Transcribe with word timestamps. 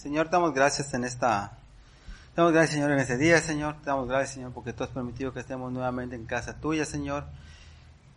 Señor, 0.00 0.30
damos 0.30 0.54
gracias 0.54 0.94
en 0.94 1.04
esta, 1.04 1.58
damos 2.34 2.52
gracias 2.52 2.72
Señor 2.72 2.90
en 2.90 3.00
este 3.00 3.18
día, 3.18 3.38
Señor, 3.42 3.76
damos 3.84 4.08
gracias 4.08 4.30
Señor 4.30 4.50
porque 4.54 4.72
tú 4.72 4.82
has 4.82 4.88
permitido 4.88 5.34
que 5.34 5.40
estemos 5.40 5.70
nuevamente 5.70 6.16
en 6.16 6.24
casa 6.24 6.58
tuya, 6.58 6.86
Señor. 6.86 7.24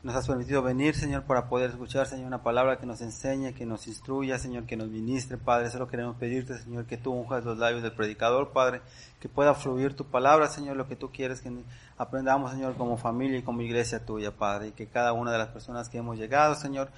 Nos 0.01 0.15
has 0.15 0.25
permitido 0.25 0.61
venir, 0.61 0.95
Señor, 0.95 1.23
para 1.23 1.49
poder 1.49 1.71
escuchar, 1.71 2.07
Señor, 2.07 2.27
una 2.27 2.41
palabra 2.41 2.77
que 2.77 2.85
nos 2.85 3.01
enseñe, 3.01 3.53
que 3.53 3.65
nos 3.65 3.87
instruya, 3.87 4.39
Señor, 4.39 4.63
que 4.63 4.77
nos 4.77 4.87
ministre, 4.87 5.37
Padre. 5.37 5.69
Solo 5.69 5.89
queremos 5.89 6.15
pedirte, 6.15 6.57
Señor, 6.57 6.85
que 6.85 6.95
tú 6.95 7.11
unjas 7.11 7.43
los 7.43 7.57
labios 7.57 7.83
del 7.83 7.91
predicador, 7.91 8.53
Padre, 8.53 8.79
que 9.19 9.27
pueda 9.27 9.53
fluir 9.53 9.93
tu 9.93 10.05
palabra, 10.05 10.47
Señor, 10.47 10.77
lo 10.77 10.87
que 10.87 10.95
tú 10.95 11.11
quieres 11.11 11.41
que 11.41 11.51
aprendamos, 11.97 12.51
Señor, 12.51 12.75
como 12.77 12.95
familia 12.95 13.39
y 13.39 13.41
como 13.41 13.61
iglesia 13.61 14.05
tuya, 14.05 14.31
Padre, 14.31 14.69
y 14.69 14.71
que 14.71 14.87
cada 14.87 15.11
una 15.11 15.33
de 15.33 15.37
las 15.37 15.49
personas 15.49 15.89
que 15.89 15.97
hemos 15.97 16.17
llegado, 16.17 16.55
Señor, 16.55 16.89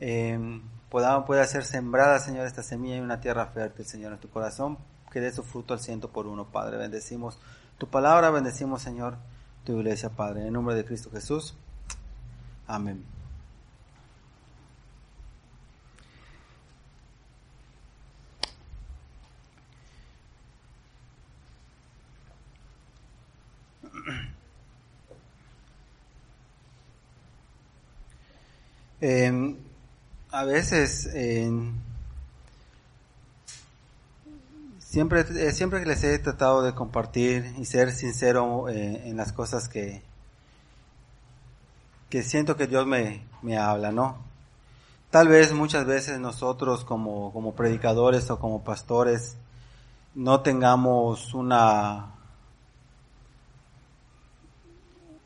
eh, 0.00 0.38
pueda, 0.94 1.24
pueda 1.24 1.44
ser 1.44 1.64
sembrada, 1.64 2.20
Señor, 2.20 2.46
esta 2.46 2.62
semilla 2.62 2.94
en 2.94 3.02
una 3.02 3.18
tierra 3.18 3.46
fértil, 3.46 3.84
Señor, 3.84 4.12
en 4.12 4.20
tu 4.20 4.30
corazón, 4.30 4.78
que 5.10 5.18
dé 5.18 5.32
su 5.32 5.42
fruto 5.42 5.74
al 5.74 5.80
ciento 5.80 6.08
por 6.12 6.28
uno, 6.28 6.44
Padre. 6.44 6.76
Bendecimos 6.76 7.36
tu 7.78 7.88
palabra, 7.88 8.30
bendecimos, 8.30 8.82
Señor, 8.82 9.16
tu 9.64 9.72
iglesia, 9.72 10.10
Padre. 10.10 10.42
En 10.42 10.46
el 10.46 10.52
nombre 10.52 10.76
de 10.76 10.84
Cristo 10.84 11.10
Jesús. 11.10 11.56
Amén. 12.68 13.04
Eh, 29.00 29.56
a 30.34 30.42
veces, 30.42 31.08
eh, 31.14 31.48
siempre, 34.80 35.20
eh, 35.20 35.86
les 35.86 36.02
he 36.02 36.18
tratado 36.18 36.62
de 36.62 36.74
compartir 36.74 37.54
y 37.56 37.64
ser 37.66 37.92
sincero 37.92 38.68
eh, 38.68 39.08
en 39.08 39.16
las 39.16 39.32
cosas 39.32 39.68
que, 39.68 40.02
que 42.10 42.24
siento 42.24 42.56
que 42.56 42.66
Dios 42.66 42.84
me, 42.84 43.24
me 43.42 43.58
habla, 43.58 43.92
¿no? 43.92 44.18
Tal 45.10 45.28
vez 45.28 45.52
muchas 45.52 45.86
veces 45.86 46.18
nosotros 46.18 46.84
como, 46.84 47.32
como 47.32 47.54
predicadores 47.54 48.28
o 48.28 48.40
como 48.40 48.64
pastores 48.64 49.36
no 50.16 50.40
tengamos 50.40 51.32
una, 51.32 52.06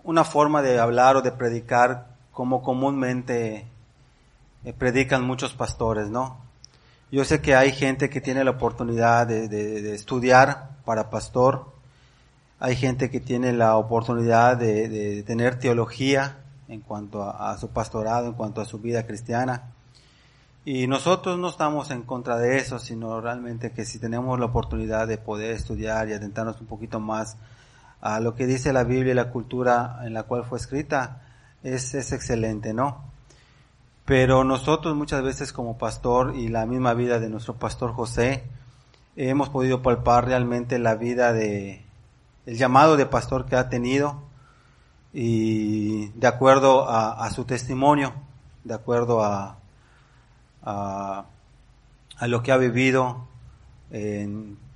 una 0.05 0.25
forma 0.25 0.61
de 0.61 0.79
hablar 0.79 1.17
o 1.17 1.23
de 1.23 1.33
predicar 1.33 2.09
como 2.31 2.63
comúnmente 2.63 3.67
predican 4.79 5.25
muchos 5.25 5.55
pastores, 5.55 6.09
¿no? 6.09 6.39
Yo 7.11 7.25
sé 7.25 7.41
que 7.41 7.55
hay 7.55 7.73
gente 7.73 8.11
que 8.11 8.21
tiene 8.21 8.45
la 8.45 8.51
oportunidad 8.51 9.27
de, 9.27 9.95
estudiar 9.95 10.71
para 10.85 11.09
pastor, 11.09 11.73
hay 12.61 12.77
gente 12.77 13.11
que 13.11 13.21
tiene 13.21 13.53
la 13.53 13.77
oportunidad 13.77 14.59
de, 14.59 15.23
tener 15.27 15.59
teología 15.59 16.39
en 16.69 16.81
cuanto 16.81 17.23
a, 17.23 17.53
a, 17.53 17.59
su 17.59 17.71
pastorado, 17.71 18.27
en 18.27 18.35
cuanto 18.35 18.61
a 18.61 18.67
su 18.67 18.79
vida 18.79 19.07
cristiana. 19.07 19.73
Y 20.67 20.87
nosotros 20.87 21.39
no 21.39 21.49
estamos 21.49 21.91
en 21.91 22.03
contra 22.03 22.37
de 22.37 22.59
eso, 22.59 22.79
sino 22.79 23.23
realmente 23.23 23.73
que 23.73 23.87
si 23.87 23.99
tenemos 23.99 24.39
la 24.39 24.47
oportunidad 24.47 25.09
de 25.09 25.17
poder 25.17 25.53
estudiar 25.53 26.11
y 26.11 26.13
adentrarnos 26.13 26.61
un 26.61 26.67
poquito 26.67 27.01
más 27.01 27.39
a 28.03 28.21
lo 28.21 28.35
que 28.35 28.47
dice 28.47 28.75
la 28.75 28.85
Biblia 28.85 29.13
y 29.13 29.17
la 29.17 29.31
cultura 29.31 30.01
en 30.05 30.13
la 30.13 30.25
cual 30.25 30.45
fue 30.45 30.59
escrita, 30.59 31.23
es, 31.63 31.95
es 31.95 32.13
excelente, 32.13 32.75
¿no? 32.75 33.08
Pero 34.09 34.43
nosotros 34.43 34.97
muchas 34.97 35.23
veces 35.23 35.53
como 35.53 35.77
pastor 35.77 36.35
y 36.35 36.49
la 36.49 36.65
misma 36.65 36.95
vida 36.95 37.21
de 37.21 37.29
nuestro 37.29 37.57
pastor 37.57 37.93
José, 37.93 38.43
hemos 39.17 39.51
podido 39.51 39.83
palpar 39.83 40.25
realmente 40.25 40.79
la 40.79 40.95
vida 40.95 41.35
de, 41.35 41.85
el 42.47 42.57
llamado 42.57 42.97
de 42.97 43.05
pastor 43.05 43.45
que 43.45 43.55
ha 43.55 43.69
tenido 43.69 44.23
y 45.13 46.09
de 46.13 46.27
acuerdo 46.27 46.89
a, 46.89 47.29
su 47.29 47.45
testimonio, 47.45 48.15
de 48.65 48.73
acuerdo 48.73 49.23
a, 49.23 49.59
a, 50.63 51.27
a 52.17 52.27
lo 52.29 52.43
que 52.43 52.51
ha 52.51 52.57
vivido. 52.57 53.27
Eh, 53.91 54.23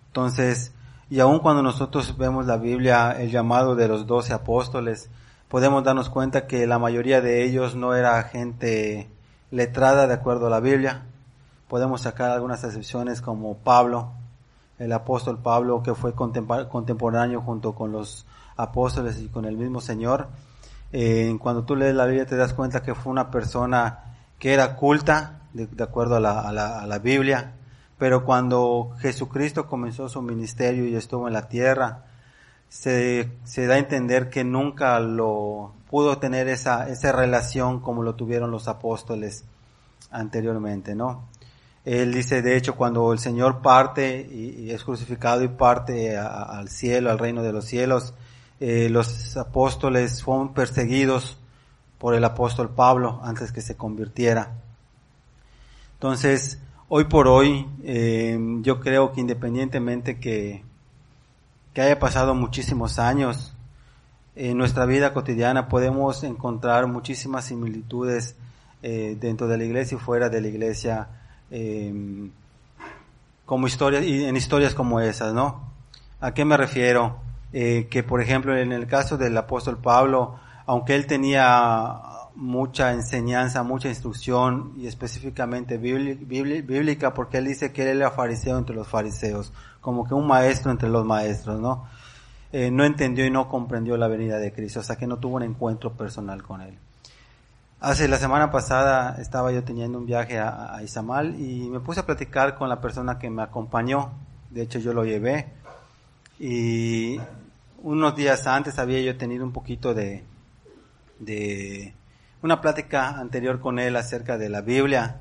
entonces, 0.08 0.74
y 1.08 1.20
aun 1.20 1.38
cuando 1.38 1.62
nosotros 1.62 2.18
vemos 2.18 2.44
la 2.44 2.58
Biblia, 2.58 3.12
el 3.12 3.30
llamado 3.30 3.76
de 3.76 3.88
los 3.88 4.06
doce 4.06 4.34
apóstoles, 4.34 5.08
podemos 5.48 5.82
darnos 5.84 6.10
cuenta 6.10 6.46
que 6.46 6.66
la 6.66 6.78
mayoría 6.78 7.22
de 7.22 7.44
ellos 7.44 7.74
no 7.74 7.94
era 7.94 8.22
gente 8.24 9.08
letrada 9.52 10.08
de 10.08 10.14
acuerdo 10.14 10.48
a 10.48 10.50
la 10.50 10.58
Biblia. 10.58 11.02
Podemos 11.68 12.00
sacar 12.00 12.30
algunas 12.30 12.64
excepciones 12.64 13.20
como 13.20 13.56
Pablo, 13.58 14.10
el 14.78 14.92
apóstol 14.92 15.38
Pablo, 15.38 15.82
que 15.84 15.94
fue 15.94 16.14
contemporáneo 16.14 17.40
junto 17.40 17.74
con 17.74 17.92
los 17.92 18.26
apóstoles 18.56 19.20
y 19.20 19.28
con 19.28 19.44
el 19.44 19.56
mismo 19.56 19.80
Señor. 19.80 20.28
Eh, 20.92 21.36
cuando 21.40 21.64
tú 21.64 21.76
lees 21.76 21.94
la 21.94 22.06
Biblia 22.06 22.26
te 22.26 22.36
das 22.36 22.52
cuenta 22.52 22.82
que 22.82 22.94
fue 22.94 23.12
una 23.12 23.30
persona 23.30 24.16
que 24.38 24.52
era 24.52 24.76
culta, 24.76 25.42
de, 25.52 25.66
de 25.66 25.84
acuerdo 25.84 26.16
a 26.16 26.20
la, 26.20 26.40
a, 26.40 26.86
la, 26.86 26.98
Biblia, 26.98 27.52
pero 27.98 28.24
cuando 28.24 28.94
Jesucristo 28.98 29.66
comenzó 29.66 30.08
su 30.08 30.20
ministerio 30.20 30.86
y 30.86 30.96
estuvo 30.96 31.28
en 31.28 31.34
la 31.34 31.48
tierra, 31.48 32.06
se, 32.68 33.30
se 33.44 33.66
da 33.66 33.74
a 33.74 33.78
entender 33.78 34.30
que 34.30 34.44
nunca 34.44 34.98
lo 34.98 35.72
pudo 35.92 36.16
tener 36.16 36.48
esa, 36.48 36.88
esa 36.88 37.12
relación 37.12 37.80
como 37.80 38.02
lo 38.02 38.14
tuvieron 38.14 38.50
los 38.50 38.66
apóstoles 38.66 39.44
anteriormente, 40.10 40.94
¿no? 40.94 41.28
Él 41.84 42.14
dice, 42.14 42.40
de 42.40 42.56
hecho, 42.56 42.76
cuando 42.76 43.12
el 43.12 43.18
Señor 43.18 43.60
parte 43.60 44.26
y, 44.26 44.70
es 44.70 44.84
crucificado 44.84 45.44
y 45.44 45.48
parte 45.48 46.16
al 46.16 46.70
cielo, 46.70 47.10
al 47.10 47.18
reino 47.18 47.42
de 47.42 47.52
los 47.52 47.66
cielos, 47.66 48.14
eh, 48.58 48.88
los 48.88 49.36
apóstoles 49.36 50.22
fueron 50.22 50.54
perseguidos 50.54 51.36
por 51.98 52.14
el 52.14 52.24
apóstol 52.24 52.70
Pablo 52.70 53.20
antes 53.22 53.52
que 53.52 53.60
se 53.60 53.76
convirtiera. 53.76 54.50
Entonces, 55.96 56.58
hoy 56.88 57.04
por 57.04 57.28
hoy, 57.28 57.68
eh, 57.84 58.38
yo 58.62 58.80
creo 58.80 59.12
que 59.12 59.20
independientemente 59.20 60.18
que, 60.18 60.64
que 61.74 61.82
haya 61.82 61.98
pasado 61.98 62.34
muchísimos 62.34 62.98
años, 62.98 63.54
en 64.34 64.56
nuestra 64.56 64.86
vida 64.86 65.12
cotidiana 65.12 65.68
podemos 65.68 66.24
encontrar 66.24 66.86
muchísimas 66.86 67.44
similitudes 67.44 68.36
eh, 68.82 69.16
dentro 69.20 69.46
de 69.46 69.58
la 69.58 69.64
iglesia 69.64 69.96
y 69.96 70.00
fuera 70.00 70.28
de 70.28 70.40
la 70.40 70.48
iglesia, 70.48 71.08
eh, 71.50 72.30
como 73.44 73.66
historias, 73.66 74.04
y 74.04 74.24
en 74.24 74.36
historias 74.36 74.74
como 74.74 75.00
esas, 75.00 75.34
¿no? 75.34 75.70
¿A 76.20 76.32
qué 76.34 76.44
me 76.44 76.56
refiero? 76.56 77.20
Eh, 77.52 77.88
que 77.90 78.02
por 78.02 78.22
ejemplo 78.22 78.56
en 78.56 78.72
el 78.72 78.86
caso 78.86 79.18
del 79.18 79.36
apóstol 79.36 79.76
Pablo, 79.76 80.36
aunque 80.64 80.94
él 80.94 81.06
tenía 81.06 82.00
mucha 82.34 82.92
enseñanza, 82.92 83.62
mucha 83.62 83.88
instrucción 83.88 84.72
y 84.78 84.86
específicamente 84.86 85.76
bíblica, 85.76 87.12
porque 87.12 87.38
él 87.38 87.46
dice 87.46 87.72
que 87.72 87.82
él 87.82 87.98
era 87.98 88.10
fariseo 88.10 88.56
entre 88.56 88.74
los 88.74 88.88
fariseos, 88.88 89.52
como 89.82 90.06
que 90.08 90.14
un 90.14 90.26
maestro 90.26 90.70
entre 90.70 90.88
los 90.88 91.04
maestros, 91.04 91.60
¿no? 91.60 91.86
Eh, 92.52 92.70
no 92.70 92.84
entendió 92.84 93.24
y 93.24 93.30
no 93.30 93.48
comprendió 93.48 93.96
la 93.96 94.08
venida 94.08 94.38
de 94.38 94.52
Cristo, 94.52 94.80
hasta 94.80 94.96
que 94.96 95.06
no 95.06 95.18
tuvo 95.18 95.36
un 95.36 95.42
encuentro 95.42 95.94
personal 95.94 96.42
con 96.42 96.60
él. 96.60 96.78
Hace 97.80 98.06
la 98.06 98.18
semana 98.18 98.50
pasada 98.50 99.16
estaba 99.20 99.50
yo 99.50 99.64
teniendo 99.64 99.98
un 99.98 100.06
viaje 100.06 100.38
a, 100.38 100.76
a 100.76 100.82
Izamal 100.82 101.40
y 101.40 101.68
me 101.68 101.80
puse 101.80 102.00
a 102.00 102.06
platicar 102.06 102.56
con 102.56 102.68
la 102.68 102.80
persona 102.80 103.18
que 103.18 103.30
me 103.30 103.42
acompañó, 103.42 104.12
de 104.50 104.62
hecho 104.62 104.78
yo 104.78 104.92
lo 104.92 105.04
llevé, 105.04 105.52
y 106.38 107.20
unos 107.82 108.16
días 108.16 108.46
antes 108.46 108.78
había 108.78 109.00
yo 109.00 109.16
tenido 109.16 109.44
un 109.44 109.52
poquito 109.52 109.94
de, 109.94 110.24
de 111.18 111.94
una 112.42 112.60
plática 112.60 113.18
anterior 113.18 113.60
con 113.60 113.78
él 113.78 113.96
acerca 113.96 114.38
de 114.38 114.48
la 114.48 114.60
Biblia. 114.60 115.20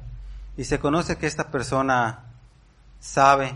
Y 0.58 0.64
se 0.64 0.80
conoce 0.80 1.18
que 1.18 1.28
esta 1.28 1.50
persona 1.50 2.26
sabe, 3.00 3.56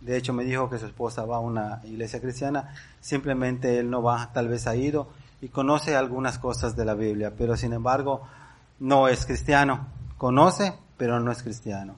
de 0.00 0.16
hecho 0.16 0.32
me 0.32 0.44
dijo 0.44 0.70
que 0.70 0.78
su 0.78 0.86
esposa 0.86 1.24
va 1.24 1.36
a 1.36 1.40
una 1.40 1.80
iglesia 1.84 2.20
cristiana, 2.20 2.74
simplemente 3.00 3.78
él 3.78 3.90
no 3.90 4.02
va, 4.02 4.32
tal 4.32 4.48
vez 4.48 4.66
ha 4.66 4.76
ido 4.76 5.08
y 5.40 5.48
conoce 5.48 5.96
algunas 5.96 6.38
cosas 6.38 6.76
de 6.76 6.84
la 6.84 6.94
Biblia, 6.94 7.32
pero 7.36 7.56
sin 7.56 7.72
embargo 7.72 8.22
no 8.80 9.08
es 9.08 9.26
cristiano, 9.26 9.86
conoce, 10.16 10.74
pero 10.96 11.20
no 11.20 11.30
es 11.30 11.42
cristiano. 11.42 11.94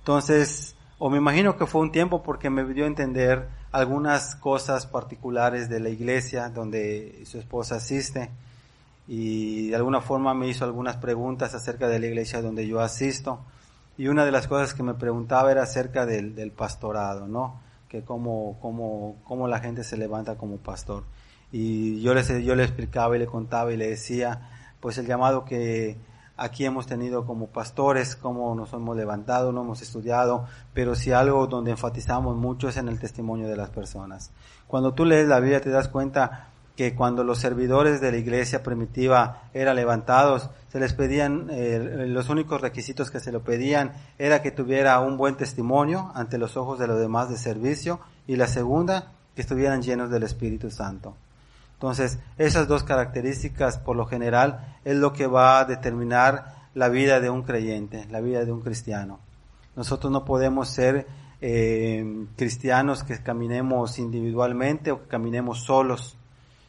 Entonces, 0.00 0.76
o 0.98 1.10
me 1.10 1.18
imagino 1.18 1.56
que 1.56 1.66
fue 1.66 1.80
un 1.80 1.92
tiempo 1.92 2.22
porque 2.22 2.50
me 2.50 2.64
dio 2.64 2.84
a 2.84 2.88
entender 2.88 3.48
algunas 3.72 4.36
cosas 4.36 4.86
particulares 4.86 5.68
de 5.68 5.80
la 5.80 5.90
iglesia 5.90 6.48
donde 6.48 7.22
su 7.24 7.38
esposa 7.38 7.76
asiste 7.76 8.30
y 9.06 9.68
de 9.68 9.76
alguna 9.76 10.00
forma 10.00 10.34
me 10.34 10.48
hizo 10.48 10.64
algunas 10.64 10.96
preguntas 10.96 11.54
acerca 11.54 11.88
de 11.88 11.98
la 11.98 12.06
iglesia 12.06 12.42
donde 12.42 12.66
yo 12.66 12.80
asisto 12.80 13.40
y 13.96 14.08
una 14.08 14.24
de 14.24 14.32
las 14.32 14.46
cosas 14.46 14.74
que 14.74 14.82
me 14.82 14.94
preguntaba 14.94 15.50
era 15.50 15.62
acerca 15.62 16.06
del 16.06 16.52
pastorado, 16.52 17.26
¿no? 17.26 17.67
Que 17.88 18.04
cómo, 18.04 18.58
cómo, 18.60 19.16
cómo 19.24 19.48
la 19.48 19.60
gente 19.60 19.84
se 19.84 19.96
levanta 19.96 20.36
como 20.36 20.58
pastor. 20.58 21.04
Y 21.50 22.00
yo 22.02 22.14
le, 22.14 22.44
yo 22.44 22.54
le 22.54 22.64
explicaba 22.64 23.16
y 23.16 23.18
le 23.18 23.26
contaba 23.26 23.72
y 23.72 23.76
le 23.76 23.88
decía, 23.88 24.50
pues 24.80 24.98
el 24.98 25.06
llamado 25.06 25.44
que 25.44 25.96
aquí 26.38 26.64
hemos 26.64 26.86
tenido 26.86 27.26
como 27.26 27.48
pastores, 27.48 28.14
cómo 28.14 28.54
nos 28.54 28.72
hemos 28.72 28.96
levantado, 28.96 29.52
no 29.52 29.62
hemos 29.62 29.82
estudiado, 29.82 30.46
pero 30.72 30.94
si 30.94 31.12
algo 31.12 31.46
donde 31.46 31.72
enfatizamos 31.72 32.36
mucho 32.36 32.68
es 32.68 32.76
en 32.76 32.88
el 32.88 32.98
testimonio 32.98 33.48
de 33.48 33.56
las 33.56 33.70
personas. 33.70 34.30
Cuando 34.66 34.94
tú 34.94 35.04
lees 35.04 35.26
la 35.26 35.40
Biblia 35.40 35.60
te 35.60 35.70
das 35.70 35.88
cuenta 35.88 36.50
que 36.78 36.94
cuando 36.94 37.24
los 37.24 37.40
servidores 37.40 38.00
de 38.00 38.12
la 38.12 38.18
iglesia 38.18 38.62
primitiva 38.62 39.42
eran 39.52 39.74
levantados, 39.74 40.48
se 40.68 40.78
les 40.78 40.94
pedían, 40.94 41.48
eh, 41.50 42.06
los 42.06 42.28
únicos 42.28 42.60
requisitos 42.60 43.10
que 43.10 43.18
se 43.18 43.32
lo 43.32 43.42
pedían 43.42 43.94
era 44.16 44.42
que 44.42 44.52
tuviera 44.52 45.00
un 45.00 45.16
buen 45.16 45.36
testimonio 45.36 46.12
ante 46.14 46.38
los 46.38 46.56
ojos 46.56 46.78
de 46.78 46.86
los 46.86 47.00
demás 47.00 47.30
de 47.30 47.36
servicio 47.36 47.98
y 48.28 48.36
la 48.36 48.46
segunda, 48.46 49.10
que 49.34 49.42
estuvieran 49.42 49.82
llenos 49.82 50.08
del 50.08 50.22
Espíritu 50.22 50.70
Santo. 50.70 51.16
Entonces, 51.72 52.20
esas 52.38 52.68
dos 52.68 52.84
características, 52.84 53.78
por 53.78 53.96
lo 53.96 54.06
general, 54.06 54.76
es 54.84 54.96
lo 54.96 55.12
que 55.12 55.26
va 55.26 55.58
a 55.58 55.64
determinar 55.64 56.68
la 56.74 56.88
vida 56.88 57.18
de 57.18 57.28
un 57.28 57.42
creyente, 57.42 58.06
la 58.08 58.20
vida 58.20 58.44
de 58.44 58.52
un 58.52 58.60
cristiano. 58.60 59.18
Nosotros 59.74 60.12
no 60.12 60.24
podemos 60.24 60.68
ser 60.68 61.08
eh, 61.40 62.26
cristianos 62.36 63.02
que 63.02 63.20
caminemos 63.20 63.98
individualmente 63.98 64.92
o 64.92 65.02
que 65.02 65.08
caminemos 65.08 65.64
solos 65.64 66.14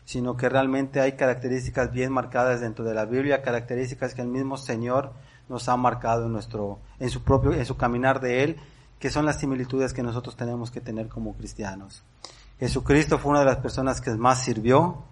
sino 0.09 0.35
que 0.35 0.49
realmente 0.49 1.01
hay 1.01 1.11
características 1.11 1.91
bien 1.91 2.11
marcadas 2.11 2.61
dentro 2.61 2.83
de 2.83 2.95
la 2.95 3.05
Biblia, 3.05 3.43
características 3.43 4.15
que 4.15 4.23
el 4.23 4.27
mismo 4.27 4.57
Señor 4.57 5.13
nos 5.47 5.69
ha 5.69 5.77
marcado 5.77 6.25
en 6.25 6.31
nuestro, 6.31 6.79
en 6.99 7.11
su 7.11 7.21
propio, 7.21 7.53
en 7.53 7.63
su 7.63 7.77
caminar 7.77 8.19
de 8.19 8.43
Él, 8.43 8.55
que 8.97 9.11
son 9.11 9.27
las 9.27 9.39
similitudes 9.39 9.93
que 9.93 10.01
nosotros 10.01 10.35
tenemos 10.35 10.71
que 10.71 10.81
tener 10.81 11.09
como 11.09 11.35
cristianos. 11.35 12.01
Jesucristo 12.59 13.19
fue 13.19 13.33
una 13.33 13.41
de 13.41 13.45
las 13.45 13.57
personas 13.57 14.01
que 14.01 14.09
más 14.15 14.43
sirvió. 14.43 15.03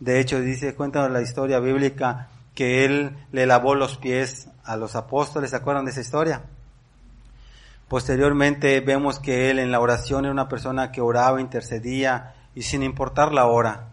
De 0.00 0.18
hecho, 0.18 0.40
dice, 0.40 0.74
cuéntanos 0.74 1.12
la 1.12 1.22
historia 1.22 1.60
bíblica 1.60 2.30
que 2.56 2.84
Él 2.84 3.16
le 3.30 3.46
lavó 3.46 3.76
los 3.76 3.98
pies 3.98 4.48
a 4.64 4.76
los 4.76 4.96
apóstoles. 4.96 5.50
¿Se 5.50 5.56
acuerdan 5.56 5.84
de 5.84 5.92
esa 5.92 6.00
historia? 6.00 6.42
Posteriormente 7.86 8.80
vemos 8.80 9.20
que 9.20 9.52
Él 9.52 9.60
en 9.60 9.70
la 9.70 9.78
oración 9.78 10.24
era 10.24 10.32
una 10.32 10.48
persona 10.48 10.90
que 10.90 11.00
oraba, 11.00 11.40
intercedía 11.40 12.34
y 12.52 12.62
sin 12.62 12.82
importar 12.82 13.32
la 13.32 13.46
hora, 13.46 13.89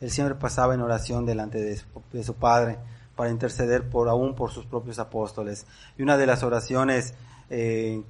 él 0.00 0.10
siempre 0.10 0.36
pasaba 0.36 0.74
en 0.74 0.80
oración 0.80 1.26
delante 1.26 1.58
de 1.58 2.22
su, 2.22 2.34
Padre 2.34 2.78
para 3.16 3.30
interceder 3.30 3.88
por 3.88 4.08
aún 4.08 4.34
por 4.34 4.50
sus 4.52 4.64
propios 4.64 4.98
apóstoles. 4.98 5.66
Y 5.96 6.02
una 6.02 6.16
de 6.16 6.26
las 6.26 6.44
oraciones 6.44 7.14
eh, 7.50 8.02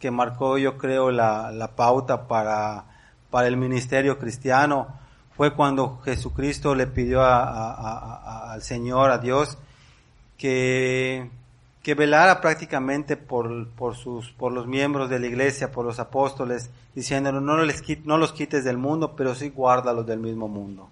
que 0.00 0.10
marcó, 0.10 0.58
yo 0.58 0.76
creo, 0.78 1.12
la, 1.12 1.70
pauta 1.76 2.26
para, 2.26 2.86
para 3.30 3.46
el 3.46 3.56
ministerio 3.56 4.18
cristiano 4.18 4.88
fue 5.36 5.54
cuando 5.54 5.98
Jesucristo 5.98 6.74
le 6.74 6.88
pidió 6.88 7.22
al 7.22 8.62
Señor, 8.62 9.10
a 9.10 9.18
Dios, 9.18 9.58
que, 10.36 11.30
que 11.82 11.94
velara 11.94 12.40
prácticamente 12.40 13.16
por, 13.16 13.68
por, 13.68 13.94
sus, 13.94 14.32
por 14.32 14.50
los 14.50 14.66
miembros 14.66 15.08
de 15.08 15.20
la 15.20 15.26
iglesia, 15.26 15.70
por 15.70 15.84
los 15.84 16.00
apóstoles, 16.00 16.70
diciéndole, 16.96 17.40
no, 17.40 17.62
les, 17.62 17.80
no 18.04 18.18
los 18.18 18.32
quites 18.32 18.64
del 18.64 18.76
mundo, 18.76 19.14
pero 19.14 19.36
sí 19.36 19.50
guárdalos 19.50 20.04
del 20.04 20.18
mismo 20.18 20.48
mundo 20.48 20.90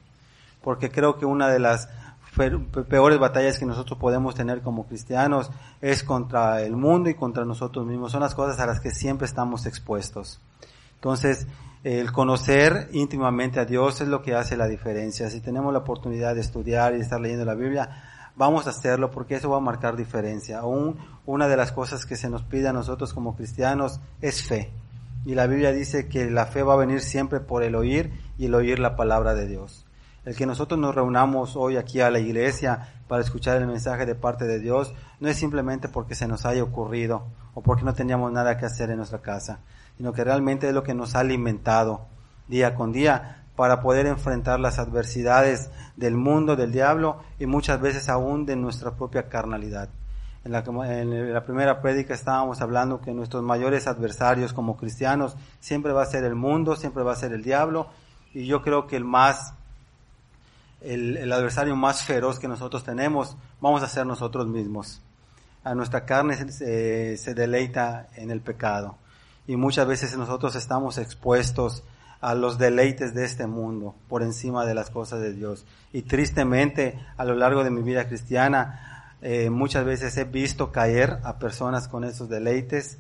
porque 0.64 0.90
creo 0.90 1.18
que 1.18 1.26
una 1.26 1.48
de 1.48 1.58
las 1.58 1.88
peores 2.88 3.18
batallas 3.18 3.58
que 3.58 3.66
nosotros 3.66 3.98
podemos 3.98 4.34
tener 4.34 4.62
como 4.62 4.86
cristianos 4.86 5.50
es 5.80 6.02
contra 6.02 6.62
el 6.62 6.74
mundo 6.74 7.10
y 7.10 7.14
contra 7.14 7.44
nosotros 7.44 7.86
mismos. 7.86 8.10
Son 8.10 8.22
las 8.22 8.34
cosas 8.34 8.58
a 8.58 8.66
las 8.66 8.80
que 8.80 8.90
siempre 8.90 9.26
estamos 9.26 9.66
expuestos. 9.66 10.40
Entonces, 10.96 11.46
el 11.84 12.12
conocer 12.12 12.88
íntimamente 12.92 13.60
a 13.60 13.66
Dios 13.66 14.00
es 14.00 14.08
lo 14.08 14.22
que 14.22 14.34
hace 14.34 14.56
la 14.56 14.66
diferencia. 14.66 15.28
Si 15.28 15.40
tenemos 15.40 15.72
la 15.72 15.80
oportunidad 15.80 16.34
de 16.34 16.40
estudiar 16.40 16.96
y 16.96 17.00
estar 17.00 17.20
leyendo 17.20 17.44
la 17.44 17.54
Biblia, 17.54 18.02
vamos 18.36 18.66
a 18.66 18.70
hacerlo 18.70 19.10
porque 19.10 19.36
eso 19.36 19.50
va 19.50 19.58
a 19.58 19.60
marcar 19.60 19.96
diferencia. 19.96 20.60
Aún 20.60 20.96
una 21.26 21.46
de 21.46 21.58
las 21.58 21.72
cosas 21.72 22.06
que 22.06 22.16
se 22.16 22.30
nos 22.30 22.42
pide 22.42 22.68
a 22.68 22.72
nosotros 22.72 23.12
como 23.12 23.36
cristianos 23.36 24.00
es 24.22 24.42
fe. 24.42 24.72
Y 25.26 25.34
la 25.34 25.46
Biblia 25.46 25.72
dice 25.72 26.08
que 26.08 26.30
la 26.30 26.46
fe 26.46 26.62
va 26.62 26.74
a 26.74 26.78
venir 26.78 27.00
siempre 27.00 27.40
por 27.40 27.62
el 27.62 27.74
oír 27.76 28.12
y 28.38 28.46
el 28.46 28.54
oír 28.54 28.78
la 28.78 28.96
palabra 28.96 29.34
de 29.34 29.46
Dios. 29.46 29.83
El 30.24 30.34
que 30.34 30.46
nosotros 30.46 30.80
nos 30.80 30.94
reunamos 30.94 31.54
hoy 31.54 31.76
aquí 31.76 32.00
a 32.00 32.10
la 32.10 32.18
iglesia 32.18 32.94
para 33.08 33.22
escuchar 33.22 33.58
el 33.58 33.66
mensaje 33.66 34.06
de 34.06 34.14
parte 34.14 34.46
de 34.46 34.58
Dios 34.58 34.94
no 35.20 35.28
es 35.28 35.36
simplemente 35.36 35.88
porque 35.88 36.14
se 36.14 36.26
nos 36.26 36.46
haya 36.46 36.62
ocurrido 36.62 37.26
o 37.52 37.62
porque 37.62 37.84
no 37.84 37.92
teníamos 37.92 38.32
nada 38.32 38.56
que 38.56 38.64
hacer 38.64 38.88
en 38.88 38.96
nuestra 38.96 39.20
casa, 39.20 39.60
sino 39.98 40.14
que 40.14 40.24
realmente 40.24 40.68
es 40.68 40.74
lo 40.74 40.82
que 40.82 40.94
nos 40.94 41.14
ha 41.14 41.20
alimentado 41.20 42.06
día 42.48 42.74
con 42.74 42.90
día 42.90 43.44
para 43.54 43.82
poder 43.82 44.06
enfrentar 44.06 44.60
las 44.60 44.78
adversidades 44.78 45.70
del 45.96 46.16
mundo, 46.16 46.56
del 46.56 46.72
diablo 46.72 47.20
y 47.38 47.44
muchas 47.44 47.80
veces 47.80 48.08
aún 48.08 48.46
de 48.46 48.56
nuestra 48.56 48.92
propia 48.92 49.28
carnalidad. 49.28 49.90
En 50.44 50.52
la, 50.52 51.44
primera 51.44 51.80
prédica 51.80 52.12
estábamos 52.12 52.60
hablando 52.60 53.00
que 53.00 53.12
nuestros 53.12 53.42
mayores 53.42 53.86
adversarios 53.86 54.52
como 54.52 54.76
cristianos 54.76 55.36
siempre 55.60 55.92
va 55.92 56.02
a 56.02 56.06
ser 56.06 56.24
el 56.24 56.34
mundo, 56.34 56.76
siempre 56.76 57.02
va 57.02 57.12
a 57.12 57.16
ser 57.16 57.32
el 57.32 57.42
diablo 57.42 57.88
y 58.34 58.46
yo 58.46 58.62
creo 58.62 58.86
que 58.86 58.96
el 58.96 59.04
más 59.04 59.54
el, 60.84 61.32
adversario 61.32 61.76
más 61.76 62.02
feroz 62.02 62.38
que 62.38 62.48
nosotros 62.48 62.84
tenemos, 62.84 63.36
vamos 63.60 63.82
a 63.82 63.88
ser 63.88 64.06
nosotros 64.06 64.46
mismos. 64.46 65.02
A 65.62 65.74
nuestra 65.74 66.04
carne 66.04 66.36
se, 66.52 67.16
se 67.16 67.34
deleita 67.34 68.08
en 68.16 68.30
el 68.30 68.40
pecado. 68.40 68.98
Y 69.46 69.56
muchas 69.56 69.86
veces 69.86 70.16
nosotros 70.16 70.54
estamos 70.56 70.98
expuestos 70.98 71.82
a 72.20 72.34
los 72.34 72.56
deleites 72.56 73.14
de 73.14 73.24
este 73.24 73.46
mundo 73.46 73.94
por 74.08 74.22
encima 74.22 74.64
de 74.64 74.74
las 74.74 74.90
cosas 74.90 75.20
de 75.20 75.32
Dios. 75.34 75.66
Y 75.92 76.02
tristemente, 76.02 76.98
a 77.16 77.24
lo 77.24 77.34
largo 77.34 77.64
de 77.64 77.70
mi 77.70 77.82
vida 77.82 78.08
cristiana, 78.08 79.14
eh, 79.20 79.50
muchas 79.50 79.84
veces 79.84 80.16
he 80.16 80.24
visto 80.24 80.72
caer 80.72 81.18
a 81.22 81.38
personas 81.38 81.88
con 81.88 82.04
esos 82.04 82.28
deleites. 82.28 82.98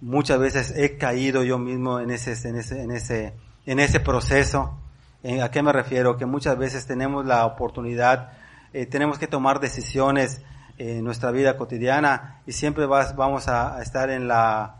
Muchas 0.00 0.38
veces 0.38 0.72
he 0.76 0.98
caído 0.98 1.42
yo 1.42 1.58
mismo 1.58 2.00
en 2.00 2.10
ese, 2.10 2.32
en 2.48 2.56
ese, 2.56 2.82
en 2.82 2.90
ese, 2.92 3.34
en 3.66 3.80
ese 3.80 4.00
proceso. 4.00 4.78
Eh, 5.22 5.42
¿A 5.42 5.50
qué 5.50 5.62
me 5.62 5.72
refiero? 5.72 6.16
Que 6.16 6.24
muchas 6.24 6.56
veces 6.56 6.86
tenemos 6.86 7.26
la 7.26 7.44
oportunidad, 7.44 8.32
eh, 8.72 8.86
tenemos 8.86 9.18
que 9.18 9.26
tomar 9.26 9.60
decisiones 9.60 10.40
en 10.78 11.04
nuestra 11.04 11.30
vida 11.30 11.58
cotidiana 11.58 12.40
y 12.46 12.52
siempre 12.52 12.86
vamos 12.86 13.48
a, 13.48 13.82
estar 13.82 14.08
en 14.08 14.28
la, 14.28 14.76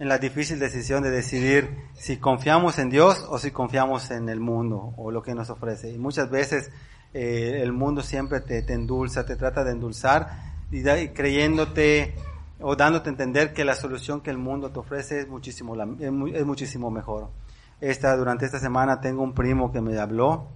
en 0.00 0.08
la 0.08 0.18
difícil 0.18 0.58
decisión 0.58 1.04
de 1.04 1.10
decidir 1.10 1.70
si 1.94 2.16
confiamos 2.16 2.80
en 2.80 2.90
Dios 2.90 3.24
o 3.28 3.38
si 3.38 3.52
confiamos 3.52 4.10
en 4.10 4.28
el 4.28 4.40
mundo 4.40 4.92
o 4.96 5.12
lo 5.12 5.22
que 5.22 5.36
nos 5.36 5.50
ofrece. 5.50 5.92
Y 5.92 5.98
muchas 5.98 6.30
veces 6.30 6.72
eh, 7.14 7.60
el 7.62 7.72
mundo 7.72 8.02
siempre 8.02 8.40
te, 8.40 8.62
te, 8.62 8.72
endulza, 8.72 9.24
te 9.24 9.36
trata 9.36 9.62
de 9.62 9.70
endulzar 9.70 10.56
y, 10.72 10.82
creyéndote 11.10 12.16
o 12.60 12.74
dándote 12.74 13.08
a 13.08 13.12
entender 13.12 13.52
que 13.52 13.64
la 13.64 13.76
solución 13.76 14.20
que 14.20 14.30
el 14.30 14.38
mundo 14.38 14.72
te 14.72 14.80
ofrece 14.80 15.20
es 15.20 15.28
muchísimo, 15.28 15.76
es 16.00 16.44
muchísimo 16.44 16.90
mejor 16.90 17.30
esta, 17.80 18.16
durante 18.16 18.46
esta 18.46 18.58
semana 18.58 19.00
tengo 19.00 19.22
un 19.22 19.34
primo 19.34 19.72
que 19.72 19.80
me 19.80 19.98
habló 19.98 20.48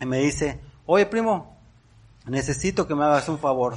y 0.00 0.06
me 0.06 0.18
dice, 0.18 0.60
oye 0.86 1.06
primo, 1.06 1.56
necesito 2.26 2.86
que 2.86 2.94
me 2.94 3.04
hagas 3.04 3.28
un 3.28 3.38
favor. 3.38 3.76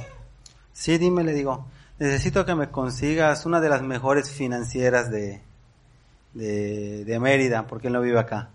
Sí, 0.72 0.98
dime, 0.98 1.22
le 1.24 1.32
digo, 1.32 1.66
necesito 1.98 2.44
que 2.44 2.54
me 2.54 2.70
consigas 2.70 3.46
una 3.46 3.60
de 3.60 3.68
las 3.68 3.82
mejores 3.82 4.30
financieras 4.30 5.10
de, 5.10 5.42
de, 6.34 7.04
de 7.04 7.20
Mérida, 7.20 7.66
porque 7.66 7.86
él 7.86 7.92
no 7.92 8.00
vive 8.00 8.18
acá. 8.18 8.50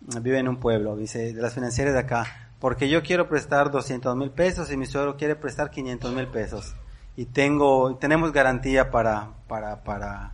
Vive 0.00 0.38
en 0.38 0.48
un 0.48 0.58
pueblo, 0.58 0.96
dice, 0.96 1.32
de 1.32 1.42
las 1.42 1.54
financieras 1.54 1.94
de 1.94 2.00
acá. 2.00 2.50
Porque 2.60 2.88
yo 2.88 3.02
quiero 3.02 3.28
prestar 3.28 3.70
200 3.70 4.16
mil 4.16 4.30
pesos 4.30 4.70
y 4.70 4.76
mi 4.76 4.86
suegro 4.86 5.16
quiere 5.16 5.36
prestar 5.36 5.70
500 5.70 6.12
mil 6.12 6.26
pesos. 6.28 6.74
Y 7.16 7.26
tengo, 7.26 7.96
tenemos 7.96 8.32
garantía 8.32 8.90
para, 8.90 9.30
para, 9.48 9.82
para, 9.82 10.32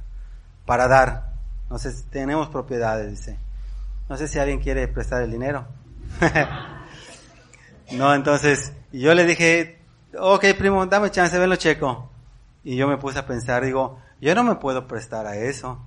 para 0.67 0.89
dar. 0.89 1.32
No 1.73 1.79
sé 1.79 1.91
tenemos 2.11 2.51
propiedades, 2.51 3.11
dice. 3.11 3.39
No 4.07 4.19
sé 4.19 4.29
si 4.29 4.39
alguien 4.39 4.61
quiere 4.61 4.87
prestar 4.89 5.23
el 5.23 5.31
dinero. 5.31 5.67
no, 7.93 8.15
entonces, 8.15 8.75
yo 8.93 9.15
le 9.15 9.25
dije, 9.25 9.79
ok, 10.19 10.45
primo, 10.59 10.85
dame 10.85 11.11
chance, 11.11 11.39
venlo 11.39 11.57
checo. 11.57 12.11
Y 12.63 12.77
yo 12.77 12.87
me 12.87 12.99
puse 12.99 13.19
a 13.21 13.27
pensar, 13.27 13.65
digo, 13.65 13.99
yo 14.21 14.35
no 14.35 14.45
me 14.45 14.57
puedo 14.57 14.87
prestar 14.87 15.27
a 15.27 15.37
eso. 15.37 15.81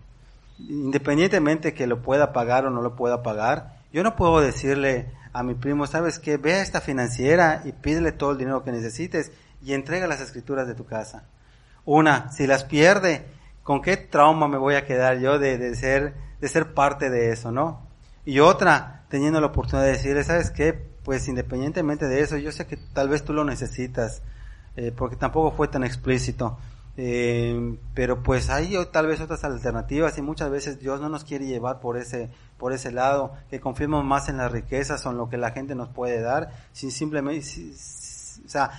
Independientemente 0.57 1.75
que 1.75 1.85
lo 1.85 2.01
pueda 2.01 2.33
pagar 2.33 2.65
o 2.65 2.71
no 2.71 2.81
lo 2.81 2.95
pueda 2.95 3.21
pagar, 3.21 3.77
yo 3.93 4.01
no 4.01 4.15
puedo 4.15 4.41
decirle 4.41 5.11
a 5.33 5.43
mi 5.43 5.53
primo, 5.53 5.85
sabes 5.85 6.17
qué, 6.17 6.37
ve 6.37 6.55
a 6.55 6.63
esta 6.63 6.81
financiera 6.81 7.61
y 7.63 7.73
pídele 7.73 8.11
todo 8.11 8.31
el 8.31 8.39
dinero 8.39 8.63
que 8.63 8.71
necesites 8.71 9.31
y 9.63 9.73
entrega 9.73 10.07
las 10.07 10.19
escrituras 10.19 10.65
de 10.65 10.73
tu 10.73 10.87
casa. 10.87 11.25
Una, 11.85 12.31
si 12.31 12.47
las 12.47 12.63
pierde, 12.63 13.27
¿Con 13.65 13.81
qué 13.81 13.97
trauma 13.97 14.47
me 14.47 14.59
voy 14.59 14.75
a 14.75 14.85
quedar 14.85 15.17
yo 15.17 15.39
de, 15.39 15.57
de 15.57 15.75
ser, 15.75 16.13
de 16.39 16.47
ser 16.47 16.75
parte 16.75 17.09
de 17.09 17.31
eso, 17.31 17.51
no? 17.51 17.81
Y 18.23 18.37
otra, 18.39 19.05
teniendo 19.09 19.41
la 19.41 19.47
oportunidad 19.47 19.87
de 19.87 19.93
decirle, 19.93 20.23
¿sabes 20.23 20.51
qué? 20.51 20.73
Pues 21.03 21.27
independientemente 21.27 22.05
de 22.05 22.21
eso, 22.21 22.37
yo 22.37 22.51
sé 22.51 22.67
que 22.67 22.77
tal 22.77 23.09
vez 23.09 23.23
tú 23.23 23.33
lo 23.33 23.43
necesitas, 23.43 24.21
eh, 24.75 24.93
porque 24.95 25.15
tampoco 25.15 25.49
fue 25.49 25.67
tan 25.67 25.83
explícito. 25.83 26.59
Eh, 26.95 27.79
pero 27.95 28.21
pues 28.21 28.51
hay 28.51 28.77
tal 28.91 29.07
vez 29.07 29.19
otras 29.19 29.43
alternativas 29.43 30.15
y 30.19 30.21
muchas 30.21 30.51
veces 30.51 30.79
Dios 30.79 31.01
no 31.01 31.09
nos 31.09 31.23
quiere 31.23 31.47
llevar 31.47 31.81
por 31.81 31.97
ese 31.97 32.29
por 32.57 32.71
ese 32.71 32.91
lado 32.91 33.33
que 33.49 33.59
confiemos 33.59 34.05
más 34.05 34.29
en 34.29 34.37
las 34.37 34.49
riquezas 34.49 35.05
o 35.05 35.11
en 35.11 35.17
lo 35.17 35.27
que 35.27 35.35
la 35.35 35.51
gente 35.51 35.75
nos 35.75 35.89
puede 35.89 36.21
dar 36.21 36.51
sin 36.71 36.91
simplemente 36.91 37.45
o 38.45 38.47
sea 38.47 38.71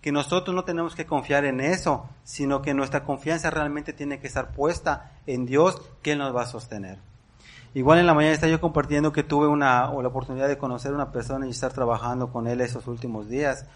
que 0.00 0.12
nosotros 0.12 0.54
no 0.54 0.64
tenemos 0.64 0.94
que 0.94 1.06
confiar 1.06 1.44
en 1.44 1.60
eso 1.60 2.08
sino 2.24 2.62
que 2.62 2.74
nuestra 2.74 3.04
confianza 3.04 3.50
realmente 3.50 3.92
tiene 3.92 4.18
que 4.18 4.26
estar 4.26 4.52
puesta 4.52 5.12
en 5.26 5.46
Dios 5.46 5.80
que 6.02 6.12
él 6.12 6.18
nos 6.18 6.34
va 6.34 6.42
a 6.42 6.46
sostener 6.46 6.98
igual 7.74 7.98
en 7.98 8.06
la 8.06 8.14
mañana 8.14 8.34
estaba 8.34 8.50
yo 8.50 8.60
compartiendo 8.60 9.12
que 9.12 9.22
tuve 9.22 9.46
una 9.46 9.90
o 9.90 10.02
la 10.02 10.08
oportunidad 10.08 10.48
de 10.48 10.58
conocer 10.58 10.92
a 10.92 10.94
una 10.94 11.12
persona 11.12 11.46
y 11.46 11.50
estar 11.50 11.72
trabajando 11.72 12.32
con 12.32 12.46
él 12.46 12.60
esos 12.60 12.86
últimos 12.86 13.28
días 13.28 13.66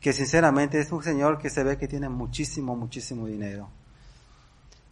que 0.00 0.12
sinceramente 0.12 0.80
es 0.80 0.92
un 0.92 1.02
señor 1.02 1.38
que 1.38 1.50
se 1.50 1.64
ve 1.64 1.76
que 1.76 1.88
tiene 1.88 2.08
muchísimo, 2.08 2.76
muchísimo 2.76 3.26
dinero. 3.26 3.68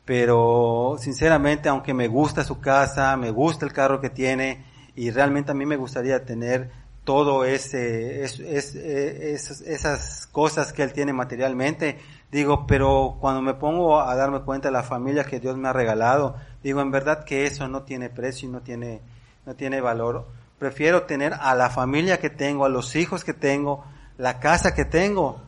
Pero 0.05 0.97
sinceramente, 0.99 1.69
aunque 1.69 1.95
me 1.95 2.09
gusta 2.09 2.45
su 2.45 2.61
casa, 2.61 3.17
me 3.17 3.31
gusta 3.31 3.67
el 3.67 3.73
carro 3.73 4.01
que 4.01 4.11
tiene 4.11 4.65
y 4.95 5.11
realmente 5.11 5.51
a 5.51 5.55
mí 5.55 5.67
me 5.67 5.77
gustaría 5.77 6.25
tener 6.25 6.71
todo 7.07 7.45
ese, 7.45 8.25
es, 8.25 8.41
esas 8.41 10.27
cosas 10.27 10.73
que 10.73 10.83
él 10.83 10.93
tiene 10.93 11.13
materialmente, 11.13 12.01
digo, 12.33 12.67
pero 12.67 13.17
cuando 13.21 13.41
me 13.43 13.55
pongo 13.55 14.01
a 14.01 14.17
darme 14.17 14.41
cuenta 14.41 14.69
de 14.69 14.73
la 14.73 14.83
familia 14.83 15.23
que 15.23 15.39
Dios 15.39 15.57
me 15.57 15.69
ha 15.69 15.73
regalado, 15.73 16.35
digo, 16.65 16.81
en 16.81 16.91
verdad 16.91 17.25
que 17.25 17.47
eso 17.47 17.69
no 17.69 17.85
tiene 17.85 18.11
precio 18.11 18.49
y 18.49 18.53
no 18.53 18.61
tiene, 18.61 19.03
no 19.47 19.55
tiene 19.55 19.81
valor. 19.81 20.27
Prefiero 20.59 21.05
tener 21.05 21.35
a 21.35 21.55
la 21.55 21.71
familia 21.71 22.19
que 22.19 22.29
tengo, 22.29 22.65
a 22.65 22.69
los 22.69 22.97
hijos 22.97 23.23
que 23.23 23.35
tengo, 23.35 23.85
la 24.19 24.41
casa 24.41 24.75
que 24.75 24.85
tengo, 24.85 25.41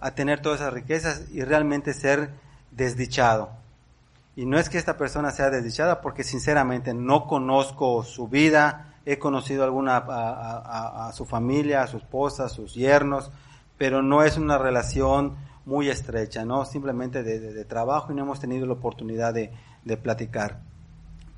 a 0.00 0.10
tener 0.10 0.42
todas 0.42 0.60
esas 0.60 0.74
riquezas 0.74 1.24
y 1.32 1.42
realmente 1.42 1.94
ser 1.94 2.32
desdichado. 2.70 3.48
Y 4.36 4.44
no 4.44 4.58
es 4.58 4.68
que 4.68 4.76
esta 4.76 4.98
persona 4.98 5.30
sea 5.30 5.48
desdichada, 5.48 6.02
porque 6.02 6.22
sinceramente 6.22 6.92
no 6.92 7.26
conozco 7.26 8.04
su 8.04 8.28
vida, 8.28 8.87
he 9.10 9.18
conocido 9.18 9.64
alguna 9.64 9.96
a, 9.96 11.10
su 11.14 11.24
familia, 11.24 11.82
a 11.82 11.86
su 11.86 11.96
esposa, 11.96 12.44
a 12.44 12.48
sus 12.50 12.74
yernos, 12.74 13.30
pero 13.78 14.02
no 14.02 14.22
es 14.22 14.36
una 14.36 14.58
relación 14.58 15.36
muy 15.64 15.88
estrecha, 15.88 16.44
¿no? 16.44 16.66
Simplemente 16.66 17.22
de, 17.22 17.64
trabajo 17.64 18.12
y 18.12 18.14
no 18.14 18.22
hemos 18.22 18.38
tenido 18.38 18.66
la 18.66 18.74
oportunidad 18.74 19.32
de, 19.32 19.50
de 19.82 19.96
platicar. 19.96 20.60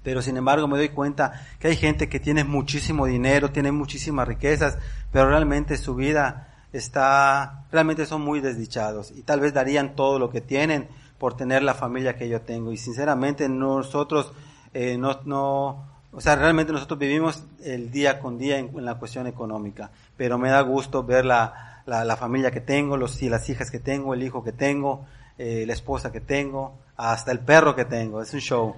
Pero 0.03 0.21
sin 0.21 0.37
embargo 0.37 0.67
me 0.67 0.79
doy 0.79 0.89
cuenta 0.89 1.47
que 1.61 1.69
hay 1.69 1.77
gente 1.77 2.09
que 2.09 2.19
tiene 2.19 2.43
muchísimo 2.43 3.07
dinero, 3.07 3.53
tiene 3.53 3.71
muchísimas 3.71 4.27
riquezas, 4.27 4.77
pero 5.13 5.29
realmente 5.29 5.77
su 5.77 5.95
vida 5.95 6.65
está, 6.73 7.67
realmente 7.71 8.05
son 8.05 8.23
muy 8.23 8.41
desdichados 8.41 9.13
y 9.13 9.23
tal 9.23 9.39
vez 9.39 9.55
darían 9.55 9.95
todo 9.95 10.19
lo 10.19 10.31
que 10.31 10.41
tienen 10.41 10.89
por 11.19 11.37
tener 11.37 11.63
la 11.63 11.75
familia 11.75 12.17
que 12.17 12.29
yo 12.29 12.41
tengo. 12.41 12.73
Y 12.73 12.79
sinceramente 12.79 13.49
nosotros 13.49 14.33
eh, 14.75 14.99
no, 14.99 15.21
no, 15.25 15.90
o 16.13 16.21
sea, 16.21 16.37
realmente 16.37 16.73
nosotros 16.73 16.99
vivimos 16.99 17.45
el 17.63 17.91
día 17.91 18.19
con 18.19 18.39
día 18.39 18.59
en, 18.59 18.85
la 18.85 18.97
cuestión 18.97 19.27
económica, 19.27 19.91
pero 20.17 20.39
me 20.39 20.51
da 20.51 20.61
gusto 20.63 21.05
ver 21.05 21.25
la, 21.25 21.83
la, 21.87 22.05
la 22.05 22.17
familia 22.17 22.51
que 22.51 22.61
tengo, 22.61 22.97
los, 22.97 23.21
las 23.23 23.49
hijas 23.49 23.71
que 23.71 23.79
tengo, 23.79 24.15
el 24.15 24.23
hijo 24.23 24.43
que 24.43 24.53
tengo, 24.53 25.07
eh, 25.39 25.65
la 25.67 25.73
esposa 25.73 26.11
que 26.11 26.21
tengo, 26.21 26.79
hasta 26.97 27.33
el 27.33 27.41
perro 27.41 27.77
que 27.77 27.85
tengo, 27.85 28.23
es 28.23 28.35
un 28.35 28.41
show. 28.41 28.75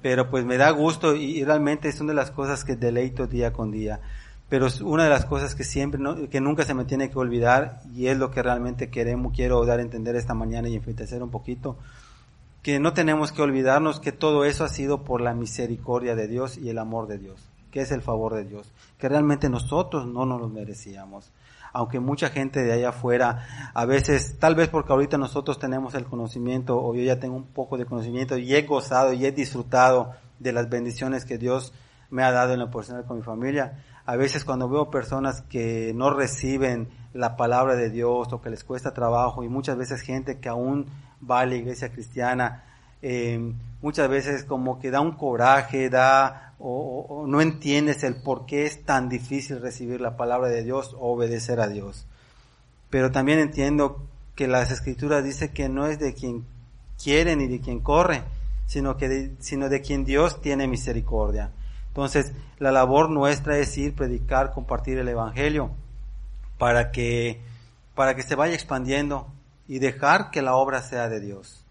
Pero 0.00 0.30
pues 0.30 0.44
me 0.44 0.56
da 0.56 0.70
gusto 0.70 1.16
y, 1.16 1.38
y 1.38 1.44
realmente 1.44 1.88
es 1.88 2.00
una 2.00 2.12
de 2.12 2.16
las 2.16 2.30
cosas 2.30 2.64
que 2.64 2.76
deleito 2.76 3.26
día 3.26 3.52
con 3.52 3.70
día 3.70 4.00
pero 4.48 4.66
es 4.66 4.80
una 4.80 5.04
de 5.04 5.10
las 5.10 5.26
cosas 5.26 5.54
que 5.54 5.64
siempre, 5.64 6.00
que 6.30 6.40
nunca 6.40 6.64
se 6.64 6.74
me 6.74 6.84
tiene 6.84 7.10
que 7.10 7.18
olvidar 7.18 7.80
y 7.94 8.06
es 8.06 8.16
lo 8.16 8.30
que 8.30 8.42
realmente 8.42 8.88
queremos, 8.88 9.32
quiero 9.34 9.64
dar 9.64 9.78
a 9.78 9.82
entender 9.82 10.16
esta 10.16 10.34
mañana 10.34 10.68
y 10.68 10.76
enfatizar 10.76 11.22
un 11.22 11.30
poquito, 11.30 11.76
que 12.68 12.80
no 12.80 12.92
tenemos 12.92 13.32
que 13.32 13.40
olvidarnos 13.40 13.98
que 13.98 14.12
todo 14.12 14.44
eso 14.44 14.62
ha 14.62 14.68
sido 14.68 15.02
por 15.02 15.22
la 15.22 15.32
misericordia 15.32 16.14
de 16.14 16.28
Dios 16.28 16.58
y 16.58 16.68
el 16.68 16.76
amor 16.76 17.06
de 17.06 17.16
Dios, 17.16 17.48
que 17.70 17.80
es 17.80 17.90
el 17.92 18.02
favor 18.02 18.34
de 18.34 18.44
Dios, 18.44 18.70
que 18.98 19.08
realmente 19.08 19.48
nosotros 19.48 20.06
no 20.06 20.26
nos 20.26 20.38
lo 20.38 20.50
merecíamos. 20.50 21.32
Aunque 21.72 21.98
mucha 21.98 22.28
gente 22.28 22.62
de 22.62 22.70
allá 22.74 22.90
afuera, 22.90 23.70
a 23.72 23.86
veces, 23.86 24.38
tal 24.38 24.54
vez 24.54 24.68
porque 24.68 24.92
ahorita 24.92 25.16
nosotros 25.16 25.58
tenemos 25.58 25.94
el 25.94 26.04
conocimiento, 26.04 26.78
o 26.78 26.94
yo 26.94 27.00
ya 27.00 27.18
tengo 27.18 27.36
un 27.36 27.46
poco 27.46 27.78
de 27.78 27.86
conocimiento, 27.86 28.36
y 28.36 28.54
he 28.54 28.60
gozado 28.60 29.14
y 29.14 29.24
he 29.24 29.32
disfrutado 29.32 30.12
de 30.38 30.52
las 30.52 30.68
bendiciones 30.68 31.24
que 31.24 31.38
Dios 31.38 31.72
me 32.10 32.22
ha 32.22 32.32
dado 32.32 32.52
en 32.52 32.58
lo 32.58 32.70
personal 32.70 33.06
con 33.06 33.16
mi 33.16 33.22
familia, 33.22 33.82
a 34.04 34.16
veces 34.16 34.44
cuando 34.44 34.68
veo 34.68 34.90
personas 34.90 35.40
que 35.40 35.94
no 35.94 36.10
reciben 36.10 36.90
la 37.14 37.36
palabra 37.36 37.74
de 37.74 37.90
Dios 37.90 38.32
o 38.32 38.40
que 38.40 38.50
les 38.50 38.64
cuesta 38.64 38.92
trabajo 38.92 39.42
y 39.42 39.48
muchas 39.48 39.76
veces 39.76 40.00
gente 40.00 40.38
que 40.38 40.48
aún 40.48 40.86
va 41.28 41.40
a 41.40 41.46
la 41.46 41.54
iglesia 41.54 41.90
cristiana, 41.90 42.64
eh, 43.02 43.52
muchas 43.80 44.08
veces 44.08 44.44
como 44.44 44.78
que 44.78 44.90
da 44.90 45.00
un 45.00 45.12
coraje, 45.12 45.88
da 45.88 46.54
o, 46.58 47.24
no 47.26 47.40
entiendes 47.40 48.02
el 48.02 48.16
por 48.16 48.44
qué 48.46 48.66
es 48.66 48.84
tan 48.84 49.08
difícil 49.08 49.60
recibir 49.60 50.00
la 50.00 50.16
palabra 50.16 50.48
de 50.48 50.64
Dios 50.64 50.94
o 50.98 51.12
obedecer 51.12 51.60
a 51.60 51.68
Dios. 51.68 52.06
Pero 52.90 53.10
también 53.12 53.38
entiendo 53.38 54.04
que 54.34 54.48
las 54.48 54.70
escrituras 54.70 55.24
dice 55.24 55.52
que 55.52 55.68
no 55.68 55.86
es 55.86 55.98
de 55.98 56.14
quien 56.14 56.44
quiere 57.02 57.36
ni 57.36 57.46
de 57.46 57.60
quien 57.60 57.80
corre, 57.80 58.22
sino 58.66 58.96
que 58.96 59.32
sino 59.38 59.68
de 59.68 59.80
quien 59.80 60.04
Dios 60.04 60.40
tiene 60.40 60.66
misericordia. 60.66 61.50
Entonces, 61.88 62.32
la 62.58 62.70
labor 62.70 63.10
nuestra 63.10 63.58
es 63.58 63.76
ir, 63.78 63.94
predicar, 63.94 64.52
compartir 64.52 64.98
el 64.98 65.08
Evangelio 65.08 65.70
para 66.58 66.90
que, 66.90 67.40
para 67.94 68.14
que 68.14 68.22
se 68.22 68.34
vaya 68.34 68.54
expandiendo 68.54 69.28
y 69.66 69.78
dejar 69.78 70.30
que 70.30 70.42
la 70.42 70.56
obra 70.56 70.82
sea 70.82 71.08
de 71.08 71.20
Dios. 71.20 71.64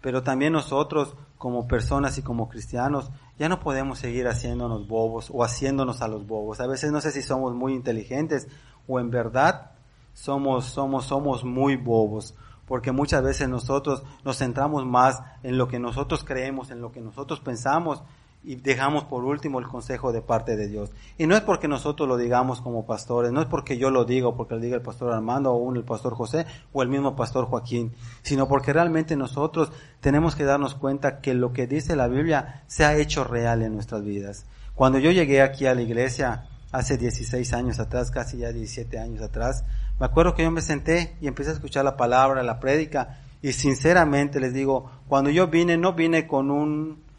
Pero 0.00 0.22
también 0.22 0.52
nosotros, 0.52 1.14
como 1.38 1.66
personas 1.66 2.16
y 2.18 2.22
como 2.22 2.48
cristianos, 2.48 3.10
ya 3.38 3.48
no 3.48 3.60
podemos 3.60 3.98
seguir 3.98 4.28
haciéndonos 4.28 4.86
bobos 4.86 5.30
o 5.32 5.42
haciéndonos 5.42 6.02
a 6.02 6.08
los 6.08 6.26
bobos. 6.26 6.60
A 6.60 6.66
veces 6.66 6.92
no 6.92 7.00
sé 7.00 7.10
si 7.12 7.22
somos 7.22 7.54
muy 7.54 7.74
inteligentes 7.74 8.48
o 8.86 9.00
en 9.00 9.10
verdad 9.10 9.72
somos, 10.14 10.66
somos, 10.66 11.06
somos 11.06 11.44
muy 11.44 11.76
bobos. 11.76 12.34
Porque 12.66 12.92
muchas 12.92 13.22
veces 13.22 13.48
nosotros 13.48 14.04
nos 14.24 14.38
centramos 14.38 14.86
más 14.86 15.22
en 15.42 15.58
lo 15.58 15.68
que 15.68 15.78
nosotros 15.78 16.24
creemos, 16.24 16.70
en 16.70 16.80
lo 16.80 16.92
que 16.92 17.00
nosotros 17.00 17.40
pensamos, 17.40 18.02
y 18.42 18.56
dejamos 18.56 19.04
por 19.04 19.24
último 19.24 19.58
el 19.58 19.66
consejo 19.66 20.12
de 20.12 20.22
parte 20.22 20.56
de 20.56 20.66
Dios. 20.66 20.90
Y 21.18 21.26
no 21.26 21.36
es 21.36 21.42
porque 21.42 21.68
nosotros 21.68 22.08
lo 22.08 22.16
digamos 22.16 22.60
como 22.60 22.86
pastores, 22.86 23.32
no 23.32 23.42
es 23.42 23.46
porque 23.46 23.76
yo 23.76 23.90
lo 23.90 24.04
digo, 24.04 24.36
porque 24.36 24.54
lo 24.54 24.60
diga 24.60 24.76
el 24.76 24.82
pastor 24.82 25.12
Armando 25.12 25.52
o 25.52 25.74
el 25.74 25.84
pastor 25.84 26.14
José 26.14 26.46
o 26.72 26.82
el 26.82 26.88
mismo 26.88 27.14
pastor 27.16 27.44
Joaquín, 27.46 27.92
sino 28.22 28.48
porque 28.48 28.72
realmente 28.72 29.16
nosotros 29.16 29.70
tenemos 30.00 30.34
que 30.34 30.44
darnos 30.44 30.74
cuenta 30.74 31.20
que 31.20 31.34
lo 31.34 31.52
que 31.52 31.66
dice 31.66 31.96
la 31.96 32.08
Biblia 32.08 32.62
se 32.66 32.84
ha 32.84 32.96
hecho 32.96 33.24
real 33.24 33.62
en 33.62 33.74
nuestras 33.74 34.02
vidas. 34.02 34.46
Cuando 34.74 34.98
yo 34.98 35.10
llegué 35.10 35.42
aquí 35.42 35.66
a 35.66 35.74
la 35.74 35.82
iglesia 35.82 36.46
hace 36.72 36.96
16 36.96 37.52
años 37.52 37.78
atrás, 37.78 38.10
casi 38.10 38.38
ya 38.38 38.52
17 38.52 38.98
años 38.98 39.20
atrás, 39.20 39.64
me 39.98 40.06
acuerdo 40.06 40.34
que 40.34 40.44
yo 40.44 40.50
me 40.50 40.62
senté 40.62 41.16
y 41.20 41.26
empecé 41.26 41.50
a 41.50 41.54
escuchar 41.54 41.84
la 41.84 41.98
palabra, 41.98 42.42
la 42.42 42.58
prédica, 42.58 43.20
y 43.42 43.52
sinceramente 43.52 44.40
les 44.40 44.54
digo, 44.54 44.90
cuando 45.08 45.28
yo 45.28 45.48
vine, 45.48 45.76
no 45.76 45.92
vine 45.92 46.26
con 46.26 46.50
un 46.50 47.09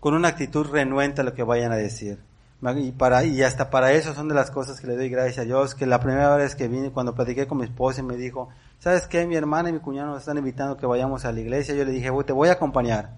con 0.00 0.14
una 0.14 0.28
actitud 0.28 0.66
renuente 0.66 1.20
a 1.20 1.24
lo 1.24 1.34
que 1.34 1.42
vayan 1.42 1.72
a 1.72 1.76
decir. 1.76 2.18
Y, 2.76 2.92
para, 2.92 3.24
y 3.24 3.42
hasta 3.42 3.70
para 3.70 3.92
eso 3.92 4.12
son 4.12 4.28
de 4.28 4.34
las 4.34 4.50
cosas 4.50 4.80
que 4.80 4.86
le 4.86 4.96
doy 4.96 5.08
gracias 5.08 5.38
a 5.38 5.44
Dios, 5.44 5.74
que 5.74 5.86
la 5.86 6.00
primera 6.00 6.36
vez 6.36 6.54
que 6.54 6.68
vine, 6.68 6.90
cuando 6.90 7.14
platiqué 7.14 7.46
con 7.46 7.58
mi 7.58 7.64
esposa 7.64 8.00
y 8.00 8.04
me 8.04 8.16
dijo, 8.16 8.50
¿sabes 8.80 9.06
qué? 9.06 9.26
Mi 9.26 9.36
hermana 9.36 9.70
y 9.70 9.72
mi 9.72 9.78
cuñado 9.78 10.16
están 10.18 10.36
invitando 10.36 10.76
que 10.76 10.84
vayamos 10.84 11.24
a 11.24 11.32
la 11.32 11.40
iglesia. 11.40 11.74
Yo 11.74 11.84
le 11.84 11.92
dije, 11.92 12.10
te 12.26 12.32
voy 12.32 12.48
a 12.48 12.52
acompañar. 12.52 13.16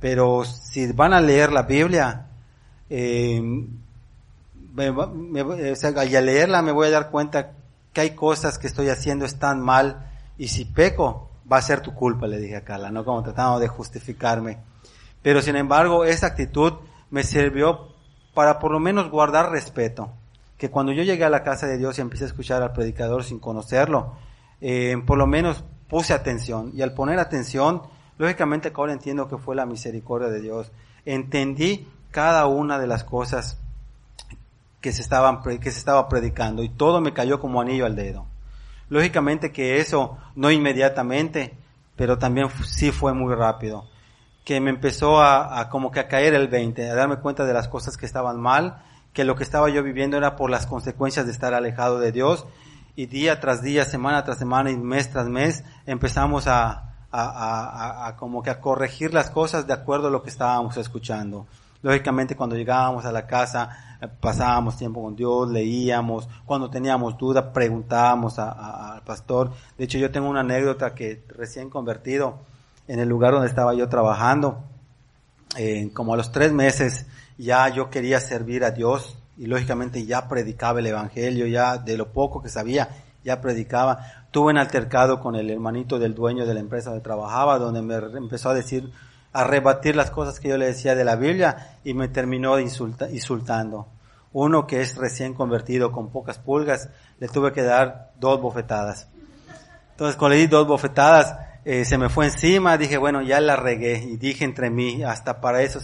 Pero 0.00 0.44
si 0.44 0.90
van 0.92 1.12
a 1.12 1.20
leer 1.20 1.52
la 1.52 1.62
Biblia, 1.62 2.26
eh, 2.90 3.40
y 4.76 6.16
al 6.16 6.26
leerla 6.26 6.62
me 6.62 6.72
voy 6.72 6.88
a 6.88 6.90
dar 6.90 7.10
cuenta 7.10 7.52
que 7.92 8.00
hay 8.00 8.10
cosas 8.10 8.58
que 8.58 8.66
estoy 8.66 8.88
haciendo 8.88 9.24
están 9.24 9.60
mal 9.60 10.06
y 10.36 10.48
si 10.48 10.64
peco 10.64 11.30
va 11.50 11.58
a 11.58 11.62
ser 11.62 11.80
tu 11.80 11.94
culpa, 11.94 12.26
le 12.26 12.38
dije 12.38 12.56
a 12.56 12.64
Carla, 12.64 12.90
no 12.90 13.04
como 13.04 13.22
tratando 13.22 13.58
de 13.58 13.68
justificarme. 13.68 14.58
Pero 15.28 15.42
sin 15.42 15.56
embargo, 15.56 16.06
esa 16.06 16.28
actitud 16.28 16.72
me 17.10 17.22
sirvió 17.22 17.88
para 18.32 18.58
por 18.58 18.72
lo 18.72 18.80
menos 18.80 19.10
guardar 19.10 19.50
respeto. 19.50 20.10
Que 20.56 20.70
cuando 20.70 20.90
yo 20.92 21.02
llegué 21.02 21.22
a 21.22 21.28
la 21.28 21.42
casa 21.42 21.66
de 21.66 21.76
Dios 21.76 21.98
y 21.98 22.00
empecé 22.00 22.24
a 22.24 22.28
escuchar 22.28 22.62
al 22.62 22.72
predicador 22.72 23.22
sin 23.24 23.38
conocerlo, 23.38 24.16
eh, 24.62 24.96
por 25.06 25.18
lo 25.18 25.26
menos 25.26 25.64
puse 25.86 26.14
atención. 26.14 26.70
Y 26.72 26.80
al 26.80 26.94
poner 26.94 27.18
atención, 27.18 27.82
lógicamente 28.16 28.72
ahora 28.74 28.94
entiendo 28.94 29.28
que 29.28 29.36
fue 29.36 29.54
la 29.54 29.66
misericordia 29.66 30.28
de 30.28 30.40
Dios. 30.40 30.72
Entendí 31.04 31.86
cada 32.10 32.46
una 32.46 32.78
de 32.78 32.86
las 32.86 33.04
cosas 33.04 33.60
que 34.80 34.92
se 34.92 35.02
estaban, 35.02 35.42
que 35.42 35.70
se 35.70 35.78
estaba 35.78 36.08
predicando 36.08 36.62
y 36.62 36.70
todo 36.70 37.02
me 37.02 37.12
cayó 37.12 37.38
como 37.38 37.60
anillo 37.60 37.84
al 37.84 37.96
dedo. 37.96 38.24
Lógicamente 38.88 39.52
que 39.52 39.78
eso 39.78 40.16
no 40.36 40.50
inmediatamente, 40.50 41.54
pero 41.96 42.16
también 42.16 42.48
sí 42.64 42.92
fue 42.92 43.12
muy 43.12 43.34
rápido. 43.34 43.84
Que 44.48 44.62
me 44.62 44.70
empezó 44.70 45.20
a, 45.20 45.60
a 45.60 45.68
como 45.68 45.90
que 45.90 46.00
a 46.00 46.08
caer 46.08 46.32
el 46.32 46.48
20, 46.48 46.90
a 46.90 46.94
darme 46.94 47.18
cuenta 47.18 47.44
de 47.44 47.52
las 47.52 47.68
cosas 47.68 47.98
que 47.98 48.06
estaban 48.06 48.40
mal, 48.40 48.82
que 49.12 49.24
lo 49.24 49.36
que 49.36 49.42
estaba 49.42 49.68
yo 49.68 49.82
viviendo 49.82 50.16
era 50.16 50.36
por 50.36 50.48
las 50.48 50.64
consecuencias 50.64 51.26
de 51.26 51.32
estar 51.32 51.52
alejado 51.52 51.98
de 51.98 52.12
Dios 52.12 52.46
y 52.96 53.04
día 53.04 53.40
tras 53.40 53.60
día, 53.60 53.84
semana 53.84 54.24
tras 54.24 54.38
semana 54.38 54.70
y 54.70 54.76
mes 54.78 55.10
tras 55.10 55.28
mes 55.28 55.64
empezamos 55.84 56.46
a, 56.46 56.94
a, 57.12 58.06
a, 58.06 58.16
como 58.16 58.42
que 58.42 58.48
a 58.48 58.58
corregir 58.58 59.12
las 59.12 59.28
cosas 59.28 59.66
de 59.66 59.74
acuerdo 59.74 60.08
a 60.08 60.10
lo 60.10 60.22
que 60.22 60.30
estábamos 60.30 60.78
escuchando. 60.78 61.46
Lógicamente 61.82 62.34
cuando 62.34 62.56
llegábamos 62.56 63.04
a 63.04 63.12
la 63.12 63.26
casa 63.26 63.98
eh, 64.00 64.08
pasábamos 64.08 64.78
tiempo 64.78 65.02
con 65.02 65.14
Dios, 65.14 65.50
leíamos, 65.50 66.26
cuando 66.46 66.70
teníamos 66.70 67.18
duda 67.18 67.52
preguntábamos 67.52 68.38
al 68.38 69.02
pastor. 69.02 69.52
De 69.76 69.84
hecho 69.84 69.98
yo 69.98 70.10
tengo 70.10 70.30
una 70.30 70.40
anécdota 70.40 70.94
que 70.94 71.22
recién 71.28 71.68
convertido 71.68 72.38
en 72.88 72.98
el 72.98 73.08
lugar 73.08 73.32
donde 73.32 73.48
estaba 73.48 73.74
yo 73.74 73.88
trabajando, 73.88 74.64
eh, 75.56 75.90
como 75.92 76.14
a 76.14 76.16
los 76.16 76.32
tres 76.32 76.52
meses 76.52 77.06
ya 77.36 77.68
yo 77.68 77.88
quería 77.90 78.18
servir 78.18 78.64
a 78.64 78.72
Dios 78.72 79.16
y 79.36 79.46
lógicamente 79.46 80.04
ya 80.04 80.28
predicaba 80.28 80.80
el 80.80 80.86
Evangelio, 80.86 81.46
ya 81.46 81.78
de 81.78 81.96
lo 81.96 82.12
poco 82.12 82.42
que 82.42 82.48
sabía, 82.48 82.88
ya 83.22 83.40
predicaba. 83.40 84.26
Tuve 84.30 84.50
un 84.50 84.58
altercado 84.58 85.20
con 85.20 85.36
el 85.36 85.48
hermanito 85.50 85.98
del 85.98 86.14
dueño 86.14 86.44
de 86.44 86.54
la 86.54 86.60
empresa 86.60 86.90
donde 86.90 87.04
trabajaba, 87.04 87.58
donde 87.58 87.82
me 87.82 87.94
empezó 88.18 88.50
a 88.50 88.54
decir, 88.54 88.90
a 89.32 89.44
rebatir 89.44 89.94
las 89.94 90.10
cosas 90.10 90.40
que 90.40 90.48
yo 90.48 90.56
le 90.58 90.66
decía 90.66 90.94
de 90.94 91.04
la 91.04 91.14
Biblia 91.14 91.78
y 91.84 91.94
me 91.94 92.08
terminó 92.08 92.58
insulta, 92.58 93.08
insultando. 93.10 93.86
Uno 94.32 94.66
que 94.66 94.80
es 94.80 94.96
recién 94.96 95.34
convertido 95.34 95.92
con 95.92 96.10
pocas 96.10 96.38
pulgas, 96.38 96.88
le 97.20 97.28
tuve 97.28 97.52
que 97.52 97.62
dar 97.62 98.10
dos 98.18 98.40
bofetadas. 98.40 99.08
Entonces 99.92 100.16
cuando 100.16 100.34
le 100.34 100.42
di 100.42 100.46
dos 100.48 100.66
bofetadas, 100.66 101.47
eh, 101.70 101.84
se 101.84 101.98
me 101.98 102.08
fue 102.08 102.24
encima, 102.24 102.78
dije, 102.78 102.96
bueno, 102.96 103.20
ya 103.20 103.42
la 103.42 103.54
regué 103.54 104.02
y 104.02 104.16
dije 104.16 104.46
entre 104.46 104.70
mí, 104.70 105.02
hasta 105.02 105.42
para 105.42 105.60
eso 105.60 105.80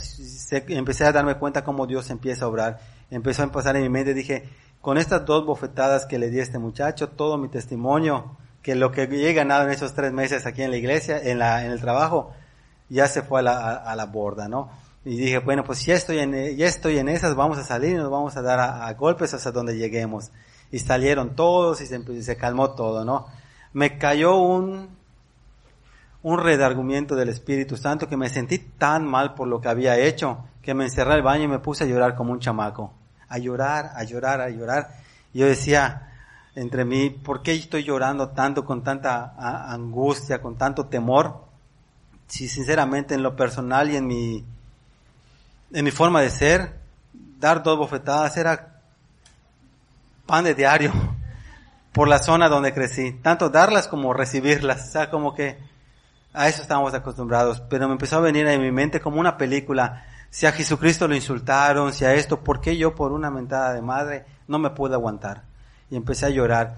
empecé 0.69 1.05
a 1.05 1.13
darme 1.13 1.35
cuenta 1.35 1.63
cómo 1.63 1.87
Dios 1.87 2.09
empieza 2.09 2.47
a 2.47 2.49
obrar. 2.49 2.81
Empezó 3.11 3.43
a 3.43 3.53
pasar 3.53 3.77
en 3.77 3.83
mi 3.83 3.91
mente, 3.91 4.15
dije, 4.15 4.49
con 4.81 4.97
estas 4.97 5.27
dos 5.27 5.45
bofetadas 5.45 6.07
que 6.07 6.19
le 6.19 6.31
di 6.31 6.41
este 6.41 6.59
muchacho, 6.59 7.11
todo 7.11 7.37
mi 7.37 7.49
testimonio, 7.49 8.39
que 8.63 8.75
lo 8.77 8.93
que 8.93 9.03
he 9.03 9.35
ganado 9.35 9.65
en 9.65 9.73
esos 9.73 9.93
tres 9.93 10.11
meses 10.11 10.47
aquí 10.47 10.63
en 10.63 10.71
la 10.71 10.79
iglesia, 10.79 11.21
en, 11.23 11.39
la, 11.39 11.67
en 11.67 11.71
el 11.71 11.83
trabajo, 11.83 12.33
ya 12.89 13.07
se 13.07 13.21
fue 13.21 13.41
a 13.41 13.43
la, 13.43 13.75
a, 13.75 13.95
la 13.95 14.07
borda, 14.07 14.49
¿no? 14.49 14.71
Y 15.05 15.19
dije, 15.19 15.41
bueno, 15.41 15.65
pues 15.65 15.85
ya 15.85 15.97
estoy 15.97 16.21
en, 16.21 16.57
ya 16.57 16.67
estoy 16.67 16.97
en 16.97 17.11
esas, 17.11 17.35
vamos 17.35 17.59
a 17.59 17.63
salir 17.63 17.91
y 17.91 17.97
nos 17.97 18.11
vamos 18.11 18.39
a 18.39 18.41
dar 18.41 18.59
a, 18.59 18.91
golpes 18.95 19.35
hasta 19.35 19.53
donde 19.53 19.77
lleguemos. 19.77 20.31
Y 20.73 20.79
salieron 20.79 21.37
todos 21.37 21.83
y 21.83 21.87
se, 21.87 22.23
se 22.23 22.37
calmó 22.39 22.71
todo, 22.71 23.05
¿no? 23.05 23.27
Me 23.75 23.99
cayó 23.99 24.37
un, 24.37 25.04
un 26.25 26.39
redargumento 26.39 27.15
del 27.15 27.29
Espíritu 27.29 27.77
Santo 27.77 28.09
que 28.09 28.17
me 28.17 28.31
sentí 28.31 28.59
tan 28.59 29.07
mal 29.07 29.35
por 29.35 29.47
lo 29.47 29.61
que 29.61 29.69
había 29.69 29.99
hecho 29.99 30.43
que 30.63 30.73
me 30.73 30.85
encerré 30.85 31.13
al 31.13 31.23
baño 31.23 31.45
y 31.45 31.49
me 31.49 31.59
puse 31.59 31.85
a 31.85 31.87
llorar 31.87 32.15
como 32.15 32.33
un 32.33 32.41
chamaco. 32.41 32.95
A 33.29 33.37
llorar, 33.37 33.93
a 33.95 34.03
llorar, 34.05 34.41
a 34.41 34.49
llorar. 34.49 34.89
Y 35.35 35.41
yo 35.41 35.47
decía 35.47 36.11
entre 36.55 36.87
mí, 36.87 37.11
¿por 37.11 37.43
qué 37.43 37.53
estoy 37.53 37.85
llorando 37.85 38.31
tanto, 38.31 38.65
con 38.65 38.83
tanta 38.83 39.35
angustia, 39.71 40.41
con 40.41 40.57
tanto 40.57 40.87
temor? 40.87 41.45
Si 42.27 42.49
sinceramente 42.49 43.15
en 43.15 43.23
lo 43.23 43.37
personal 43.37 43.91
y 43.91 43.97
en 43.97 44.07
mi, 44.07 44.45
en 45.75 45.85
mi 45.85 45.91
forma 45.91 46.23
de 46.23 46.31
ser, 46.31 46.73
dar 47.39 47.63
dos 47.63 47.77
bofetadas 47.77 48.35
era 48.39 48.81
pan 50.25 50.45
de 50.45 50.55
diario 50.55 50.91
por 51.93 52.09
la 52.09 52.19
zona 52.19 52.49
donde 52.49 52.73
crecí. 52.73 53.13
Tanto 53.13 53.51
darlas 53.51 53.89
como 53.89 54.15
recibirlas. 54.15 54.89
O 54.89 54.93
sea, 54.93 55.11
como 55.11 55.35
que 55.35 55.74
a 56.35 56.49
eso 56.49 56.63
estábamos 56.63 56.93
acostumbrados, 56.95 57.61
pero 57.71 57.87
me 57.87 57.93
empezó 57.93 58.17
a 58.17 58.21
venir 58.21 58.49
a 58.49 58.59
mi 58.59 58.73
mente 58.73 59.01
como 59.01 59.21
una 59.21 59.37
película. 59.37 60.05
Si 60.31 60.47
a 60.47 60.53
Jesucristo 60.53 61.07
lo 61.07 61.15
insultaron, 61.15 61.93
si 61.93 62.05
a 62.05 62.13
esto, 62.13 62.43
¿por 62.43 62.61
qué 62.61 62.77
yo 62.77 62.95
por 62.97 63.13
una 63.13 63.31
mentada 63.31 63.73
de 63.73 63.81
madre 63.81 64.27
no 64.49 64.59
me 64.59 64.71
pude 64.71 64.95
aguantar? 64.95 65.45
Y 65.91 65.97
empecé 65.97 66.27
a 66.27 66.31
llorar. 66.31 66.77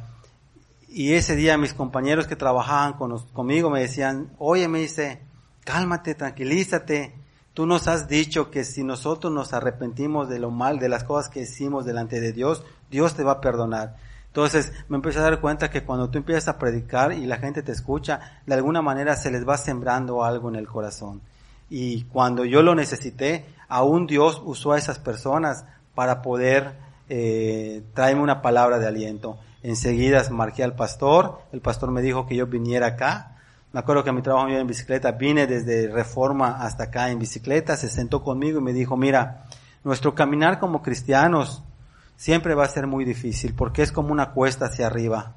Y 0.88 1.14
ese 1.14 1.37
día 1.37 1.57
mis 1.57 1.72
compañeros 1.72 2.26
que 2.26 2.37
trabajaban 2.37 2.92
con, 2.92 3.18
conmigo 3.33 3.70
me 3.70 3.80
decían, 3.80 4.30
oye, 4.38 4.68
me 4.68 4.80
dice, 4.80 5.22
cálmate, 5.64 6.14
tranquilízate. 6.14 7.14
Tú 7.54 7.64
nos 7.64 7.88
has 7.88 8.09
dicho 8.09 8.50
que 8.50 8.62
si 8.62 8.85
nosotros 8.85 9.33
nos 9.33 9.54
arrepentimos 9.54 10.28
de 10.28 10.38
lo 10.38 10.50
mal, 10.50 10.78
de 10.78 10.90
las 10.90 11.04
cosas 11.04 11.30
que 11.30 11.40
hicimos 11.40 11.87
delante 11.87 12.20
de 12.20 12.35
Dios, 12.35 12.62
Dios 12.90 13.14
te 13.14 13.24
va 13.24 13.33
a 13.33 13.40
perdonar. 13.40 13.96
Entonces 14.37 14.70
me 14.90 14.96
empecé 14.96 15.18
a 15.18 15.22
dar 15.22 15.40
cuenta 15.40 15.70
que 15.70 15.83
cuando 15.83 16.11
tú 16.11 16.18
empiezas 16.18 16.49
a 16.49 16.59
predicar 16.59 17.14
y 17.14 17.25
la 17.25 17.38
gente 17.38 17.62
te 17.62 17.72
escucha, 17.72 18.42
de 18.44 18.53
alguna 18.53 18.83
manera 18.83 19.16
se 19.16 19.31
les 19.31 19.49
va 19.49 19.57
sembrando 19.57 20.22
algo 20.25 20.51
en 20.51 20.57
el 20.57 20.68
corazón. 20.68 21.22
Y 21.70 22.03
cuando 22.03 22.44
yo 22.44 22.61
lo 22.61 22.75
necesité, 22.75 23.46
aún 23.66 24.07
Dios 24.07 24.42
usó 24.44 24.72
a 24.72 24.79
esas 24.79 24.99
personas 24.99 25.64
para 25.94 26.20
poder 26.20 26.75
eh, 27.09 27.83
traerme 27.94 28.20
una 28.20 28.42
palabra 28.42 28.79
de 28.79 28.87
aliento. 28.87 29.38
Enseguida 29.62 30.22
marqué 30.29 30.62
al 30.62 30.77
pastor, 30.77 31.40
el 31.51 31.62
pastor 31.62 31.90
me 31.90 32.03
dijo 32.03 32.27
que 32.27 32.37
yo 32.37 32.46
viniera 32.46 32.88
acá. 32.88 33.38
Me 33.72 33.81
acuerdo 33.81 34.05
que 34.05 34.12
mi 34.12 34.20
trabajo 34.20 34.51
yo 34.51 34.59
en 34.59 34.66
bicicleta, 34.66 35.12
vine 35.12 35.46
desde 35.46 35.88
Reforma 35.88 36.59
hasta 36.61 36.85
acá 36.85 37.11
en 37.11 37.18
bicicleta, 37.18 37.75
se 37.75 37.88
sentó 37.88 38.22
conmigo 38.22 38.59
y 38.59 38.62
me 38.62 38.75
dijo, 38.75 38.99
mira, 38.99 39.46
nuestro 39.83 40.14
caminar 40.14 40.59
como 40.59 40.83
cristianos 40.83 41.62
siempre 42.16 42.55
va 42.55 42.64
a 42.64 42.68
ser 42.68 42.87
muy 42.87 43.05
difícil 43.05 43.55
porque 43.55 43.83
es 43.83 43.92
como 43.92 44.12
una 44.12 44.31
cuesta 44.31 44.66
hacia 44.66 44.87
arriba. 44.87 45.35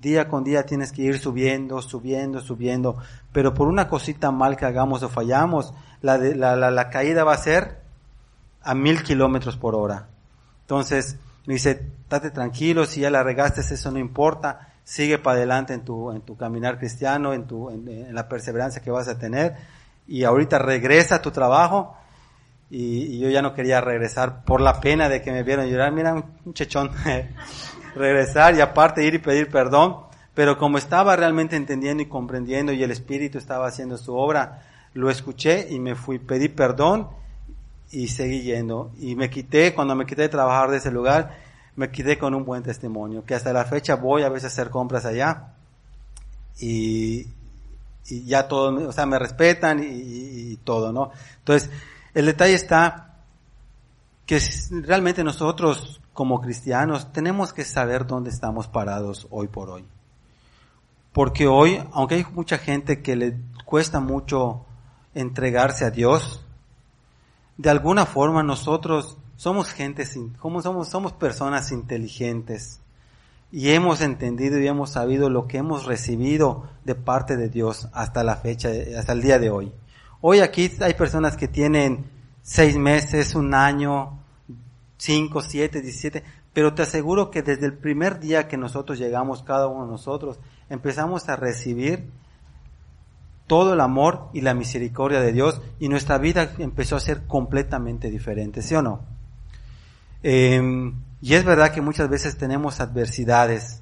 Día 0.00 0.28
con 0.28 0.42
día 0.42 0.66
tienes 0.66 0.90
que 0.90 1.02
ir 1.02 1.18
subiendo, 1.18 1.80
subiendo, 1.80 2.40
subiendo, 2.40 2.96
pero 3.32 3.54
por 3.54 3.68
una 3.68 3.88
cosita 3.88 4.32
mal 4.32 4.56
que 4.56 4.64
hagamos 4.64 5.02
o 5.02 5.08
fallamos, 5.08 5.74
la, 6.00 6.18
la, 6.18 6.56
la, 6.56 6.70
la 6.70 6.90
caída 6.90 7.22
va 7.22 7.34
a 7.34 7.38
ser 7.38 7.80
a 8.62 8.74
mil 8.74 9.02
kilómetros 9.02 9.56
por 9.56 9.74
hora. 9.74 10.08
Entonces, 10.62 11.16
dice, 11.46 11.86
date 12.08 12.30
tranquilo, 12.30 12.86
si 12.86 13.00
ya 13.00 13.10
la 13.10 13.22
regaste, 13.22 13.60
eso 13.60 13.90
no 13.90 13.98
importa, 13.98 14.72
sigue 14.84 15.18
para 15.18 15.36
adelante 15.36 15.74
en 15.74 15.84
tu, 15.84 16.10
en 16.10 16.22
tu 16.22 16.36
caminar 16.36 16.78
cristiano, 16.78 17.32
en 17.32 17.46
tu, 17.46 17.70
en 17.70 18.14
la 18.14 18.28
perseverancia 18.28 18.82
que 18.82 18.90
vas 18.90 19.08
a 19.08 19.18
tener, 19.18 19.54
y 20.06 20.24
ahorita 20.24 20.58
regresa 20.58 21.16
a 21.16 21.22
tu 21.22 21.30
trabajo, 21.30 21.96
y, 22.74 23.18
yo 23.18 23.28
ya 23.28 23.42
no 23.42 23.52
quería 23.52 23.82
regresar 23.82 24.44
por 24.44 24.62
la 24.62 24.80
pena 24.80 25.10
de 25.10 25.20
que 25.20 25.30
me 25.30 25.42
vieron 25.42 25.66
llorar. 25.66 25.92
Mira, 25.92 26.14
un 26.14 26.54
chechón. 26.54 26.90
regresar 27.94 28.54
y 28.54 28.62
aparte 28.62 29.04
ir 29.04 29.14
y 29.14 29.18
pedir 29.18 29.50
perdón. 29.50 29.96
Pero 30.32 30.56
como 30.56 30.78
estaba 30.78 31.14
realmente 31.14 31.56
entendiendo 31.56 32.02
y 32.02 32.06
comprendiendo 32.06 32.72
y 32.72 32.82
el 32.82 32.90
Espíritu 32.90 33.36
estaba 33.36 33.66
haciendo 33.66 33.98
su 33.98 34.16
obra, 34.16 34.62
lo 34.94 35.10
escuché 35.10 35.68
y 35.68 35.78
me 35.78 35.94
fui, 35.94 36.18
pedí 36.18 36.48
perdón 36.48 37.08
y 37.90 38.08
seguí 38.08 38.40
yendo. 38.40 38.90
Y 38.98 39.16
me 39.16 39.28
quité, 39.28 39.74
cuando 39.74 39.94
me 39.94 40.06
quité 40.06 40.22
de 40.22 40.28
trabajar 40.30 40.70
de 40.70 40.78
ese 40.78 40.90
lugar, 40.90 41.36
me 41.76 41.90
quedé 41.90 42.16
con 42.16 42.34
un 42.34 42.46
buen 42.46 42.62
testimonio, 42.62 43.22
que 43.26 43.34
hasta 43.34 43.52
la 43.52 43.66
fecha 43.66 43.96
voy 43.96 44.22
a 44.22 44.30
veces 44.30 44.44
a 44.44 44.46
hacer 44.46 44.70
compras 44.70 45.04
allá 45.04 45.48
y, 46.58 47.26
y 48.08 48.24
ya 48.24 48.48
todo, 48.48 48.88
o 48.88 48.92
sea, 48.92 49.04
me 49.04 49.18
respetan 49.18 49.84
y, 49.84 50.52
y 50.52 50.56
todo, 50.64 50.90
¿no? 50.90 51.10
Entonces, 51.40 51.70
el 52.14 52.26
detalle 52.26 52.54
está 52.54 53.12
que 54.26 54.40
realmente 54.82 55.24
nosotros 55.24 56.00
como 56.12 56.40
cristianos 56.40 57.12
tenemos 57.12 57.52
que 57.52 57.64
saber 57.64 58.06
dónde 58.06 58.30
estamos 58.30 58.68
parados 58.68 59.26
hoy 59.30 59.48
por 59.48 59.70
hoy. 59.70 59.84
Porque 61.12 61.46
hoy, 61.46 61.82
aunque 61.92 62.16
hay 62.16 62.26
mucha 62.32 62.58
gente 62.58 63.02
que 63.02 63.16
le 63.16 63.36
cuesta 63.64 64.00
mucho 64.00 64.64
entregarse 65.14 65.84
a 65.84 65.90
Dios, 65.90 66.44
de 67.56 67.70
alguna 67.70 68.06
forma 68.06 68.42
nosotros 68.42 69.18
somos 69.36 69.72
gente, 69.72 70.06
somos, 70.06 70.88
somos 70.88 71.12
personas 71.12 71.72
inteligentes 71.72 72.80
y 73.50 73.70
hemos 73.70 74.00
entendido 74.00 74.58
y 74.58 74.66
hemos 74.66 74.90
sabido 74.90 75.28
lo 75.28 75.46
que 75.46 75.58
hemos 75.58 75.84
recibido 75.84 76.68
de 76.84 76.94
parte 76.94 77.36
de 77.36 77.48
Dios 77.48 77.88
hasta 77.92 78.24
la 78.24 78.36
fecha, 78.36 78.70
hasta 78.98 79.12
el 79.12 79.20
día 79.20 79.38
de 79.38 79.50
hoy. 79.50 79.72
Hoy 80.24 80.38
aquí 80.38 80.70
hay 80.80 80.94
personas 80.94 81.36
que 81.36 81.48
tienen 81.48 82.04
seis 82.42 82.76
meses, 82.76 83.34
un 83.34 83.54
año, 83.54 84.20
cinco, 84.96 85.42
siete, 85.42 85.80
diecisiete, 85.80 86.22
pero 86.52 86.74
te 86.74 86.82
aseguro 86.82 87.28
que 87.28 87.42
desde 87.42 87.66
el 87.66 87.74
primer 87.74 88.20
día 88.20 88.46
que 88.46 88.56
nosotros 88.56 89.00
llegamos, 89.00 89.42
cada 89.42 89.66
uno 89.66 89.84
de 89.84 89.90
nosotros, 89.90 90.38
empezamos 90.70 91.28
a 91.28 91.34
recibir 91.34 92.08
todo 93.48 93.74
el 93.74 93.80
amor 93.80 94.28
y 94.32 94.42
la 94.42 94.54
misericordia 94.54 95.20
de 95.20 95.32
Dios 95.32 95.60
y 95.80 95.88
nuestra 95.88 96.18
vida 96.18 96.52
empezó 96.58 96.94
a 96.94 97.00
ser 97.00 97.26
completamente 97.26 98.08
diferente, 98.08 98.62
¿sí 98.62 98.76
o 98.76 98.82
no? 98.82 99.00
Em, 100.22 101.02
y 101.20 101.34
es 101.34 101.44
verdad 101.44 101.72
que 101.72 101.80
muchas 101.80 102.08
veces 102.08 102.38
tenemos 102.38 102.78
adversidades, 102.78 103.81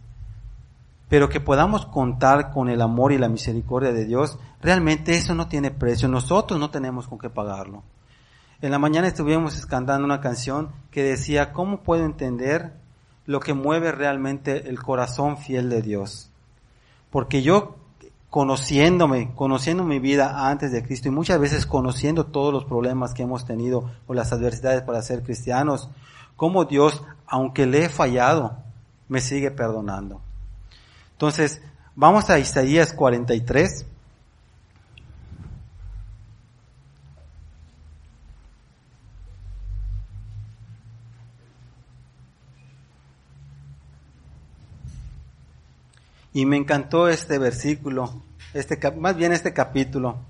pero 1.10 1.28
que 1.28 1.40
podamos 1.40 1.86
contar 1.86 2.52
con 2.52 2.70
el 2.70 2.80
amor 2.80 3.10
y 3.10 3.18
la 3.18 3.28
misericordia 3.28 3.92
de 3.92 4.04
Dios, 4.04 4.38
realmente 4.62 5.16
eso 5.16 5.34
no 5.34 5.48
tiene 5.48 5.72
precio, 5.72 6.08
nosotros 6.08 6.60
no 6.60 6.70
tenemos 6.70 7.08
con 7.08 7.18
qué 7.18 7.28
pagarlo. 7.28 7.82
En 8.62 8.70
la 8.70 8.78
mañana 8.78 9.08
estuvimos 9.08 9.66
cantando 9.66 10.04
una 10.04 10.20
canción 10.20 10.70
que 10.92 11.02
decía, 11.02 11.52
¿cómo 11.52 11.82
puedo 11.82 12.04
entender 12.04 12.74
lo 13.26 13.40
que 13.40 13.54
mueve 13.54 13.90
realmente 13.90 14.68
el 14.68 14.80
corazón 14.80 15.36
fiel 15.36 15.68
de 15.68 15.82
Dios? 15.82 16.30
Porque 17.10 17.42
yo 17.42 17.74
conociéndome, 18.28 19.32
conociendo 19.34 19.82
mi 19.82 19.98
vida 19.98 20.48
antes 20.48 20.70
de 20.70 20.84
Cristo 20.84 21.08
y 21.08 21.10
muchas 21.10 21.40
veces 21.40 21.66
conociendo 21.66 22.26
todos 22.26 22.52
los 22.52 22.64
problemas 22.66 23.14
que 23.14 23.24
hemos 23.24 23.44
tenido 23.44 23.90
o 24.06 24.14
las 24.14 24.32
adversidades 24.32 24.82
para 24.82 25.02
ser 25.02 25.24
cristianos, 25.24 25.90
cómo 26.36 26.66
Dios, 26.66 27.02
aunque 27.26 27.66
le 27.66 27.86
he 27.86 27.88
fallado, 27.88 28.58
me 29.08 29.20
sigue 29.20 29.50
perdonando. 29.50 30.20
Entonces, 31.20 31.60
vamos 31.96 32.30
a 32.30 32.38
Isaías 32.38 32.94
43. 32.94 33.84
Y 46.32 46.46
me 46.46 46.56
encantó 46.56 47.06
este 47.10 47.38
versículo, 47.38 48.22
este, 48.54 48.78
más 48.92 49.14
bien 49.14 49.34
este 49.34 49.52
capítulo. 49.52 50.24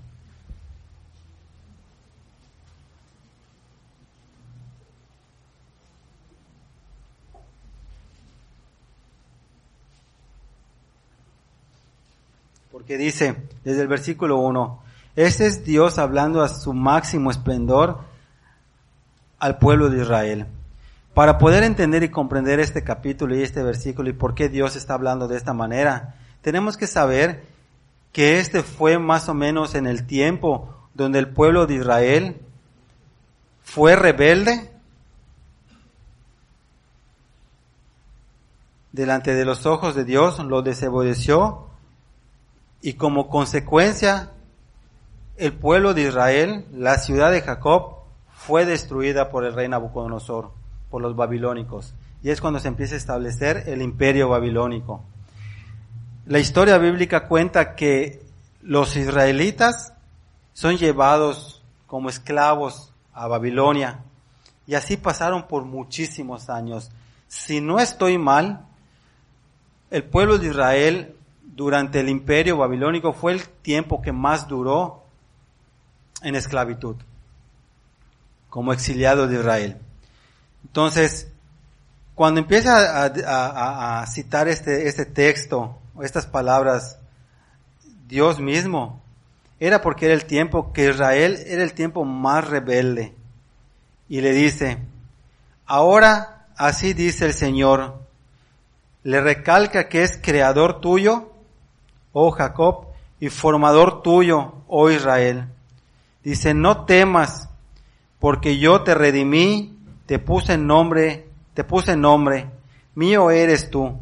Dice, 12.97 13.35
desde 13.63 13.81
el 13.81 13.87
versículo 13.87 14.37
1, 14.37 14.83
ese 15.15 15.47
es 15.47 15.63
Dios 15.63 15.97
hablando 15.97 16.41
a 16.41 16.47
su 16.47 16.73
máximo 16.73 17.31
esplendor 17.31 17.99
al 19.39 19.57
pueblo 19.57 19.89
de 19.89 20.01
Israel. 20.01 20.47
Para 21.13 21.37
poder 21.37 21.63
entender 21.63 22.03
y 22.03 22.09
comprender 22.09 22.59
este 22.59 22.83
capítulo 22.83 23.35
y 23.35 23.43
este 23.43 23.63
versículo 23.63 24.09
y 24.09 24.13
por 24.13 24.33
qué 24.33 24.47
Dios 24.47 24.75
está 24.75 24.93
hablando 24.93 25.27
de 25.27 25.35
esta 25.35 25.53
manera, 25.53 26.15
tenemos 26.41 26.77
que 26.77 26.87
saber 26.87 27.43
que 28.13 28.39
este 28.39 28.63
fue 28.63 28.97
más 28.97 29.27
o 29.27 29.33
menos 29.33 29.75
en 29.75 29.87
el 29.87 30.05
tiempo 30.05 30.73
donde 30.93 31.19
el 31.19 31.29
pueblo 31.29 31.67
de 31.67 31.75
Israel 31.75 32.41
fue 33.63 33.95
rebelde 33.95 34.71
delante 38.91 39.33
de 39.33 39.45
los 39.45 39.65
ojos 39.65 39.95
de 39.95 40.05
Dios, 40.05 40.39
lo 40.39 40.61
desobedeció 40.61 41.70
y 42.81 42.93
como 42.93 43.29
consecuencia 43.29 44.31
el 45.37 45.53
pueblo 45.53 45.93
de 45.93 46.03
Israel, 46.03 46.65
la 46.71 46.97
ciudad 46.97 47.31
de 47.31 47.41
Jacob, 47.41 47.97
fue 48.33 48.65
destruida 48.65 49.29
por 49.29 49.45
el 49.45 49.53
rey 49.53 49.67
Nabucodonosor 49.67 50.51
por 50.89 51.01
los 51.01 51.15
babilónicos. 51.15 51.93
Y 52.23 52.29
es 52.29 52.41
cuando 52.41 52.59
se 52.59 52.67
empieza 52.67 52.95
a 52.95 52.97
establecer 52.97 53.63
el 53.67 53.81
imperio 53.81 54.29
babilónico. 54.29 55.03
La 56.25 56.39
historia 56.39 56.77
bíblica 56.77 57.27
cuenta 57.27 57.75
que 57.75 58.23
los 58.61 58.95
israelitas 58.95 59.93
son 60.53 60.77
llevados 60.77 61.63
como 61.87 62.09
esclavos 62.09 62.93
a 63.13 63.27
Babilonia. 63.27 64.01
Y 64.67 64.75
así 64.75 64.97
pasaron 64.97 65.47
por 65.47 65.65
muchísimos 65.65 66.49
años. 66.49 66.91
Si 67.27 67.61
no 67.61 67.79
estoy 67.79 68.17
mal, 68.17 68.65
el 69.89 70.03
pueblo 70.03 70.37
de 70.37 70.47
Israel 70.47 71.15
durante 71.61 71.99
el 71.99 72.09
imperio 72.09 72.57
babilónico 72.57 73.13
fue 73.13 73.33
el 73.33 73.47
tiempo 73.47 74.01
que 74.01 74.11
más 74.11 74.47
duró 74.47 75.03
en 76.23 76.33
esclavitud, 76.33 76.95
como 78.49 78.73
exiliado 78.73 79.27
de 79.27 79.35
Israel. 79.35 79.77
Entonces, 80.65 81.27
cuando 82.15 82.39
empieza 82.39 83.05
a, 83.05 84.07
citar 84.07 84.47
este, 84.47 84.87
este 84.87 85.05
texto, 85.05 85.77
estas 86.01 86.25
palabras, 86.25 86.97
Dios 88.07 88.39
mismo, 88.39 88.99
era 89.59 89.83
porque 89.83 90.05
era 90.05 90.15
el 90.15 90.25
tiempo 90.25 90.73
que 90.73 90.89
Israel 90.89 91.43
era 91.45 91.61
el 91.61 91.73
tiempo 91.73 92.05
más 92.05 92.47
rebelde. 92.49 93.13
Y 94.09 94.21
le 94.21 94.31
dice, 94.31 94.79
ahora 95.67 96.47
así 96.57 96.93
dice 96.93 97.27
el 97.27 97.35
Señor, 97.35 98.01
le 99.03 99.21
recalca 99.21 99.89
que 99.89 100.01
es 100.01 100.17
creador 100.19 100.81
tuyo, 100.81 101.30
oh 102.13 102.31
Jacob, 102.31 102.87
y 103.19 103.29
formador 103.29 104.01
tuyo, 104.01 104.53
oh 104.67 104.89
Israel. 104.89 105.47
Dice, 106.23 106.53
no 106.53 106.85
temas, 106.85 107.49
porque 108.19 108.57
yo 108.57 108.83
te 108.83 108.95
redimí 108.95 109.77
te 110.11 110.19
puse 110.19 110.57
nombre, 110.57 111.29
te 111.53 111.63
puse 111.63 111.95
nombre, 111.95 112.51
mío 112.95 113.31
eres 113.31 113.69
tú. 113.69 113.97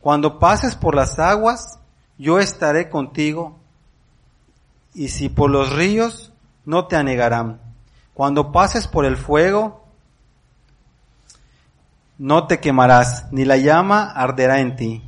Cuando 0.00 0.38
pases 0.38 0.76
por 0.76 0.94
las 0.94 1.18
aguas, 1.18 1.80
yo 2.18 2.38
estaré 2.38 2.88
contigo, 2.88 3.58
y 4.94 5.08
si 5.08 5.28
por 5.28 5.50
los 5.50 5.72
ríos, 5.74 6.32
no 6.64 6.86
te 6.86 6.94
anegarán. 6.94 7.60
Cuando 8.14 8.52
pases 8.52 8.86
por 8.86 9.04
el 9.04 9.16
fuego, 9.16 9.84
no 12.16 12.46
te 12.46 12.60
quemarás, 12.60 13.26
ni 13.32 13.44
la 13.44 13.56
llama 13.56 14.08
arderá 14.08 14.60
en 14.60 14.76
ti. 14.76 15.02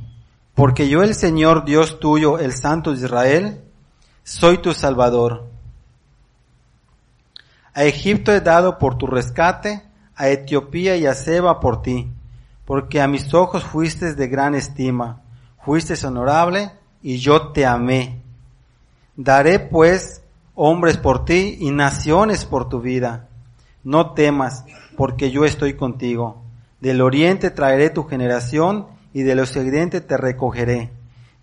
Porque 0.55 0.87
yo 0.87 1.01
el 1.01 1.15
Señor 1.15 1.65
Dios 1.65 1.99
tuyo, 1.99 2.37
el 2.37 2.53
Santo 2.53 2.91
de 2.91 2.97
Israel, 2.97 3.61
soy 4.23 4.59
tu 4.59 4.73
Salvador. 4.73 5.47
A 7.73 7.85
Egipto 7.85 8.31
he 8.31 8.39
dado 8.39 8.77
por 8.77 8.97
tu 8.97 9.07
rescate, 9.07 9.83
a 10.15 10.29
Etiopía 10.29 10.95
y 10.95 11.07
a 11.07 11.15
Seba 11.15 11.59
por 11.59 11.81
ti, 11.81 12.11
porque 12.65 13.01
a 13.01 13.07
mis 13.07 13.33
ojos 13.33 13.63
fuiste 13.63 14.13
de 14.13 14.27
gran 14.27 14.53
estima, 14.53 15.21
fuiste 15.63 15.95
honorable 16.05 16.71
y 17.01 17.17
yo 17.17 17.51
te 17.51 17.65
amé. 17.65 18.21
Daré 19.15 19.59
pues 19.59 20.21
hombres 20.53 20.97
por 20.97 21.25
ti 21.25 21.57
y 21.59 21.71
naciones 21.71 22.45
por 22.45 22.69
tu 22.69 22.79
vida. 22.79 23.27
No 23.83 24.11
temas, 24.11 24.65
porque 24.95 25.31
yo 25.31 25.45
estoy 25.45 25.75
contigo. 25.75 26.43
Del 26.79 27.01
oriente 27.01 27.49
traeré 27.49 27.89
tu 27.89 28.03
generación 28.03 28.87
y 29.13 29.23
del 29.23 29.39
occidente 29.39 30.01
te 30.01 30.17
recogeré. 30.17 30.91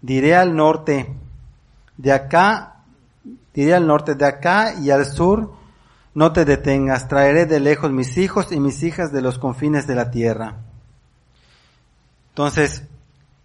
Diré 0.03 0.35
al 0.35 0.57
norte, 0.57 1.15
de 1.97 2.13
acá, 2.13 2.83
diré 3.55 3.75
al 3.75 3.87
norte, 3.87 4.15
de 4.15 4.25
acá 4.25 4.75
y 4.81 4.91
al 4.91 5.07
sur, 5.07 5.53
no 6.15 6.33
te 6.33 6.45
detengas, 6.45 7.09
traeré 7.09 7.47
de 7.47 7.61
lejos 7.61 7.91
mis 7.91 8.19
hijos 8.19 8.51
y 8.51 8.59
mis 8.59 8.83
hijas 8.83 9.13
de 9.13 9.23
los 9.23 9.39
confines 9.39 9.87
de 9.87 9.95
la 9.95 10.11
tierra. 10.11 10.57
Entonces, 12.31 12.85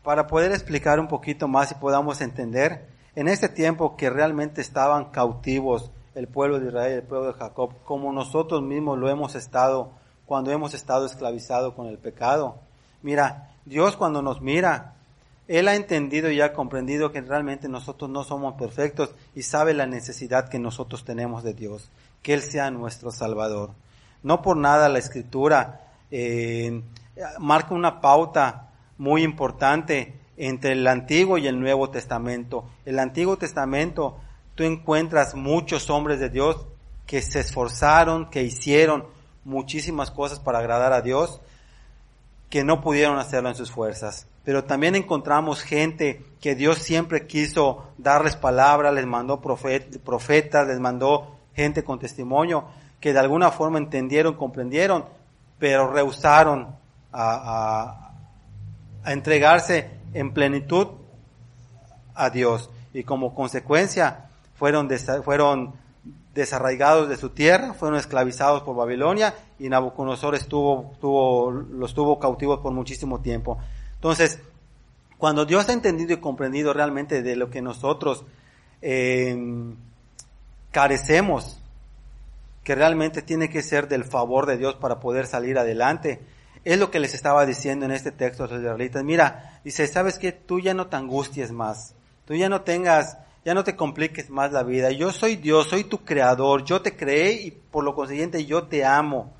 para 0.04 0.28
poder 0.28 0.52
explicar 0.52 1.00
un 1.00 1.08
poquito 1.08 1.48
más 1.48 1.72
y 1.72 1.76
podamos 1.76 2.22
entender, 2.22 2.88
en 3.16 3.28
este 3.28 3.50
tiempo 3.50 3.96
que 3.96 4.10
realmente 4.10 4.62
estaban 4.62 5.06
cautivos 5.06 5.92
el 6.16 6.28
pueblo 6.28 6.60
de 6.60 6.68
Israel, 6.68 6.94
el 6.94 7.04
pueblo 7.04 7.28
de 7.28 7.40
Jacob, 7.40 7.74
como 7.84 8.12
nosotros 8.14 8.62
mismos 8.62 8.98
lo 8.98 9.10
hemos 9.10 9.36
estado 9.36 9.92
cuando 10.26 10.52
hemos 10.52 10.74
estado 10.74 11.06
esclavizados 11.06 11.74
con 11.74 11.88
el 11.88 11.98
pecado. 11.98 12.60
Mira, 13.02 13.55
Dios 13.66 13.98
cuando 13.98 14.22
nos 14.22 14.42
mira, 14.42 14.96
Él 15.48 15.68
ha 15.68 15.76
entendido 15.76 16.32
y 16.32 16.42
ha 16.42 16.54
comprendido 16.54 17.12
que 17.12 17.22
realmente 17.22 17.68
nosotros 17.68 18.10
no 18.10 18.24
somos 18.24 18.56
perfectos 18.56 19.14
y 19.36 19.44
sabe 19.44 19.74
la 19.74 19.86
necesidad 19.86 20.50
que 20.50 20.60
nosotros 20.60 21.04
tenemos 21.04 21.44
de 21.44 21.54
Dios 21.54 21.90
que 22.26 22.34
Él 22.34 22.42
sea 22.42 22.72
nuestro 22.72 23.12
Salvador. 23.12 23.70
No 24.24 24.42
por 24.42 24.58
nada 24.58 24.90
la 24.90 24.98
Escritura 24.98 25.92
eh, 26.10 26.82
marca 27.38 27.76
una 27.76 28.02
pauta 28.02 28.72
muy 28.98 29.22
importante 29.22 30.20
entre 30.36 30.72
el 30.72 30.88
Antiguo 30.88 31.38
y 31.38 31.46
el 31.46 31.60
Nuevo 31.60 31.92
Testamento. 31.92 32.68
El 32.84 32.98
Antiguo 32.98 33.38
Testamento, 33.38 34.18
tú 34.56 34.64
encuentras 34.64 35.36
muchos 35.36 35.92
hombres 35.92 36.20
de 36.20 36.30
Dios 36.30 36.66
que 37.06 37.22
se 37.22 37.42
esforzaron, 37.42 38.32
que 38.32 38.42
hicieron 38.42 39.06
muchísimas 39.44 40.10
cosas 40.10 40.40
para 40.40 40.58
agradar 40.58 40.94
a 40.94 41.04
Dios, 41.04 41.42
que 42.56 42.64
no 42.64 42.80
pudieron 42.80 43.20
hacerlo 43.20 43.50
en 43.50 43.56
sus 43.56 43.70
fuerzas. 43.70 44.30
Pero 44.46 44.64
también 44.64 44.96
encontramos 44.96 45.62
gente 45.62 46.24
que 46.40 46.56
Dios 46.56 46.78
siempre 46.78 47.28
quiso 47.28 47.92
darles 47.98 48.38
palabra, 48.38 48.94
les 48.94 49.06
mandó 49.06 49.42
profetas, 49.42 50.66
les 50.66 50.80
mandó 50.80 51.36
gente 51.54 51.84
con 51.84 52.00
testimonio 52.00 52.64
que 53.02 53.12
de 53.12 53.20
alguna 53.20 53.52
forma 53.52 53.78
entendieron, 53.78 54.36
comprendieron, 54.36 55.04
pero 55.60 55.92
rehusaron 55.92 56.78
a, 57.12 58.14
entregarse 59.06 59.90
en 60.14 60.32
plenitud 60.34 60.88
a 62.14 62.30
Dios. 62.30 62.70
Y 62.94 63.04
como 63.04 63.36
consecuencia 63.36 64.30
fueron, 64.54 64.90
fueron 65.26 65.74
desarraigados 66.36 67.08
de 67.10 67.16
su 67.18 67.30
tierra, 67.30 67.74
fueron 67.74 67.98
esclavizados 67.98 68.62
por 68.62 68.76
Babilonia 68.76 69.34
y 69.58 69.70
Nabucodonosor 69.70 70.36
estuvo, 70.36 70.92
estuvo, 70.94 71.52
los 71.52 71.94
tuvo 71.94 72.20
cautivos 72.20 72.60
por 72.60 72.74
muchísimo 72.74 73.22
tiempo. 73.22 73.58
Entonces, 73.96 74.40
cuando 75.18 75.46
Dios 75.46 75.68
ha 75.70 75.74
entendido 75.74 76.14
y 76.14 76.18
comprendido 76.18 76.74
realmente 76.74 77.24
de 77.24 77.38
lo 77.38 77.50
que 77.50 77.62
nosotros 77.62 78.26
eh, 78.82 79.74
carecemos, 80.72 81.58
que 82.66 82.76
realmente 82.76 83.22
tiene 83.22 83.50
que 83.50 83.62
ser 83.62 83.88
del 83.88 84.04
favor 84.04 84.46
de 84.46 84.58
Dios 84.58 84.76
para 84.76 85.00
poder 85.00 85.28
salir 85.28 85.58
adelante. 85.58 86.20
Es 86.66 86.80
lo 86.80 86.92
que 86.92 87.00
les 87.00 87.14
estaba 87.14 87.46
diciendo 87.46 87.86
en 87.86 87.92
este 87.92 88.12
texto 88.12 88.44
a 88.44 88.48
los 88.48 88.60
israelitas. 88.60 89.04
Mira, 89.04 89.62
dice, 89.64 89.88
¿sabes 89.88 90.18
qué? 90.18 90.34
Tú 90.34 90.60
ya 90.60 90.74
no 90.74 90.88
te 90.88 90.98
angusties 90.98 91.52
más. 91.52 91.94
Tú 92.26 92.34
ya 92.34 92.50
no 92.50 92.62
tengas 92.62 93.20
ya 93.46 93.54
no 93.54 93.64
te 93.64 93.76
compliques 93.76 94.32
más 94.32 94.52
la 94.52 94.64
vida. 94.64 94.90
Yo 94.90 95.12
soy 95.12 95.36
Dios, 95.36 95.68
soy 95.68 95.84
tu 95.84 96.04
creador, 96.04 96.66
yo 96.66 96.82
te 96.82 96.96
creé 96.96 97.34
y 97.34 97.52
por 97.52 97.84
lo 97.84 97.94
consiguiente 97.94 98.44
yo 98.46 98.64
te 98.64 98.84
amo. 98.84 99.34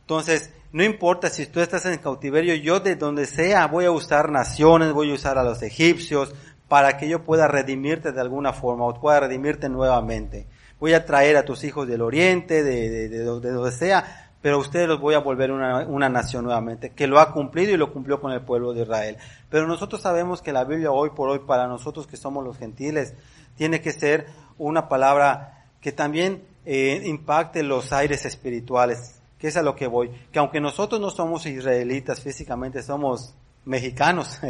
Entonces, 0.00 0.50
no 0.72 0.82
importa 0.82 1.28
si 1.28 1.44
tú 1.46 1.60
estás 1.60 1.84
en 1.84 1.98
cautiverio, 1.98 2.54
yo 2.54 2.80
de 2.80 2.96
donde 2.96 3.26
sea 3.26 3.66
voy 3.66 3.84
a 3.84 3.90
usar 3.90 4.30
naciones, 4.30 4.92
voy 4.92 5.10
a 5.10 5.14
usar 5.14 5.36
a 5.36 5.44
los 5.44 5.62
egipcios 5.62 6.34
para 6.68 6.96
que 6.96 7.06
yo 7.06 7.22
pueda 7.22 7.46
redimirte 7.46 8.12
de 8.12 8.20
alguna 8.20 8.54
forma 8.54 8.86
o 8.86 8.98
pueda 8.98 9.20
redimirte 9.20 9.68
nuevamente. 9.68 10.46
Voy 10.80 10.94
a 10.94 11.04
traer 11.04 11.36
a 11.36 11.44
tus 11.44 11.64
hijos 11.64 11.86
del 11.86 12.00
oriente, 12.00 12.62
de, 12.62 12.88
de, 12.88 13.08
de, 13.10 13.18
de 13.18 13.50
donde 13.50 13.72
sea, 13.72 14.27
pero 14.40 14.56
a 14.56 14.58
ustedes 14.58 14.88
los 14.88 15.00
voy 15.00 15.14
a 15.14 15.18
volver 15.18 15.50
una, 15.50 15.86
una, 15.86 16.08
nación 16.08 16.44
nuevamente, 16.44 16.90
que 16.90 17.06
lo 17.06 17.18
ha 17.18 17.32
cumplido 17.32 17.72
y 17.72 17.76
lo 17.76 17.92
cumplió 17.92 18.20
con 18.20 18.32
el 18.32 18.42
pueblo 18.42 18.72
de 18.72 18.82
Israel. 18.82 19.16
Pero 19.50 19.66
nosotros 19.66 20.00
sabemos 20.00 20.42
que 20.42 20.52
la 20.52 20.64
Biblia 20.64 20.90
hoy 20.90 21.10
por 21.10 21.28
hoy, 21.28 21.40
para 21.40 21.66
nosotros 21.66 22.06
que 22.06 22.16
somos 22.16 22.44
los 22.44 22.56
gentiles, 22.56 23.14
tiene 23.56 23.80
que 23.80 23.92
ser 23.92 24.26
una 24.56 24.88
palabra 24.88 25.66
que 25.80 25.92
también 25.92 26.44
eh, 26.64 27.02
impacte 27.06 27.62
los 27.62 27.92
aires 27.92 28.24
espirituales, 28.24 29.20
que 29.38 29.48
es 29.48 29.56
a 29.56 29.62
lo 29.62 29.74
que 29.74 29.86
voy. 29.86 30.10
Que 30.32 30.38
aunque 30.38 30.60
nosotros 30.60 31.00
no 31.00 31.10
somos 31.10 31.46
israelitas 31.46 32.20
físicamente, 32.20 32.82
somos 32.82 33.34
mexicanos, 33.64 34.40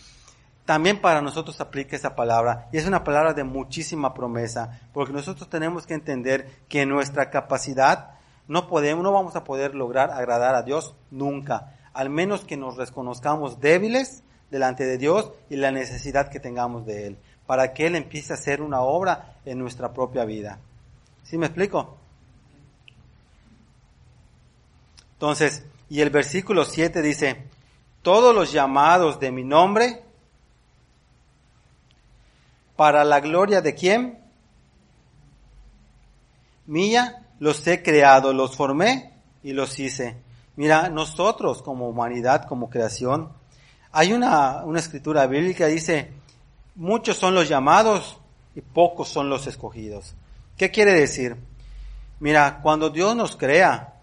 también 0.64 1.00
para 1.00 1.22
nosotros 1.22 1.60
aplica 1.60 1.96
esa 1.96 2.14
palabra. 2.14 2.68
Y 2.72 2.78
es 2.78 2.86
una 2.86 3.04
palabra 3.04 3.32
de 3.32 3.44
muchísima 3.44 4.14
promesa, 4.14 4.80
porque 4.92 5.12
nosotros 5.12 5.48
tenemos 5.48 5.86
que 5.86 5.94
entender 5.94 6.48
que 6.68 6.84
nuestra 6.86 7.30
capacidad, 7.30 8.17
no 8.48 8.66
podemos, 8.66 9.04
no 9.04 9.12
vamos 9.12 9.36
a 9.36 9.44
poder 9.44 9.74
lograr 9.74 10.10
agradar 10.10 10.54
a 10.54 10.62
Dios 10.62 10.94
nunca, 11.10 11.76
al 11.92 12.10
menos 12.10 12.44
que 12.44 12.56
nos 12.56 12.76
reconozcamos 12.76 13.60
débiles 13.60 14.22
delante 14.50 14.84
de 14.84 14.98
Dios 14.98 15.30
y 15.50 15.56
la 15.56 15.70
necesidad 15.70 16.30
que 16.30 16.40
tengamos 16.40 16.86
de 16.86 17.06
Él, 17.06 17.18
para 17.46 17.74
que 17.74 17.86
Él 17.86 17.94
empiece 17.94 18.32
a 18.32 18.36
hacer 18.36 18.62
una 18.62 18.80
obra 18.80 19.36
en 19.44 19.58
nuestra 19.58 19.92
propia 19.92 20.24
vida. 20.24 20.58
¿Sí 21.22 21.36
me 21.36 21.46
explico? 21.46 21.98
Entonces, 25.12 25.64
y 25.90 26.00
el 26.00 26.10
versículo 26.10 26.64
7 26.64 27.02
dice, 27.02 27.44
todos 28.02 28.34
los 28.34 28.52
llamados 28.52 29.20
de 29.20 29.30
mi 29.30 29.44
nombre, 29.44 30.04
para 32.76 33.04
la 33.04 33.20
gloria 33.20 33.60
de 33.60 33.74
quién? 33.74 34.18
Mía, 36.66 37.27
los 37.38 37.66
he 37.66 37.82
creado, 37.82 38.32
los 38.32 38.56
formé 38.56 39.12
y 39.42 39.52
los 39.52 39.78
hice. 39.78 40.16
Mira, 40.56 40.88
nosotros 40.88 41.62
como 41.62 41.88
humanidad, 41.88 42.46
como 42.46 42.68
creación, 42.68 43.30
hay 43.92 44.12
una, 44.12 44.64
una 44.64 44.78
escritura 44.80 45.26
bíblica 45.26 45.66
que 45.66 45.72
dice, 45.72 46.12
muchos 46.74 47.16
son 47.16 47.34
los 47.34 47.48
llamados 47.48 48.18
y 48.54 48.60
pocos 48.60 49.08
son 49.08 49.30
los 49.30 49.46
escogidos. 49.46 50.14
¿Qué 50.56 50.70
quiere 50.70 50.92
decir? 50.92 51.36
Mira, 52.20 52.60
cuando 52.62 52.90
Dios 52.90 53.14
nos 53.14 53.36
crea, 53.36 53.94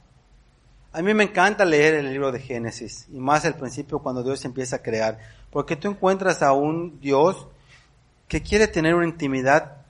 a 0.93 1.01
mí 1.01 1.13
me 1.13 1.25
encanta 1.25 1.65
leer 1.65 1.95
el 1.95 2.09
libro 2.09 2.31
de 2.31 2.39
Génesis, 2.39 3.07
y 3.11 3.19
más 3.19 3.43
al 3.43 3.55
principio 3.55 3.99
cuando 3.99 4.23
Dios 4.23 4.45
empieza 4.45 4.77
a 4.77 4.81
crear, 4.81 5.19
porque 5.51 5.75
tú 5.75 5.89
encuentras 5.89 6.41
a 6.41 6.53
un 6.53 7.01
Dios 7.01 7.47
que 8.29 8.41
quiere 8.41 8.67
tener 8.67 8.95
una 8.95 9.05
intimidad 9.05 9.84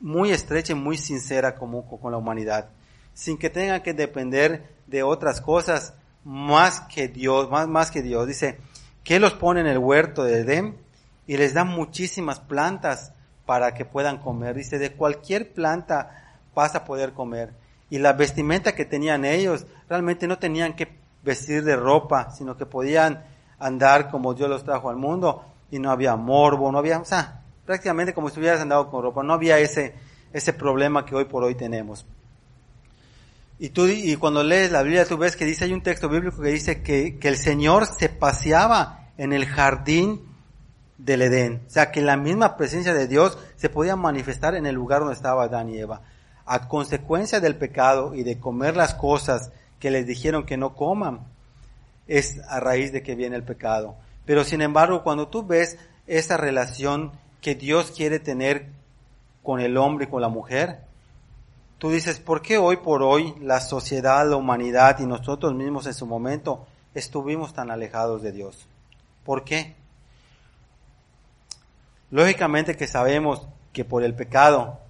muy 0.00 0.30
estrecha 0.30 0.72
y 0.72 0.76
muy 0.76 0.96
sincera 0.96 1.54
como, 1.54 1.86
con 1.86 2.12
la 2.12 2.18
humanidad, 2.18 2.70
sin 3.14 3.36
que 3.38 3.50
tenga 3.50 3.82
que 3.82 3.94
depender 3.94 4.76
de 4.86 5.02
otras 5.02 5.40
cosas 5.40 5.94
más 6.24 6.80
que 6.82 7.08
Dios, 7.08 7.50
más, 7.50 7.68
más 7.68 7.90
que 7.90 8.02
Dios. 8.02 8.26
Dice 8.26 8.58
que 9.02 9.18
los 9.20 9.34
pone 9.34 9.60
en 9.60 9.66
el 9.66 9.78
huerto 9.78 10.24
de 10.24 10.40
Edén 10.40 10.76
y 11.26 11.36
les 11.36 11.54
da 11.54 11.64
muchísimas 11.64 12.40
plantas 12.40 13.12
para 13.46 13.74
que 13.74 13.84
puedan 13.84 14.18
comer. 14.18 14.54
Dice, 14.54 14.78
de 14.78 14.92
cualquier 14.92 15.52
planta 15.52 16.38
vas 16.54 16.74
a 16.74 16.84
poder 16.84 17.12
comer. 17.12 17.54
Y 17.90 17.98
la 17.98 18.12
vestimenta 18.12 18.74
que 18.74 18.84
tenían 18.84 19.24
ellos, 19.24 19.66
realmente 19.88 20.26
no 20.26 20.38
tenían 20.38 20.76
que 20.76 20.98
vestir 21.22 21.64
de 21.64 21.76
ropa, 21.76 22.30
sino 22.30 22.56
que 22.56 22.66
podían 22.66 23.24
andar 23.58 24.10
como 24.10 24.34
Dios 24.34 24.48
los 24.48 24.64
trajo 24.64 24.90
al 24.90 24.96
mundo 24.96 25.44
y 25.70 25.78
no 25.78 25.90
había 25.90 26.14
morbo, 26.16 26.70
no 26.70 26.78
había, 26.78 26.98
o 26.98 27.04
sea, 27.04 27.42
prácticamente 27.68 28.14
como 28.14 28.28
si 28.28 28.30
estuvieras 28.30 28.62
andado 28.62 28.88
con 28.88 29.02
ropa, 29.02 29.22
no 29.22 29.34
había 29.34 29.58
ese, 29.58 29.92
ese 30.32 30.54
problema 30.54 31.04
que 31.04 31.14
hoy 31.14 31.26
por 31.26 31.44
hoy 31.44 31.54
tenemos. 31.54 32.06
Y 33.58 33.68
tú, 33.68 33.86
y 33.88 34.16
cuando 34.16 34.42
lees 34.42 34.72
la 34.72 34.82
Biblia, 34.82 35.04
tú 35.04 35.18
ves 35.18 35.36
que 35.36 35.44
dice, 35.44 35.66
hay 35.66 35.74
un 35.74 35.82
texto 35.82 36.08
bíblico 36.08 36.40
que 36.40 36.48
dice 36.48 36.82
que, 36.82 37.18
que 37.18 37.28
el 37.28 37.36
Señor 37.36 37.84
se 37.84 38.08
paseaba 38.08 39.10
en 39.18 39.34
el 39.34 39.44
jardín 39.44 40.22
del 40.96 41.20
Edén. 41.20 41.60
O 41.66 41.70
sea, 41.70 41.90
que 41.90 42.00
la 42.00 42.16
misma 42.16 42.56
presencia 42.56 42.94
de 42.94 43.06
Dios 43.06 43.36
se 43.56 43.68
podía 43.68 43.96
manifestar 43.96 44.54
en 44.54 44.64
el 44.64 44.74
lugar 44.74 45.00
donde 45.00 45.16
estaba 45.16 45.44
Adán 45.44 45.68
y 45.68 45.76
Eva. 45.76 46.00
A 46.46 46.68
consecuencia 46.68 47.38
del 47.38 47.56
pecado 47.56 48.14
y 48.14 48.22
de 48.22 48.40
comer 48.40 48.78
las 48.78 48.94
cosas 48.94 49.52
que 49.78 49.90
les 49.90 50.06
dijeron 50.06 50.46
que 50.46 50.56
no 50.56 50.74
coman, 50.74 51.26
es 52.06 52.40
a 52.48 52.60
raíz 52.60 52.92
de 52.92 53.02
que 53.02 53.14
viene 53.14 53.36
el 53.36 53.44
pecado. 53.44 53.96
Pero 54.24 54.42
sin 54.42 54.62
embargo, 54.62 55.02
cuando 55.02 55.28
tú 55.28 55.46
ves 55.46 55.76
esa 56.06 56.38
relación 56.38 57.12
que 57.40 57.54
Dios 57.54 57.90
quiere 57.90 58.18
tener 58.18 58.66
con 59.42 59.60
el 59.60 59.76
hombre 59.76 60.06
y 60.06 60.08
con 60.08 60.20
la 60.20 60.28
mujer. 60.28 60.80
Tú 61.78 61.90
dices, 61.90 62.18
¿por 62.18 62.42
qué 62.42 62.58
hoy 62.58 62.76
por 62.76 63.02
hoy 63.02 63.34
la 63.40 63.60
sociedad, 63.60 64.28
la 64.28 64.36
humanidad 64.36 64.98
y 64.98 65.06
nosotros 65.06 65.54
mismos 65.54 65.86
en 65.86 65.94
su 65.94 66.06
momento 66.06 66.66
estuvimos 66.94 67.54
tan 67.54 67.70
alejados 67.70 68.22
de 68.22 68.32
Dios? 68.32 68.66
¿Por 69.24 69.44
qué? 69.44 69.76
Lógicamente 72.10 72.76
que 72.76 72.86
sabemos 72.86 73.46
que 73.72 73.84
por 73.84 74.02
el 74.02 74.14
pecado, 74.14 74.80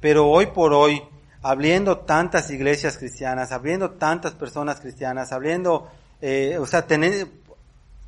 pero 0.00 0.28
hoy 0.28 0.46
por 0.46 0.72
hoy, 0.72 1.02
abriendo 1.42 1.98
tantas 1.98 2.50
iglesias 2.50 2.98
cristianas, 2.98 3.52
abriendo 3.52 3.92
tantas 3.92 4.32
personas 4.34 4.80
cristianas, 4.80 5.30
abriendo, 5.32 5.88
eh, 6.20 6.56
o 6.58 6.66
sea, 6.66 6.86
tener, 6.86 7.28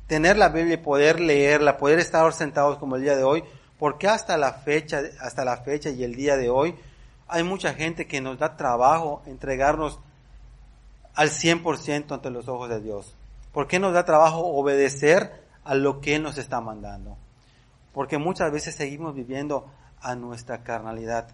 tener 0.07 0.37
la 0.37 0.49
Biblia 0.49 0.73
y 0.73 0.77
poder 0.77 1.19
leerla, 1.19 1.77
poder 1.77 1.99
estar 1.99 2.31
sentados 2.33 2.77
como 2.77 2.95
el 2.95 3.03
día 3.03 3.15
de 3.15 3.23
hoy, 3.23 3.43
porque 3.79 4.07
hasta 4.07 4.37
la 4.37 4.53
fecha, 4.53 5.01
hasta 5.21 5.45
la 5.45 5.57
fecha 5.57 5.89
y 5.89 6.03
el 6.03 6.15
día 6.15 6.35
de 6.37 6.49
hoy, 6.49 6.75
hay 7.27 7.43
mucha 7.43 7.73
gente 7.73 8.07
que 8.07 8.21
nos 8.21 8.39
da 8.39 8.57
trabajo 8.57 9.21
entregarnos 9.25 9.99
al 11.13 11.29
100% 11.29 12.11
ante 12.11 12.29
los 12.29 12.47
ojos 12.47 12.69
de 12.69 12.81
Dios. 12.81 13.15
¿Por 13.51 13.67
qué 13.67 13.79
nos 13.79 13.93
da 13.93 14.05
trabajo 14.05 14.45
obedecer 14.45 15.43
a 15.63 15.75
lo 15.75 15.99
que 15.99 16.15
Él 16.15 16.23
nos 16.23 16.37
está 16.37 16.61
mandando? 16.61 17.17
Porque 17.93 18.17
muchas 18.17 18.51
veces 18.51 18.75
seguimos 18.75 19.15
viviendo 19.15 19.65
a 19.99 20.15
nuestra 20.15 20.63
carnalidad. 20.63 21.27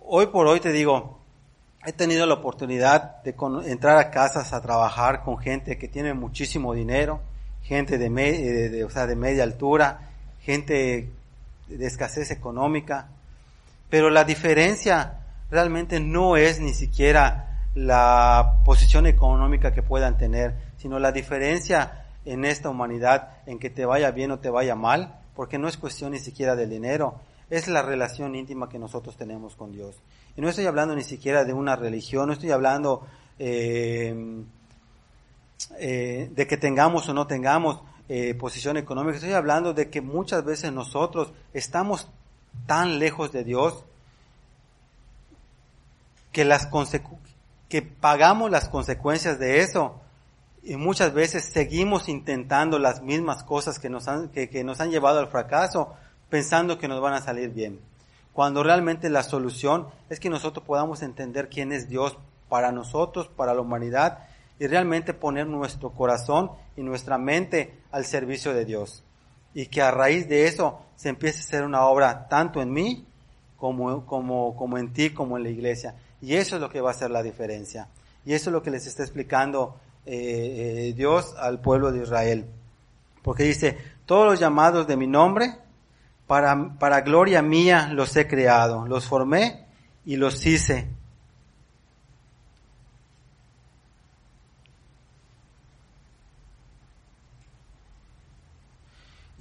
Hoy 0.00 0.26
por 0.26 0.46
hoy 0.46 0.60
te 0.60 0.72
digo, 0.72 1.18
he 1.84 1.92
tenido 1.92 2.26
la 2.26 2.34
oportunidad 2.34 3.22
de 3.22 3.34
entrar 3.66 3.98
a 3.98 4.10
casas 4.10 4.52
a 4.52 4.60
trabajar 4.60 5.22
con 5.22 5.38
gente 5.38 5.78
que 5.78 5.88
tiene 5.88 6.14
muchísimo 6.14 6.74
dinero, 6.74 7.20
gente 7.62 7.98
de, 7.98 8.08
de, 8.08 8.84
o 8.84 8.90
sea, 8.90 9.06
de 9.06 9.16
media 9.16 9.42
altura, 9.44 10.11
gente 10.42 11.10
de 11.68 11.86
escasez 11.86 12.30
económica, 12.30 13.08
pero 13.88 14.10
la 14.10 14.24
diferencia 14.24 15.20
realmente 15.50 16.00
no 16.00 16.36
es 16.36 16.60
ni 16.60 16.74
siquiera 16.74 17.60
la 17.74 18.60
posición 18.64 19.06
económica 19.06 19.72
que 19.72 19.82
puedan 19.82 20.18
tener, 20.18 20.54
sino 20.76 20.98
la 20.98 21.12
diferencia 21.12 22.06
en 22.24 22.44
esta 22.44 22.68
humanidad 22.68 23.30
en 23.46 23.58
que 23.58 23.70
te 23.70 23.84
vaya 23.84 24.10
bien 24.10 24.30
o 24.30 24.38
te 24.38 24.50
vaya 24.50 24.74
mal, 24.74 25.20
porque 25.34 25.58
no 25.58 25.68
es 25.68 25.76
cuestión 25.76 26.12
ni 26.12 26.18
siquiera 26.18 26.54
del 26.56 26.70
dinero, 26.70 27.20
es 27.50 27.68
la 27.68 27.82
relación 27.82 28.34
íntima 28.34 28.68
que 28.68 28.78
nosotros 28.78 29.16
tenemos 29.16 29.56
con 29.56 29.72
Dios. 29.72 29.96
Y 30.36 30.40
no 30.40 30.48
estoy 30.48 30.66
hablando 30.66 30.94
ni 30.94 31.04
siquiera 31.04 31.44
de 31.44 31.52
una 31.52 31.76
religión, 31.76 32.26
no 32.26 32.32
estoy 32.32 32.50
hablando 32.50 33.06
eh, 33.38 34.44
eh, 35.78 36.30
de 36.32 36.46
que 36.46 36.56
tengamos 36.56 37.08
o 37.08 37.14
no 37.14 37.26
tengamos 37.26 37.82
eh, 38.08 38.34
posición 38.34 38.76
económica, 38.76 39.16
estoy 39.16 39.32
hablando 39.32 39.74
de 39.74 39.88
que 39.90 40.00
muchas 40.00 40.44
veces 40.44 40.72
nosotros 40.72 41.32
estamos 41.52 42.08
tan 42.66 42.98
lejos 42.98 43.32
de 43.32 43.44
Dios 43.44 43.84
que, 46.32 46.44
las 46.44 46.68
que 47.68 47.82
pagamos 47.82 48.50
las 48.50 48.68
consecuencias 48.68 49.38
de 49.38 49.60
eso 49.60 50.00
y 50.62 50.76
muchas 50.76 51.12
veces 51.12 51.44
seguimos 51.44 52.08
intentando 52.08 52.78
las 52.78 53.02
mismas 53.02 53.44
cosas 53.44 53.78
que 53.78 53.88
nos 53.88 54.08
han, 54.08 54.28
que, 54.28 54.48
que 54.48 54.64
nos 54.64 54.80
han 54.80 54.90
llevado 54.90 55.18
al 55.18 55.28
fracaso 55.28 55.94
pensando 56.28 56.78
que 56.78 56.88
nos 56.88 57.00
van 57.00 57.14
a 57.14 57.20
salir 57.20 57.50
bien. 57.50 57.80
Cuando 58.32 58.62
realmente 58.62 59.10
la 59.10 59.22
solución 59.22 59.88
es 60.08 60.18
que 60.18 60.30
nosotros 60.30 60.64
podamos 60.64 61.02
entender 61.02 61.48
quién 61.48 61.72
es 61.72 61.88
Dios 61.88 62.16
para 62.48 62.72
nosotros, 62.72 63.28
para 63.28 63.54
la 63.54 63.60
humanidad 63.60 64.26
y 64.62 64.68
realmente 64.68 65.12
poner 65.12 65.48
nuestro 65.48 65.90
corazón 65.90 66.52
y 66.76 66.84
nuestra 66.84 67.18
mente 67.18 67.80
al 67.90 68.04
servicio 68.04 68.54
de 68.54 68.64
Dios. 68.64 69.02
Y 69.54 69.66
que 69.66 69.82
a 69.82 69.90
raíz 69.90 70.28
de 70.28 70.46
eso 70.46 70.80
se 70.94 71.08
empiece 71.08 71.38
a 71.38 71.40
hacer 71.40 71.64
una 71.64 71.84
obra 71.86 72.28
tanto 72.28 72.62
en 72.62 72.72
mí 72.72 73.04
como, 73.56 74.06
como, 74.06 74.54
como 74.54 74.78
en 74.78 74.92
ti, 74.92 75.10
como 75.10 75.36
en 75.36 75.42
la 75.42 75.50
iglesia. 75.50 75.96
Y 76.20 76.36
eso 76.36 76.54
es 76.54 76.62
lo 76.62 76.70
que 76.70 76.80
va 76.80 76.90
a 76.90 76.92
hacer 76.92 77.10
la 77.10 77.24
diferencia. 77.24 77.88
Y 78.24 78.34
eso 78.34 78.50
es 78.50 78.52
lo 78.52 78.62
que 78.62 78.70
les 78.70 78.86
está 78.86 79.02
explicando 79.02 79.80
eh, 80.06 80.90
eh, 80.90 80.92
Dios 80.96 81.34
al 81.40 81.60
pueblo 81.60 81.90
de 81.90 82.04
Israel. 82.04 82.46
Porque 83.24 83.42
dice, 83.42 83.76
todos 84.06 84.26
los 84.26 84.38
llamados 84.38 84.86
de 84.86 84.96
mi 84.96 85.08
nombre, 85.08 85.56
para, 86.28 86.78
para 86.78 87.00
gloria 87.00 87.42
mía 87.42 87.90
los 87.92 88.16
he 88.16 88.28
creado, 88.28 88.86
los 88.86 89.08
formé 89.08 89.66
y 90.04 90.14
los 90.14 90.46
hice. 90.46 90.86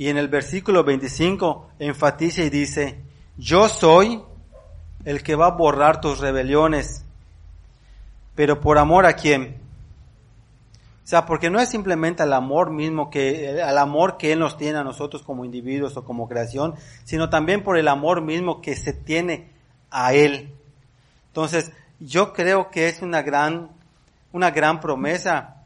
Y 0.01 0.09
en 0.09 0.17
el 0.17 0.29
versículo 0.29 0.83
25 0.83 1.73
enfatiza 1.77 2.41
y 2.41 2.49
dice, 2.49 3.03
yo 3.37 3.69
soy 3.69 4.19
el 5.05 5.21
que 5.21 5.35
va 5.35 5.45
a 5.45 5.51
borrar 5.51 6.01
tus 6.01 6.17
rebeliones, 6.17 7.05
pero 8.33 8.59
por 8.59 8.79
amor 8.79 9.05
a 9.05 9.13
quién? 9.13 9.61
O 11.03 11.07
sea, 11.07 11.27
porque 11.27 11.51
no 11.51 11.59
es 11.59 11.69
simplemente 11.69 12.23
el 12.23 12.33
amor 12.33 12.71
mismo 12.71 13.11
que, 13.11 13.51
el 13.51 13.77
amor 13.77 14.17
que 14.17 14.31
Él 14.31 14.39
nos 14.39 14.57
tiene 14.57 14.79
a 14.79 14.83
nosotros 14.83 15.21
como 15.21 15.45
individuos 15.45 15.95
o 15.97 16.03
como 16.03 16.27
creación, 16.27 16.73
sino 17.03 17.29
también 17.29 17.63
por 17.63 17.77
el 17.77 17.87
amor 17.87 18.21
mismo 18.23 18.59
que 18.59 18.75
se 18.75 18.93
tiene 18.93 19.51
a 19.91 20.15
Él. 20.15 20.51
Entonces, 21.27 21.73
yo 21.99 22.33
creo 22.33 22.71
que 22.71 22.87
es 22.87 23.03
una 23.03 23.21
gran, 23.21 23.69
una 24.31 24.49
gran 24.49 24.79
promesa 24.79 25.57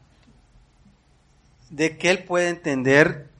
de 1.70 1.96
que 1.96 2.10
Él 2.10 2.24
puede 2.24 2.50
entender, 2.50 3.30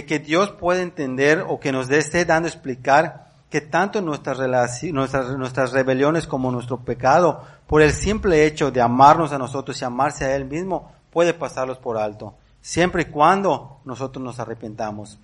que, 0.00 0.18
Dios 0.18 0.50
puede 0.52 0.80
entender 0.80 1.44
o 1.46 1.60
que 1.60 1.70
nos 1.70 1.90
esté 1.90 2.24
dando 2.24 2.46
a 2.46 2.50
explicar 2.50 3.32
que 3.50 3.60
tanto 3.60 4.00
nuestras, 4.00 4.38
nuestras, 4.84 5.36
nuestras 5.36 5.72
rebeliones 5.72 6.26
como 6.26 6.50
nuestro 6.50 6.78
pecado, 6.78 7.44
por 7.66 7.82
el 7.82 7.92
simple 7.92 8.46
hecho 8.46 8.70
de 8.70 8.80
amarnos 8.80 9.32
a 9.32 9.38
nosotros 9.38 9.80
y 9.80 9.84
amarse 9.84 10.24
a 10.24 10.34
Él 10.34 10.46
mismo, 10.46 10.90
puede 11.10 11.34
pasarlos 11.34 11.76
por 11.76 11.98
alto, 11.98 12.34
siempre 12.62 13.02
y 13.02 13.04
cuando 13.06 13.80
nosotros 13.84 14.24
nos 14.24 14.40
arrepentamos. 14.40 15.18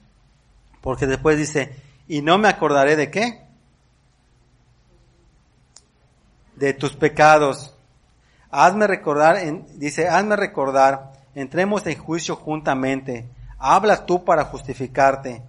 Porque 0.82 1.06
después 1.06 1.38
dice, 1.38 1.74
y 2.06 2.20
no 2.20 2.36
me 2.36 2.48
acordaré 2.48 2.96
de 2.96 3.10
qué? 3.10 3.46
De 6.56 6.74
tus 6.74 6.94
pecados. 6.94 7.74
Hazme 8.50 8.86
recordar, 8.86 9.38
dice, 9.76 10.06
hazme 10.06 10.36
recordar, 10.36 11.12
entremos 11.34 11.86
en 11.86 11.98
juicio 11.98 12.36
juntamente. 12.36 13.26
Hablas 13.58 14.06
tú 14.06 14.24
para 14.24 14.44
justificarte. 14.44 15.42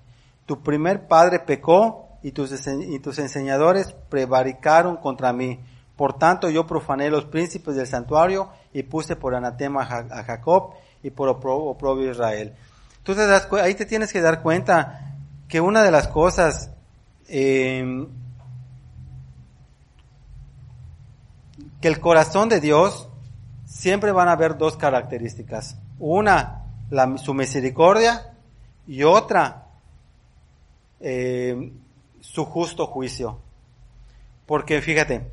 Tu 0.45 0.62
primer 0.62 1.08
padre 1.08 1.39
pecó 1.39 2.08
y 2.24 2.32
tus, 2.32 2.52
y 2.67 3.00
tus 3.00 3.19
enseñadores 3.19 3.93
prevaricaron 4.10 4.98
contra 4.98 5.32
mí. 5.32 5.60
Por 5.95 6.17
tanto, 6.17 6.50
yo 6.50 6.65
profané 6.65 7.10
los 7.10 7.26
príncipes 7.26 7.76
del 7.76 7.88
santuario 7.88 8.50
y 8.74 8.84
puse 8.84 9.15
por 9.15 9.36
anatema 9.36 9.84
a 9.84 10.24
Jacob 10.24 10.74
y 11.04 11.10
por 11.10 11.30
oprobio 11.30 12.10
a 12.10 12.12
Israel. 12.12 12.56
Entonces 12.98 13.48
ahí 13.62 13.76
te 13.76 13.86
tienes 13.86 14.12
que 14.13 14.22
dar 14.22 14.41
cuenta 14.41 15.15
que 15.48 15.62
una 15.62 15.84
de 15.84 15.91
las 15.91 16.08
cosas 16.08 16.72
eh, 17.28 18.08
que 21.82 21.88
el 21.88 22.00
corazón 22.00 22.50
de 22.50 22.60
Dios 22.60 23.10
siempre 23.65 24.12
van 24.12 24.28
a 24.28 24.34
haber 24.34 24.58
dos 24.58 24.78
características. 24.78 25.78
Una, 26.00 26.65
su 27.17 27.34
misericordia 27.34 28.34
y 28.88 29.04
otra, 29.04 29.67
eh, 30.99 31.71
su 32.21 32.45
justo 32.45 32.88
juicio. 32.88 33.39
Porque 34.45 34.82
fíjate, 34.82 35.32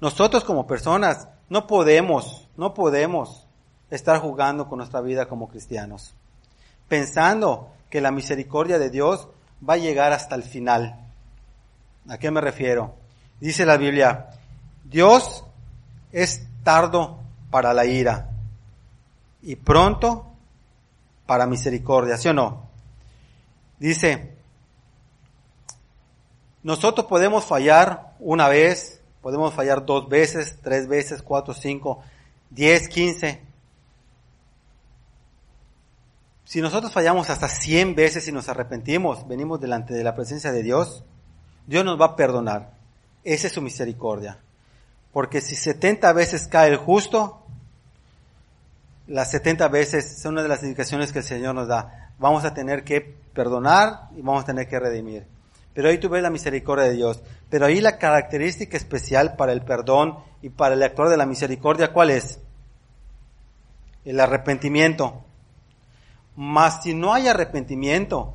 nosotros 0.00 0.44
como 0.44 0.66
personas 0.66 1.28
no 1.48 1.66
podemos, 1.66 2.48
no 2.56 2.74
podemos 2.74 3.46
estar 3.90 4.18
jugando 4.18 4.68
con 4.68 4.78
nuestra 4.78 5.00
vida 5.00 5.26
como 5.28 5.48
cristianos, 5.48 6.14
pensando 6.88 7.70
que 7.88 8.00
la 8.00 8.10
misericordia 8.10 8.78
de 8.78 8.90
Dios 8.90 9.28
va 9.66 9.74
a 9.74 9.78
llegar 9.78 10.12
hasta 10.12 10.34
el 10.34 10.42
final. 10.42 11.06
¿A 12.08 12.18
qué 12.18 12.30
me 12.30 12.40
refiero? 12.40 12.96
Dice 13.40 13.64
la 13.64 13.76
Biblia, 13.76 14.30
Dios 14.84 15.44
es 16.12 16.46
tardo 16.64 17.20
para 17.50 17.72
la 17.72 17.86
ira 17.86 18.27
y 19.42 19.56
pronto 19.56 20.32
para 21.26 21.46
misericordia, 21.46 22.16
¿sí 22.16 22.28
o 22.28 22.34
no? 22.34 22.68
Dice, 23.78 24.36
nosotros 26.62 27.06
podemos 27.06 27.44
fallar 27.44 28.14
una 28.18 28.48
vez, 28.48 28.98
Podemos 29.20 29.52
fallar 29.52 29.84
dos 29.84 30.08
veces, 30.08 30.58
tres 30.62 30.88
veces, 30.88 31.22
cuatro, 31.22 31.52
cinco, 31.52 32.00
diez, 32.50 32.88
quince. 32.88 33.42
Si 36.44 36.60
nosotros 36.60 36.92
fallamos 36.92 37.28
hasta 37.28 37.48
cien 37.48 37.94
veces 37.94 38.26
y 38.28 38.32
nos 38.32 38.48
arrepentimos, 38.48 39.26
venimos 39.26 39.60
delante 39.60 39.92
de 39.92 40.04
la 40.04 40.14
presencia 40.14 40.52
de 40.52 40.62
Dios, 40.62 41.04
Dios 41.66 41.84
nos 41.84 42.00
va 42.00 42.06
a 42.06 42.16
perdonar. 42.16 42.72
Esa 43.24 43.48
es 43.48 43.52
su 43.52 43.60
misericordia. 43.60 44.38
Porque 45.12 45.40
si 45.40 45.56
setenta 45.56 46.12
veces 46.12 46.46
cae 46.46 46.70
el 46.70 46.76
justo, 46.76 47.44
las 49.08 49.30
setenta 49.30 49.68
veces 49.68 50.20
son 50.20 50.34
una 50.34 50.42
de 50.42 50.48
las 50.48 50.62
indicaciones 50.62 51.12
que 51.12 51.20
el 51.20 51.24
Señor 51.24 51.54
nos 51.54 51.66
da. 51.66 52.12
Vamos 52.18 52.44
a 52.44 52.54
tener 52.54 52.84
que 52.84 53.00
perdonar 53.00 54.08
y 54.14 54.20
vamos 54.20 54.42
a 54.42 54.46
tener 54.46 54.68
que 54.68 54.78
redimir. 54.78 55.26
Pero 55.72 55.88
ahí 55.88 55.98
tú 55.98 56.08
ves 56.08 56.22
la 56.22 56.30
misericordia 56.30 56.84
de 56.84 56.92
Dios. 56.92 57.22
Pero 57.48 57.66
ahí 57.66 57.80
la 57.80 57.98
característica 57.98 58.76
especial 58.76 59.34
para 59.36 59.52
el 59.52 59.62
perdón 59.62 60.18
y 60.42 60.50
para 60.50 60.74
el 60.74 60.82
actor 60.82 61.08
de 61.08 61.16
la 61.16 61.24
misericordia, 61.24 61.92
¿cuál 61.92 62.10
es? 62.10 62.40
El 64.04 64.20
arrepentimiento. 64.20 65.24
Mas 66.36 66.82
si 66.82 66.94
no 66.94 67.14
hay 67.14 67.28
arrepentimiento, 67.28 68.34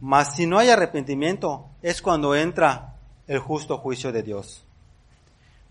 mas 0.00 0.36
si 0.36 0.46
no 0.46 0.58
hay 0.58 0.70
arrepentimiento, 0.70 1.66
es 1.82 2.00
cuando 2.00 2.34
entra 2.34 2.94
el 3.26 3.40
justo 3.40 3.78
juicio 3.78 4.12
de 4.12 4.22
Dios. 4.22 4.64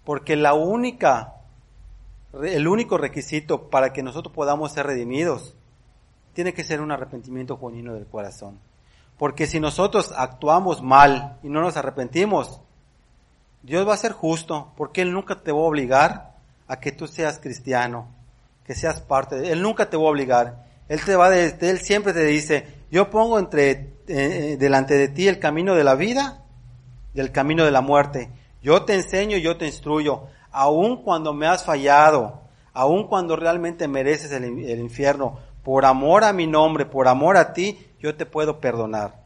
Porque 0.04 0.36
la 0.36 0.54
única, 0.54 1.41
el 2.34 2.68
único 2.68 2.98
requisito 2.98 3.70
para 3.70 3.92
que 3.94 4.04
nosotros 4.04 4.34
podamos 4.34 4.72
ser 4.72 4.86
redimidos, 4.88 5.56
tiene 6.34 6.54
que 6.54 6.64
ser 6.64 6.82
un 6.82 6.92
arrepentimiento 6.92 7.58
genuino 7.58 7.94
del 7.94 8.06
corazón. 8.06 8.60
Porque 9.18 9.48
si 9.48 9.60
nosotros 9.60 10.14
actuamos 10.16 10.82
mal 10.82 11.38
y 11.44 11.50
no 11.50 11.62
nos 11.62 11.78
arrepentimos, 11.78 12.62
Dios 13.64 13.88
va 13.88 13.94
a 13.94 13.98
ser 13.98 14.14
justo, 14.14 14.72
porque 14.76 15.02
Él 15.02 15.14
nunca 15.14 15.42
te 15.42 15.52
va 15.52 15.60
a 15.60 15.64
obligar 15.64 16.32
a 16.68 16.80
que 16.80 16.92
tú 16.92 17.08
seas 17.08 17.40
cristiano, 17.40 18.08
que 18.66 18.74
seas 18.74 19.02
parte 19.02 19.36
de 19.36 19.52
Él. 19.52 19.62
nunca 19.62 19.90
te 19.90 19.98
va 19.98 20.04
a 20.04 20.08
obligar. 20.08 20.66
Él 20.88 21.02
te 21.04 21.16
va 21.16 21.30
de, 21.30 21.56
Él 21.62 21.80
siempre 21.80 22.14
te 22.14 22.26
dice, 22.26 22.66
yo 22.90 23.10
pongo 23.10 23.38
entre, 23.38 23.94
eh, 24.08 24.58
delante 24.60 24.98
de 24.98 25.10
ti 25.10 25.28
el 25.28 25.40
camino 25.40 25.76
de 25.76 25.84
la 25.84 25.96
vida 25.96 26.44
y 27.14 27.20
el 27.20 27.32
camino 27.32 27.64
de 27.66 27.72
la 27.72 27.82
muerte. 27.82 28.30
Yo 28.64 28.84
te 28.84 28.96
enseño 28.96 29.38
y 29.38 29.42
yo 29.42 29.58
te 29.58 29.66
instruyo, 29.66 30.28
aun 30.52 31.04
cuando 31.04 31.34
me 31.34 31.48
has 31.48 31.64
fallado, 31.64 32.42
aun 32.74 33.08
cuando 33.08 33.36
realmente 33.36 33.88
mereces 33.88 34.32
el, 34.32 34.44
el 34.44 34.80
infierno, 34.80 35.40
por 35.64 35.86
amor 35.86 36.24
a 36.24 36.34
mi 36.34 36.48
nombre, 36.48 36.86
por 36.86 37.08
amor 37.08 37.38
a 37.38 37.54
ti, 37.54 37.78
yo 38.00 38.16
te 38.16 38.26
puedo 38.26 38.60
perdonar, 38.60 39.24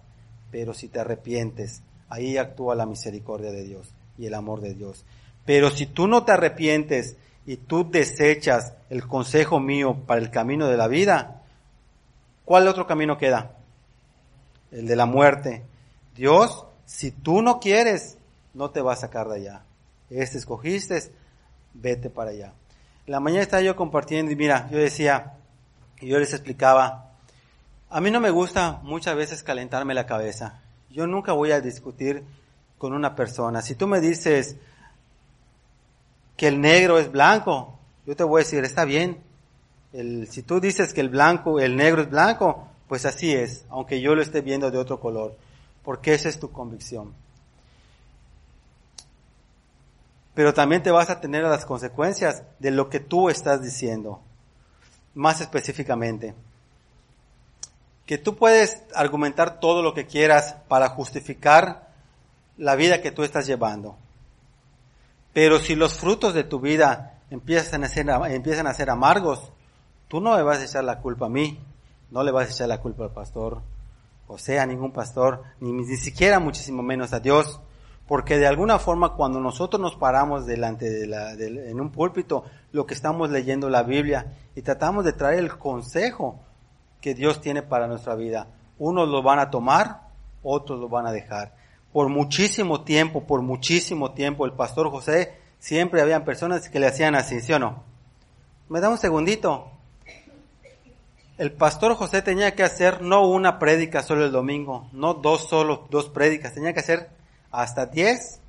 pero 0.51 0.73
si 0.73 0.87
te 0.87 0.99
arrepientes, 0.99 1.81
ahí 2.09 2.37
actúa 2.37 2.75
la 2.75 2.85
misericordia 2.85 3.51
de 3.51 3.63
Dios 3.63 3.93
y 4.17 4.25
el 4.25 4.33
amor 4.33 4.61
de 4.61 4.73
Dios. 4.73 5.05
Pero 5.45 5.69
si 5.69 5.85
tú 5.85 6.07
no 6.07 6.25
te 6.25 6.31
arrepientes 6.31 7.17
y 7.45 7.57
tú 7.57 7.89
desechas 7.89 8.73
el 8.89 9.07
consejo 9.07 9.59
mío 9.59 9.97
para 10.05 10.21
el 10.21 10.31
camino 10.31 10.67
de 10.67 10.77
la 10.77 10.87
vida, 10.87 11.43
¿cuál 12.43 12.67
otro 12.67 12.87
camino 12.87 13.17
queda? 13.17 13.55
El 14.71 14.87
de 14.87 14.95
la 14.95 15.05
muerte. 15.05 15.63
Dios, 16.15 16.65
si 16.85 17.11
tú 17.11 17.41
no 17.41 17.59
quieres, 17.59 18.17
no 18.53 18.71
te 18.71 18.81
va 18.81 18.93
a 18.93 18.97
sacar 18.97 19.27
de 19.29 19.35
allá. 19.35 19.63
Este 20.09 20.37
escogiste, 20.37 21.11
vete 21.73 22.09
para 22.09 22.31
allá. 22.31 22.53
La 23.07 23.19
mañana 23.19 23.43
estaba 23.43 23.61
yo 23.61 23.75
compartiendo 23.75 24.31
y 24.31 24.35
mira, 24.35 24.67
yo 24.71 24.77
decía, 24.77 25.33
y 25.99 26.07
yo 26.07 26.19
les 26.19 26.33
explicaba, 26.33 27.11
a 27.89 28.01
mí 28.01 28.11
no 28.11 28.19
me 28.19 28.29
gusta 28.29 28.79
muchas 28.83 29.15
veces 29.15 29.43
calentarme 29.43 29.93
la 29.93 30.05
cabeza. 30.05 30.61
Yo 30.89 31.07
nunca 31.07 31.33
voy 31.33 31.51
a 31.51 31.61
discutir 31.61 32.23
con 32.77 32.93
una 32.93 33.15
persona. 33.15 33.61
Si 33.61 33.75
tú 33.75 33.87
me 33.87 33.99
dices 33.99 34.57
que 36.35 36.47
el 36.47 36.59
negro 36.59 36.99
es 36.99 37.11
blanco, 37.11 37.77
yo 38.05 38.15
te 38.15 38.23
voy 38.23 38.41
a 38.41 38.43
decir, 38.43 38.63
está 38.63 38.85
bien. 38.85 39.19
Si 40.29 40.43
tú 40.43 40.59
dices 40.59 40.93
que 40.93 41.01
el 41.01 41.09
blanco, 41.09 41.59
el 41.59 41.75
negro 41.75 42.01
es 42.01 42.09
blanco, 42.09 42.67
pues 42.87 43.05
así 43.05 43.33
es, 43.33 43.65
aunque 43.69 44.01
yo 44.01 44.13
lo 44.13 44.21
esté 44.21 44.41
viendo 44.41 44.69
de 44.69 44.77
otro 44.77 44.99
color, 44.99 45.35
porque 45.83 46.13
esa 46.13 46.29
es 46.29 46.39
tu 46.39 46.51
convicción. 46.51 47.13
Pero 50.35 50.53
también 50.53 50.83
te 50.83 50.91
vas 50.91 51.09
a 51.09 51.19
tener 51.19 51.43
las 51.43 51.65
consecuencias 51.65 52.43
de 52.59 52.69
lo 52.69 52.89
que 52.89 52.99
tú 52.99 53.29
estás 53.29 53.63
diciendo, 53.63 54.21
más 55.15 55.41
específicamente 55.41 56.35
que 58.05 58.17
tú 58.17 58.35
puedes 58.35 58.83
argumentar 58.93 59.59
todo 59.59 59.81
lo 59.81 59.93
que 59.93 60.05
quieras 60.05 60.57
para 60.67 60.89
justificar 60.89 61.89
la 62.57 62.75
vida 62.75 63.01
que 63.01 63.11
tú 63.11 63.23
estás 63.23 63.47
llevando. 63.47 63.97
Pero 65.33 65.59
si 65.59 65.75
los 65.75 65.95
frutos 65.95 66.33
de 66.33 66.43
tu 66.43 66.59
vida 66.59 67.19
empiezan 67.29 67.83
a 67.83 67.89
ser, 67.89 68.89
amargos, 68.89 69.51
tú 70.07 70.21
no 70.21 70.35
me 70.35 70.43
vas 70.43 70.59
a 70.59 70.65
echar 70.65 70.83
la 70.83 70.99
culpa 70.99 71.25
a 71.25 71.29
mí, 71.29 71.59
no 72.11 72.23
le 72.23 72.31
vas 72.31 72.47
a 72.47 72.51
echar 72.51 72.69
la 72.69 72.79
culpa 72.79 73.05
al 73.05 73.11
pastor, 73.11 73.61
José, 74.27 74.59
a 74.59 74.65
ningún 74.65 74.91
pastor, 74.91 75.43
ni, 75.59 75.71
ni 75.71 75.97
siquiera 75.97 76.39
muchísimo 76.39 76.81
menos 76.83 77.11
a 77.11 77.19
Dios. 77.19 77.59
Porque 78.07 78.37
de 78.37 78.45
alguna 78.45 78.77
forma 78.77 79.13
cuando 79.13 79.39
nosotros 79.39 79.81
nos 79.81 79.95
paramos 79.95 80.45
delante 80.45 80.89
de 80.89 81.07
la, 81.07 81.33
en 81.33 81.79
un 81.81 81.91
púlpito, 81.91 82.43
lo 82.71 82.85
que 82.85 82.93
estamos 82.93 83.31
leyendo 83.31 83.69
la 83.69 83.83
Biblia 83.83 84.33
y 84.55 84.61
tratamos 84.61 85.05
de 85.05 85.13
traer 85.13 85.39
el 85.39 85.57
consejo 85.57 86.39
que 87.01 87.15
Dios 87.15 87.41
tiene 87.41 87.63
para 87.63 87.87
nuestra 87.87 88.15
vida, 88.15 88.47
unos 88.77 89.07
lo 89.09 89.23
van 89.23 89.39
a 89.39 89.49
tomar, 89.49 90.01
otros 90.43 90.79
lo 90.79 90.87
van 90.87 91.07
a 91.07 91.11
dejar. 91.11 91.55
Por 91.91 92.09
muchísimo 92.09 92.81
tiempo, 92.81 93.23
por 93.23 93.41
muchísimo 93.41 94.11
tiempo, 94.11 94.45
el 94.45 94.53
pastor 94.53 94.91
José 94.91 95.33
siempre 95.59 96.01
habían 96.01 96.25
personas 96.25 96.69
que 96.69 96.79
le 96.79 96.87
hacían 96.87 97.15
así, 97.15 97.41
¿sí 97.41 97.53
o 97.53 97.59
no? 97.59 97.83
Me 98.69 98.81
da 98.81 98.89
un 98.89 98.97
segundito. 98.97 99.71
El 101.37 101.51
pastor 101.51 101.95
José 101.95 102.21
tenía 102.21 102.55
que 102.55 102.63
hacer 102.63 103.01
no 103.01 103.27
una 103.27 103.59
prédica 103.59 104.03
solo 104.03 104.25
el 104.25 104.31
domingo, 104.31 104.87
no 104.91 105.15
dos 105.15 105.47
solo, 105.49 105.87
dos 105.89 106.09
prédicas, 106.09 106.53
tenía 106.53 106.73
que 106.73 106.79
hacer 106.79 107.14
hasta 107.61 107.85
10 107.85 108.41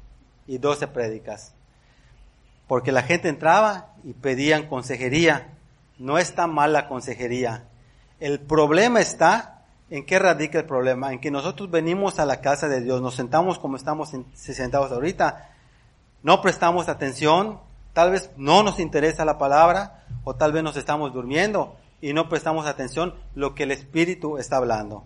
y 0.46 0.58
12 0.58 0.88
prédicas. 0.88 1.52
Porque 2.68 2.92
la 2.92 3.02
gente 3.02 3.28
entraba 3.28 3.94
y 4.04 4.12
pedían 4.12 4.68
consejería. 4.68 5.54
No 5.98 6.18
está 6.18 6.46
mal 6.46 6.72
la 6.72 6.88
consejería. 6.88 7.64
El 8.20 8.40
problema 8.40 9.00
está 9.00 9.56
en 9.90 10.04
qué 10.04 10.18
radica 10.18 10.58
el 10.58 10.64
problema, 10.64 11.12
en 11.12 11.20
que 11.20 11.30
nosotros 11.30 11.70
venimos 11.70 12.18
a 12.18 12.26
la 12.26 12.40
casa 12.40 12.68
de 12.68 12.80
Dios, 12.80 13.00
nos 13.00 13.14
sentamos 13.14 13.58
como 13.58 13.76
estamos 13.76 14.12
sentados 14.34 14.90
ahorita, 14.90 15.50
no 16.22 16.42
prestamos 16.42 16.88
atención, 16.88 17.60
tal 17.92 18.10
vez 18.10 18.30
no 18.36 18.62
nos 18.62 18.80
interesa 18.80 19.24
la 19.24 19.38
palabra 19.38 20.04
o 20.24 20.34
tal 20.34 20.52
vez 20.52 20.64
nos 20.64 20.76
estamos 20.76 21.12
durmiendo 21.12 21.76
y 22.00 22.12
no 22.12 22.28
prestamos 22.28 22.66
atención 22.66 23.14
lo 23.34 23.54
que 23.54 23.62
el 23.62 23.70
Espíritu 23.70 24.38
está 24.38 24.56
hablando. 24.56 25.04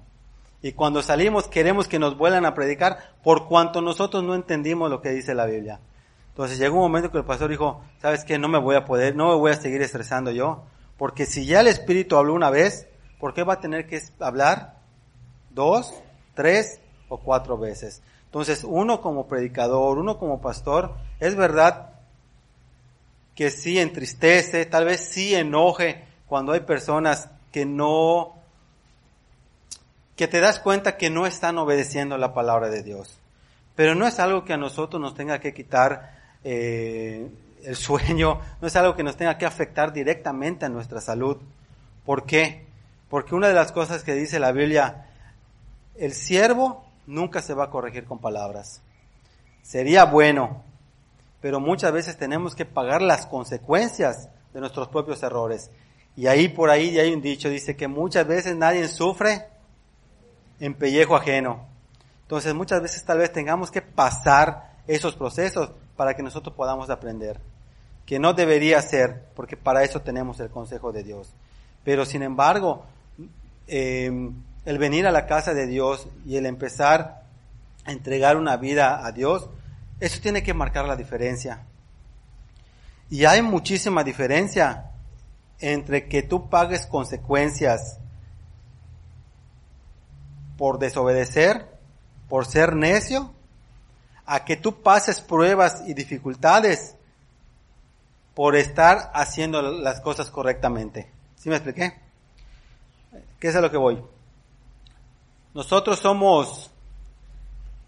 Y 0.62 0.72
cuando 0.72 1.02
salimos 1.02 1.48
queremos 1.48 1.88
que 1.88 1.98
nos 1.98 2.18
vuelvan 2.18 2.44
a 2.44 2.54
predicar 2.54 3.14
por 3.22 3.48
cuanto 3.48 3.80
nosotros 3.80 4.22
no 4.22 4.34
entendimos 4.34 4.90
lo 4.90 5.00
que 5.00 5.10
dice 5.10 5.34
la 5.34 5.46
Biblia. 5.46 5.80
Entonces 6.28 6.58
llegó 6.58 6.76
un 6.76 6.82
momento 6.82 7.10
que 7.10 7.18
el 7.18 7.24
pastor 7.24 7.50
dijo, 7.50 7.82
¿sabes 8.00 8.24
qué? 8.24 8.38
No 8.38 8.48
me 8.48 8.58
voy 8.58 8.76
a 8.76 8.84
poder, 8.84 9.16
no 9.16 9.28
me 9.28 9.34
voy 9.34 9.52
a 9.52 9.56
seguir 9.56 9.82
estresando 9.82 10.30
yo. 10.30 10.64
Porque 10.96 11.26
si 11.26 11.46
ya 11.46 11.60
el 11.60 11.66
Espíritu 11.66 12.16
habló 12.16 12.34
una 12.34 12.50
vez, 12.50 12.88
¿por 13.18 13.32
qué 13.32 13.42
va 13.42 13.54
a 13.54 13.60
tener 13.60 13.86
que 13.86 14.00
hablar 14.20 14.76
dos, 15.50 15.94
tres 16.34 16.80
o 17.08 17.18
cuatro 17.18 17.56
veces? 17.56 18.02
Entonces 18.26 18.64
uno 18.64 19.00
como 19.00 19.26
predicador, 19.26 19.98
uno 19.98 20.18
como 20.18 20.40
pastor, 20.40 20.94
es 21.18 21.36
verdad 21.36 21.94
que 23.34 23.50
sí 23.50 23.78
entristece, 23.78 24.66
tal 24.66 24.84
vez 24.84 25.00
sí 25.00 25.34
enoje 25.34 26.04
cuando 26.26 26.52
hay 26.52 26.60
personas 26.60 27.28
que 27.50 27.64
no 27.64 28.39
que 30.20 30.28
te 30.28 30.40
das 30.40 30.60
cuenta 30.60 30.98
que 30.98 31.08
no 31.08 31.24
están 31.24 31.56
obedeciendo 31.56 32.18
la 32.18 32.34
palabra 32.34 32.68
de 32.68 32.82
Dios. 32.82 33.18
Pero 33.74 33.94
no 33.94 34.06
es 34.06 34.20
algo 34.20 34.44
que 34.44 34.52
a 34.52 34.58
nosotros 34.58 35.00
nos 35.00 35.14
tenga 35.14 35.40
que 35.40 35.54
quitar 35.54 36.14
eh, 36.44 37.26
el 37.64 37.74
sueño, 37.74 38.38
no 38.60 38.68
es 38.68 38.76
algo 38.76 38.94
que 38.94 39.02
nos 39.02 39.16
tenga 39.16 39.38
que 39.38 39.46
afectar 39.46 39.94
directamente 39.94 40.66
a 40.66 40.68
nuestra 40.68 41.00
salud. 41.00 41.38
¿Por 42.04 42.26
qué? 42.26 42.66
Porque 43.08 43.34
una 43.34 43.48
de 43.48 43.54
las 43.54 43.72
cosas 43.72 44.04
que 44.04 44.12
dice 44.12 44.38
la 44.38 44.52
Biblia, 44.52 45.06
el 45.96 46.12
siervo 46.12 46.84
nunca 47.06 47.40
se 47.40 47.54
va 47.54 47.64
a 47.64 47.70
corregir 47.70 48.04
con 48.04 48.18
palabras. 48.18 48.82
Sería 49.62 50.04
bueno, 50.04 50.62
pero 51.40 51.60
muchas 51.60 51.92
veces 51.92 52.18
tenemos 52.18 52.54
que 52.54 52.66
pagar 52.66 53.00
las 53.00 53.24
consecuencias 53.24 54.28
de 54.52 54.60
nuestros 54.60 54.88
propios 54.88 55.22
errores. 55.22 55.70
Y 56.14 56.26
ahí 56.26 56.48
por 56.48 56.68
ahí 56.68 56.98
hay 56.98 57.10
un 57.10 57.22
dicho, 57.22 57.48
dice 57.48 57.74
que 57.74 57.88
muchas 57.88 58.26
veces 58.26 58.54
nadie 58.54 58.86
sufre 58.86 59.49
en 60.60 60.74
pellejo 60.74 61.16
ajeno. 61.16 61.66
Entonces 62.22 62.54
muchas 62.54 62.80
veces 62.80 63.04
tal 63.04 63.18
vez 63.18 63.32
tengamos 63.32 63.70
que 63.70 63.82
pasar 63.82 64.74
esos 64.86 65.16
procesos 65.16 65.72
para 65.96 66.14
que 66.14 66.22
nosotros 66.22 66.54
podamos 66.54 66.90
aprender. 66.90 67.40
Que 68.06 68.18
no 68.18 68.34
debería 68.34 68.80
ser, 68.82 69.24
porque 69.34 69.56
para 69.56 69.82
eso 69.82 70.00
tenemos 70.02 70.38
el 70.40 70.50
consejo 70.50 70.92
de 70.92 71.02
Dios. 71.02 71.34
Pero 71.82 72.04
sin 72.04 72.22
embargo, 72.22 72.84
em, 73.66 74.34
el 74.64 74.78
venir 74.78 75.06
a 75.06 75.10
la 75.10 75.26
casa 75.26 75.54
de 75.54 75.66
Dios 75.66 76.06
y 76.26 76.36
el 76.36 76.46
empezar 76.46 77.24
a 77.84 77.92
entregar 77.92 78.36
una 78.36 78.56
vida 78.56 79.04
a 79.04 79.12
Dios, 79.12 79.48
eso 79.98 80.20
tiene 80.20 80.42
que 80.42 80.54
marcar 80.54 80.86
la 80.86 80.96
diferencia. 80.96 81.64
Y 83.08 83.24
hay 83.24 83.42
muchísima 83.42 84.04
diferencia 84.04 84.90
entre 85.58 86.08
que 86.08 86.22
tú 86.22 86.48
pagues 86.48 86.86
consecuencias 86.86 87.98
por 90.60 90.78
desobedecer, 90.78 91.64
por 92.28 92.44
ser 92.44 92.76
necio, 92.76 93.32
a 94.26 94.44
que 94.44 94.58
tú 94.58 94.82
pases 94.82 95.22
pruebas 95.22 95.84
y 95.86 95.94
dificultades 95.94 96.96
por 98.34 98.56
estar 98.56 99.10
haciendo 99.14 99.62
las 99.62 100.02
cosas 100.02 100.30
correctamente. 100.30 101.10
¿Sí 101.36 101.48
me 101.48 101.56
expliqué? 101.56 101.98
¿Qué 103.38 103.48
es 103.48 103.56
a 103.56 103.62
lo 103.62 103.70
que 103.70 103.78
voy? 103.78 104.04
Nosotros 105.54 105.98
somos, 105.98 106.70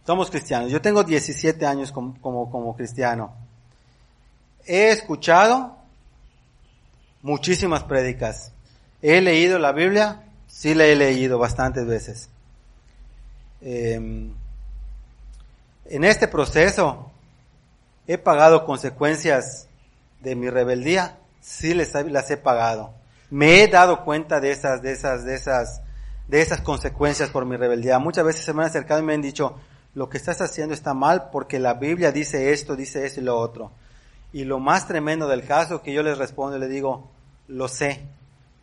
somos 0.06 0.30
cristianos. 0.30 0.72
Yo 0.72 0.80
tengo 0.80 1.04
17 1.04 1.66
años 1.66 1.92
como, 1.92 2.50
como, 2.50 2.74
cristiano. 2.74 3.34
He 4.64 4.88
escuchado 4.88 5.76
muchísimas 7.20 7.84
prédicas. 7.84 8.50
He 9.02 9.20
leído 9.20 9.58
la 9.58 9.72
Biblia, 9.72 10.22
sí 10.46 10.74
la 10.74 10.86
he 10.86 10.96
leído 10.96 11.38
bastantes 11.38 11.86
veces. 11.86 12.30
Em, 13.62 14.32
en 15.86 16.04
este 16.04 16.26
proceso 16.26 17.10
he 18.06 18.18
pagado 18.18 18.64
consecuencias 18.64 19.68
de 20.20 20.34
mi 20.34 20.50
rebeldía, 20.50 21.18
sí 21.40 21.74
les, 21.74 21.92
las 21.94 22.30
he 22.30 22.36
pagado. 22.36 22.94
Me 23.30 23.62
he 23.62 23.68
dado 23.68 24.04
cuenta 24.04 24.40
de 24.40 24.50
esas, 24.50 24.82
de 24.82 24.92
esas, 24.92 25.24
de 25.24 25.34
esas, 25.34 25.82
de 26.28 26.40
esas 26.40 26.60
consecuencias 26.60 27.30
por 27.30 27.46
mi 27.46 27.56
rebeldía. 27.56 27.98
Muchas 27.98 28.24
veces 28.24 28.44
se 28.44 28.52
me 28.52 28.62
han 28.62 28.68
acercado 28.68 29.00
y 29.00 29.04
me 29.04 29.14
han 29.14 29.22
dicho, 29.22 29.56
lo 29.94 30.08
que 30.08 30.16
estás 30.16 30.40
haciendo 30.40 30.74
está 30.74 30.94
mal 30.94 31.30
porque 31.30 31.58
la 31.58 31.74
Biblia 31.74 32.12
dice 32.12 32.52
esto, 32.52 32.76
dice 32.76 33.06
esto 33.06 33.20
y 33.20 33.24
lo 33.24 33.38
otro. 33.38 33.70
Y 34.32 34.44
lo 34.44 34.58
más 34.58 34.88
tremendo 34.88 35.28
del 35.28 35.44
caso 35.46 35.82
que 35.82 35.92
yo 35.92 36.02
les 36.02 36.18
respondo, 36.18 36.58
le 36.58 36.68
digo, 36.68 37.10
lo 37.48 37.68
sé, 37.68 38.02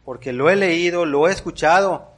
porque 0.03 0.33
lo 0.33 0.49
he 0.49 0.55
leído, 0.55 1.05
lo 1.05 1.27
he 1.27 1.31
escuchado, 1.31 2.08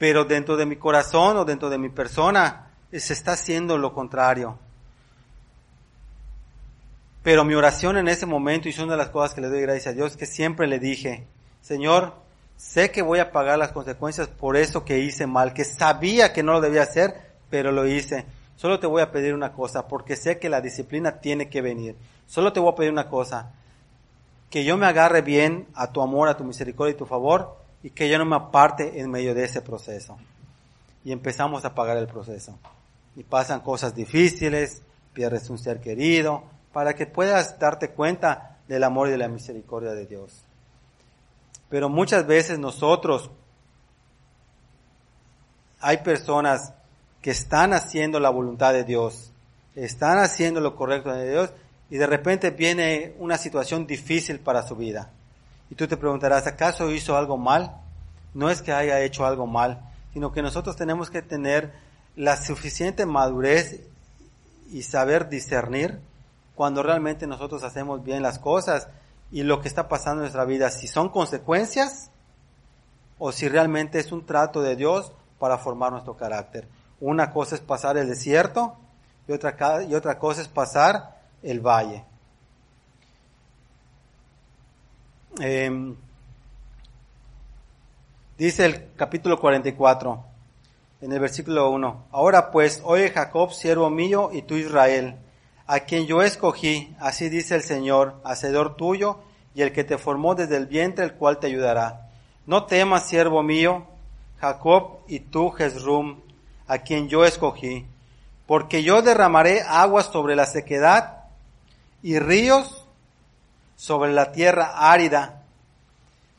pero 0.00 0.24
dentro 0.24 0.56
de 0.56 0.64
mi 0.64 0.76
corazón 0.76 1.36
o 1.36 1.44
dentro 1.44 1.68
de 1.68 1.76
mi 1.76 1.90
persona 1.90 2.70
se 2.90 3.12
está 3.12 3.32
haciendo 3.32 3.76
lo 3.76 3.92
contrario. 3.92 4.58
Pero 7.22 7.44
mi 7.44 7.52
oración 7.52 7.98
en 7.98 8.08
ese 8.08 8.24
momento, 8.24 8.66
y 8.66 8.70
es 8.70 8.78
una 8.78 8.92
de 8.92 8.98
las 8.98 9.10
cosas 9.10 9.34
que 9.34 9.42
le 9.42 9.50
doy 9.50 9.60
gracias 9.60 9.88
a 9.88 9.92
Dios, 9.92 10.16
que 10.16 10.24
siempre 10.24 10.66
le 10.66 10.78
dije, 10.78 11.26
Señor, 11.60 12.14
sé 12.56 12.90
que 12.90 13.02
voy 13.02 13.18
a 13.18 13.30
pagar 13.30 13.58
las 13.58 13.72
consecuencias 13.72 14.26
por 14.26 14.56
eso 14.56 14.86
que 14.86 15.00
hice 15.00 15.26
mal, 15.26 15.52
que 15.52 15.66
sabía 15.66 16.32
que 16.32 16.42
no 16.42 16.52
lo 16.52 16.62
debía 16.62 16.84
hacer, 16.84 17.34
pero 17.50 17.70
lo 17.70 17.86
hice. 17.86 18.24
Solo 18.56 18.80
te 18.80 18.86
voy 18.86 19.02
a 19.02 19.12
pedir 19.12 19.34
una 19.34 19.52
cosa, 19.52 19.86
porque 19.86 20.16
sé 20.16 20.38
que 20.38 20.48
la 20.48 20.62
disciplina 20.62 21.20
tiene 21.20 21.50
que 21.50 21.60
venir. 21.60 21.94
Solo 22.26 22.54
te 22.54 22.60
voy 22.60 22.72
a 22.72 22.76
pedir 22.76 22.90
una 22.90 23.10
cosa, 23.10 23.52
que 24.48 24.64
yo 24.64 24.78
me 24.78 24.86
agarre 24.86 25.20
bien 25.20 25.68
a 25.74 25.92
tu 25.92 26.00
amor, 26.00 26.30
a 26.30 26.38
tu 26.38 26.44
misericordia 26.44 26.94
y 26.94 26.96
tu 26.98 27.04
favor, 27.04 27.59
y 27.82 27.90
que 27.90 28.08
yo 28.08 28.18
no 28.18 28.24
me 28.24 28.36
aparte 28.36 29.00
en 29.00 29.10
medio 29.10 29.34
de 29.34 29.44
ese 29.44 29.62
proceso. 29.62 30.18
Y 31.04 31.12
empezamos 31.12 31.64
a 31.64 31.74
pagar 31.74 31.96
el 31.96 32.06
proceso. 32.06 32.58
Y 33.16 33.22
pasan 33.22 33.60
cosas 33.60 33.94
difíciles, 33.94 34.82
pierdes 35.12 35.48
un 35.50 35.58
ser 35.58 35.80
querido, 35.80 36.44
para 36.72 36.94
que 36.94 37.06
puedas 37.06 37.58
darte 37.58 37.90
cuenta 37.90 38.58
del 38.68 38.84
amor 38.84 39.08
y 39.08 39.12
de 39.12 39.18
la 39.18 39.28
misericordia 39.28 39.92
de 39.92 40.06
Dios. 40.06 40.44
Pero 41.68 41.88
muchas 41.88 42.26
veces 42.26 42.58
nosotros, 42.58 43.30
hay 45.80 45.98
personas 45.98 46.74
que 47.22 47.30
están 47.30 47.72
haciendo 47.72 48.20
la 48.20 48.30
voluntad 48.30 48.72
de 48.72 48.84
Dios, 48.84 49.32
están 49.74 50.18
haciendo 50.18 50.60
lo 50.60 50.76
correcto 50.76 51.12
de 51.12 51.30
Dios, 51.30 51.50
y 51.88 51.96
de 51.96 52.06
repente 52.06 52.50
viene 52.50 53.14
una 53.18 53.38
situación 53.38 53.86
difícil 53.86 54.38
para 54.38 54.66
su 54.66 54.76
vida 54.76 55.10
y 55.70 55.76
tú 55.76 55.86
te 55.86 55.96
preguntarás, 55.96 56.46
¿acaso 56.46 56.90
hizo 56.90 57.16
algo 57.16 57.38
mal? 57.38 57.76
No 58.34 58.50
es 58.50 58.60
que 58.60 58.72
haya 58.72 59.00
hecho 59.00 59.24
algo 59.24 59.46
mal, 59.46 59.80
sino 60.12 60.32
que 60.32 60.42
nosotros 60.42 60.76
tenemos 60.76 61.10
que 61.10 61.22
tener 61.22 61.72
la 62.16 62.36
suficiente 62.36 63.06
madurez 63.06 63.80
y 64.70 64.82
saber 64.82 65.28
discernir 65.28 66.00
cuando 66.54 66.82
realmente 66.82 67.26
nosotros 67.26 67.62
hacemos 67.62 68.04
bien 68.04 68.22
las 68.22 68.38
cosas 68.38 68.88
y 69.30 69.44
lo 69.44 69.60
que 69.60 69.68
está 69.68 69.88
pasando 69.88 70.20
en 70.20 70.24
nuestra 70.24 70.44
vida, 70.44 70.70
si 70.70 70.88
son 70.88 71.08
consecuencias 71.08 72.10
o 73.18 73.32
si 73.32 73.48
realmente 73.48 74.00
es 74.00 74.10
un 74.10 74.26
trato 74.26 74.60
de 74.60 74.76
Dios 74.76 75.12
para 75.38 75.58
formar 75.58 75.92
nuestro 75.92 76.16
carácter. 76.16 76.68
Una 77.00 77.32
cosa 77.32 77.54
es 77.54 77.60
pasar 77.60 77.96
el 77.96 78.08
desierto 78.08 78.76
y 79.28 79.32
otra, 79.32 79.84
y 79.84 79.94
otra 79.94 80.18
cosa 80.18 80.42
es 80.42 80.48
pasar 80.48 81.20
el 81.42 81.60
valle. 81.60 82.04
Em, 85.38 85.94
dice 88.36 88.64
el 88.64 88.94
capítulo 88.96 89.38
44, 89.38 90.24
en 91.00 91.12
el 91.12 91.20
versículo 91.20 91.70
1. 91.70 92.06
Ahora 92.10 92.50
pues, 92.50 92.82
oye 92.84 93.10
Jacob, 93.10 93.52
siervo 93.52 93.88
mío, 93.90 94.30
y 94.32 94.42
tú 94.42 94.56
Israel, 94.56 95.16
a 95.66 95.80
quien 95.80 96.06
yo 96.06 96.22
escogí, 96.22 96.94
así 96.98 97.28
dice 97.28 97.54
el 97.54 97.62
Señor, 97.62 98.20
hacedor 98.24 98.76
tuyo, 98.76 99.18
y 99.54 99.62
el 99.62 99.72
que 99.72 99.84
te 99.84 99.98
formó 99.98 100.34
desde 100.34 100.56
el 100.56 100.66
vientre, 100.66 101.04
el 101.04 101.14
cual 101.14 101.38
te 101.38 101.46
ayudará. 101.46 102.08
No 102.46 102.64
temas, 102.64 103.08
siervo 103.08 103.42
mío, 103.42 103.86
Jacob, 104.40 104.98
y 105.06 105.20
tú, 105.20 105.50
Jezrum, 105.50 106.20
a 106.66 106.78
quien 106.78 107.08
yo 107.08 107.24
escogí, 107.24 107.86
porque 108.46 108.82
yo 108.82 109.00
derramaré 109.00 109.62
aguas 109.62 110.06
sobre 110.06 110.34
la 110.34 110.46
sequedad 110.46 111.24
y 112.02 112.18
ríos 112.18 112.79
sobre 113.80 114.12
la 114.12 114.30
tierra 114.30 114.74
árida. 114.76 115.40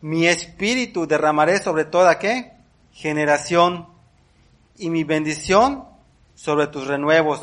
Mi 0.01 0.27
espíritu 0.27 1.07
derramaré 1.07 1.57
sobre 1.57 1.85
toda 1.85 2.19
qué? 2.19 2.53
Generación 2.93 3.87
y 4.77 4.91
mi 4.91 5.03
bendición 5.03 5.85
sobre 6.35 6.67
tus 6.67 6.85
renuevos. 6.85 7.41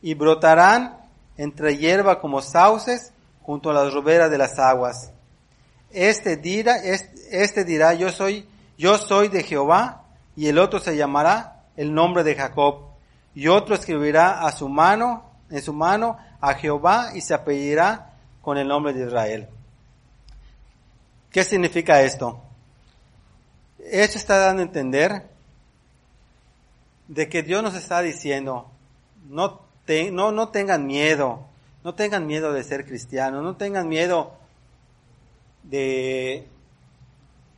Y 0.00 0.14
brotarán 0.14 0.96
entre 1.36 1.76
hierba 1.76 2.18
como 2.18 2.40
sauces 2.40 3.12
junto 3.42 3.68
a 3.68 3.74
las 3.74 3.92
roberas 3.92 4.30
de 4.30 4.38
las 4.38 4.58
aguas. 4.58 5.12
Este 5.90 6.38
dirá, 6.38 6.76
este, 6.78 7.42
este 7.42 7.64
dirá, 7.64 7.92
yo 7.92 8.10
soy, 8.10 8.48
yo 8.78 8.96
soy 8.96 9.28
de 9.28 9.42
Jehová, 9.42 10.04
y 10.34 10.48
el 10.48 10.58
otro 10.58 10.78
se 10.78 10.96
llamará 10.96 11.66
el 11.76 11.92
nombre 11.92 12.24
de 12.24 12.36
Jacob, 12.36 12.86
y 13.34 13.48
otro 13.48 13.74
escribirá 13.74 14.46
a 14.46 14.50
su 14.50 14.70
mano, 14.70 15.24
en 15.50 15.60
su 15.60 15.74
mano, 15.74 16.16
a 16.40 16.54
Jehová, 16.54 17.10
y 17.14 17.20
se 17.20 17.34
apellidará 17.34 18.11
con 18.42 18.58
el 18.58 18.68
nombre 18.68 18.92
de 18.92 19.06
Israel. 19.06 19.48
¿Qué 21.30 21.44
significa 21.44 22.02
esto? 22.02 22.42
Esto 23.78 24.18
está 24.18 24.36
dando 24.38 24.62
a 24.62 24.66
entender 24.66 25.30
de 27.08 27.28
que 27.28 27.42
Dios 27.42 27.62
nos 27.62 27.74
está 27.74 28.02
diciendo, 28.02 28.70
no, 29.28 29.62
no, 30.12 30.32
no 30.32 30.48
tengan 30.50 30.86
miedo, 30.86 31.46
no 31.84 31.94
tengan 31.94 32.26
miedo 32.26 32.52
de 32.52 32.64
ser 32.64 32.84
cristianos, 32.84 33.42
no 33.42 33.56
tengan 33.56 33.88
miedo 33.88 34.34
de, 35.62 36.46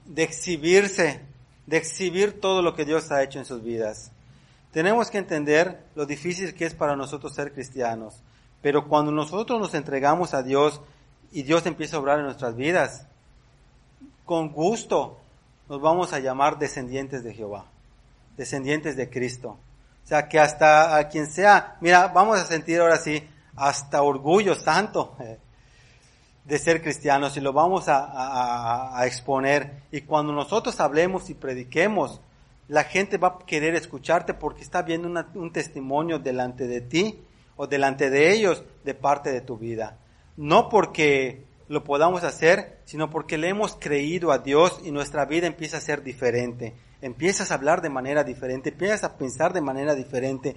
de 0.06 0.22
exhibirse, 0.22 1.20
de 1.66 1.76
exhibir 1.76 2.40
todo 2.40 2.62
lo 2.62 2.74
que 2.74 2.84
Dios 2.84 3.10
ha 3.10 3.22
hecho 3.22 3.38
en 3.38 3.44
sus 3.44 3.62
vidas. 3.62 4.12
Tenemos 4.72 5.10
que 5.10 5.18
entender 5.18 5.84
lo 5.94 6.04
difícil 6.06 6.54
que 6.54 6.66
es 6.66 6.74
para 6.74 6.96
nosotros 6.96 7.34
ser 7.34 7.52
cristianos, 7.52 8.22
pero 8.64 8.88
cuando 8.88 9.12
nosotros 9.12 9.60
nos 9.60 9.74
entregamos 9.74 10.32
a 10.32 10.42
Dios 10.42 10.80
y 11.32 11.42
Dios 11.42 11.66
empieza 11.66 11.98
a 11.98 12.00
obrar 12.00 12.18
en 12.18 12.24
nuestras 12.24 12.56
vidas, 12.56 13.06
con 14.24 14.48
gusto 14.48 15.18
nos 15.68 15.82
vamos 15.82 16.14
a 16.14 16.20
llamar 16.20 16.58
descendientes 16.58 17.22
de 17.22 17.34
Jehová 17.34 17.66
descendientes 18.38 18.96
de 18.96 19.10
Cristo. 19.10 19.58
O 20.02 20.06
sea, 20.06 20.28
que 20.28 20.38
hasta 20.38 20.96
a 20.96 21.08
quien 21.08 21.30
sea, 21.30 21.76
mira, 21.82 22.08
vamos 22.08 22.38
a 22.38 22.44
sentir 22.44 22.80
ahora 22.80 22.96
sí, 22.96 23.22
hasta 23.56 24.02
orgullo 24.02 24.54
santo 24.54 25.14
eh, 25.20 25.38
de 26.44 26.58
ser 26.58 26.82
cristianos 26.82 27.36
y 27.36 27.40
lo 27.40 27.52
vamos 27.52 27.84
a, 27.88 28.98
exponer. 29.06 29.82
Y 29.92 30.00
cuando 30.02 30.32
nosotros 30.32 30.80
hablemos 30.80 31.30
y 31.30 31.34
prediquemos, 31.34 32.20
la 32.68 32.84
gente 32.84 33.18
va 33.18 33.28
a 33.28 33.38
querer 33.46 33.74
escucharte 33.74 34.32
porque 34.32 34.62
está 34.62 34.82
viendo 34.82 35.08
un 35.34 35.52
testimonio 35.52 36.18
delante 36.18 36.66
de 36.66 36.80
ti 36.80 37.23
o 37.56 37.66
delante 37.66 38.10
de 38.10 38.32
ellos 38.32 38.64
de 38.84 38.94
parte 38.94 39.32
de 39.32 39.40
tu 39.40 39.56
vida. 39.56 39.98
No 40.36 40.68
porque 40.68 41.44
lo 41.68 41.84
podamos 41.84 42.24
hacer, 42.24 42.78
sino 42.84 43.10
porque 43.10 43.38
le 43.38 43.48
hemos 43.48 43.76
creído 43.76 44.32
a 44.32 44.38
Dios 44.38 44.80
y 44.84 44.90
nuestra 44.90 45.24
vida 45.24 45.46
empieza 45.46 45.78
a 45.78 45.80
ser 45.80 46.02
diferente 46.02 46.74
empiezas 47.04 47.50
a 47.50 47.56
hablar 47.56 47.82
de 47.82 47.90
manera 47.90 48.24
diferente, 48.24 48.70
empiezas 48.70 49.04
a 49.04 49.18
pensar 49.18 49.52
de 49.52 49.60
manera 49.60 49.94
diferente, 49.94 50.56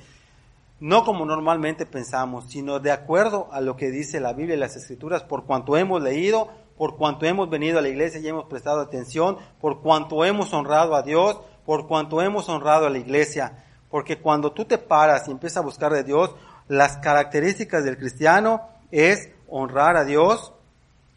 no 0.80 1.04
como 1.04 1.26
normalmente 1.26 1.86
pensamos, 1.86 2.46
sino 2.48 2.80
de 2.80 2.92
acuerdo 2.92 3.50
a 3.52 3.60
lo 3.60 3.76
que 3.76 3.92
dice 3.92 4.22
la 4.22 4.32
Biblia 4.32 4.56
y 4.56 4.60
las 4.60 4.78
Escrituras, 4.78 5.24
por 5.24 5.44
cuanto 5.44 5.76
hemos 5.76 6.02
leído, 6.02 6.48
por 6.78 6.96
cuanto 6.96 7.26
hemos 7.26 7.50
venido 7.50 7.80
a 7.80 7.82
la 7.82 7.90
iglesia 7.90 8.22
y 8.22 8.28
hemos 8.30 8.46
prestado 8.46 8.80
atención, 8.80 9.38
por 9.60 9.82
cuanto 9.82 10.24
hemos 10.24 10.54
honrado 10.54 10.96
a 10.96 11.02
Dios, 11.02 11.38
por 11.66 11.86
cuanto 11.86 12.22
hemos 12.22 12.48
honrado 12.48 12.88
a 12.88 12.90
la 12.90 13.00
iglesia. 13.00 13.66
Porque 13.90 14.22
cuando 14.22 14.54
tú 14.54 14.64
te 14.64 14.78
paras 14.78 15.28
y 15.28 15.32
empiezas 15.32 15.58
a 15.58 15.66
buscar 15.66 15.92
de 15.92 16.06
Dios, 16.06 16.34
las 16.68 16.98
características 16.98 17.84
del 17.84 17.98
cristiano 17.98 18.68
es 18.92 19.30
honrar 19.48 19.98
a 19.98 20.04
Dios, 20.04 20.54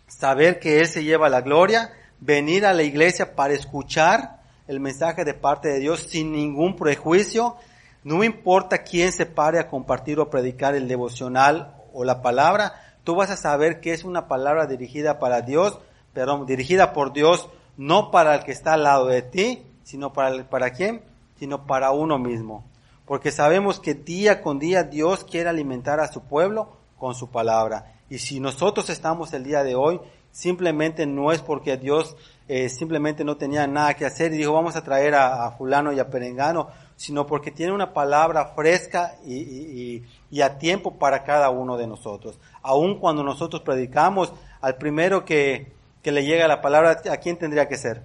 saber 0.06 0.58
que 0.58 0.80
Él 0.80 0.86
se 0.86 1.04
lleva 1.04 1.28
la 1.28 1.40
gloria, 1.40 1.92
venir 2.20 2.66
a 2.66 2.72
la 2.72 2.82
iglesia 2.82 3.34
para 3.34 3.54
escuchar 3.54 4.40
el 4.68 4.80
mensaje 4.80 5.24
de 5.24 5.34
parte 5.34 5.68
de 5.68 5.80
Dios 5.80 6.06
sin 6.08 6.32
ningún 6.32 6.76
prejuicio. 6.76 7.56
No 8.04 8.22
importa 8.22 8.78
quién 8.78 9.12
se 9.12 9.26
pare 9.26 9.58
a 9.58 9.68
compartir 9.68 10.20
o 10.20 10.30
predicar 10.30 10.74
el 10.74 10.88
devocional 10.88 11.74
o 11.92 12.04
la 12.04 12.22
palabra, 12.22 12.74
tú 13.02 13.16
vas 13.16 13.30
a 13.30 13.36
saber 13.36 13.80
que 13.80 13.92
es 13.92 14.04
una 14.04 14.28
palabra 14.28 14.66
dirigida 14.66 15.18
para 15.18 15.40
Dios, 15.42 15.80
perdón, 16.12 16.46
dirigida 16.46 16.92
por 16.92 17.12
Dios, 17.12 17.48
no 17.76 18.10
para 18.10 18.36
el 18.36 18.44
que 18.44 18.52
está 18.52 18.74
al 18.74 18.84
lado 18.84 19.06
de 19.06 19.22
ti, 19.22 19.66
sino 19.82 20.12
para, 20.12 20.44
para 20.44 20.70
quién, 20.70 21.02
sino 21.36 21.66
para 21.66 21.90
uno 21.90 22.18
mismo. 22.18 22.69
Porque 23.10 23.32
sabemos 23.32 23.80
que 23.80 23.94
día 23.94 24.40
con 24.40 24.60
día 24.60 24.84
Dios 24.84 25.24
quiere 25.24 25.48
alimentar 25.48 25.98
a 25.98 26.12
su 26.12 26.22
pueblo 26.22 26.76
con 26.96 27.16
su 27.16 27.28
palabra. 27.28 27.96
Y 28.08 28.18
si 28.18 28.38
nosotros 28.38 28.88
estamos 28.88 29.32
el 29.32 29.42
día 29.42 29.64
de 29.64 29.74
hoy, 29.74 30.00
simplemente 30.30 31.06
no 31.06 31.32
es 31.32 31.42
porque 31.42 31.76
Dios 31.76 32.14
eh, 32.46 32.68
simplemente 32.68 33.24
no 33.24 33.36
tenía 33.36 33.66
nada 33.66 33.94
que 33.94 34.06
hacer 34.06 34.32
y 34.32 34.36
dijo 34.36 34.52
vamos 34.52 34.76
a 34.76 34.84
traer 34.84 35.16
a, 35.16 35.50
fulano 35.58 35.92
y 35.92 35.98
a 35.98 36.08
perengano, 36.08 36.68
sino 36.94 37.26
porque 37.26 37.50
tiene 37.50 37.72
una 37.72 37.92
palabra 37.92 38.52
fresca 38.54 39.16
y, 39.26 40.04
a 40.40 40.58
tiempo 40.58 40.96
para 40.96 41.24
cada 41.24 41.50
uno 41.50 41.76
de 41.76 41.88
nosotros. 41.88 42.38
Aun 42.62 43.00
cuando 43.00 43.24
nosotros 43.24 43.62
predicamos, 43.62 44.32
al 44.60 44.76
primero 44.76 45.24
que, 45.24 45.72
que 46.00 46.12
le 46.12 46.24
llega 46.24 46.46
la 46.46 46.60
palabra, 46.60 47.02
¿a 47.10 47.16
quién 47.16 47.36
tendría 47.38 47.66
que 47.66 47.76
ser? 47.76 48.04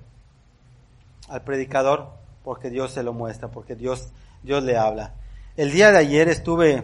Al 1.29 1.43
predicador, 1.43 2.09
porque 2.43 2.71
Dios 2.71 2.89
se 2.89 3.03
lo 3.03 3.13
muestra, 3.13 3.49
porque 3.49 3.75
Dios, 3.75 4.11
Dios 4.45 4.63
le 4.63 4.77
habla. 4.77 5.11
El 5.57 5.71
día 5.71 5.91
de 5.91 5.97
ayer 5.97 6.29
estuve, 6.29 6.83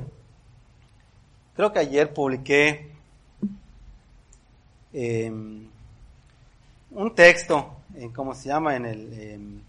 creo 1.55 1.71
que 1.71 1.79
ayer 1.79 2.11
publiqué 2.11 2.91
eh, 4.93 5.29
un 6.91 7.15
texto, 7.15 7.77
en 7.95 8.11
¿cómo 8.11 8.33
se 8.33 8.49
llama? 8.49 8.75
En 8.75 8.85
el, 8.87 9.13
em, 9.19 9.61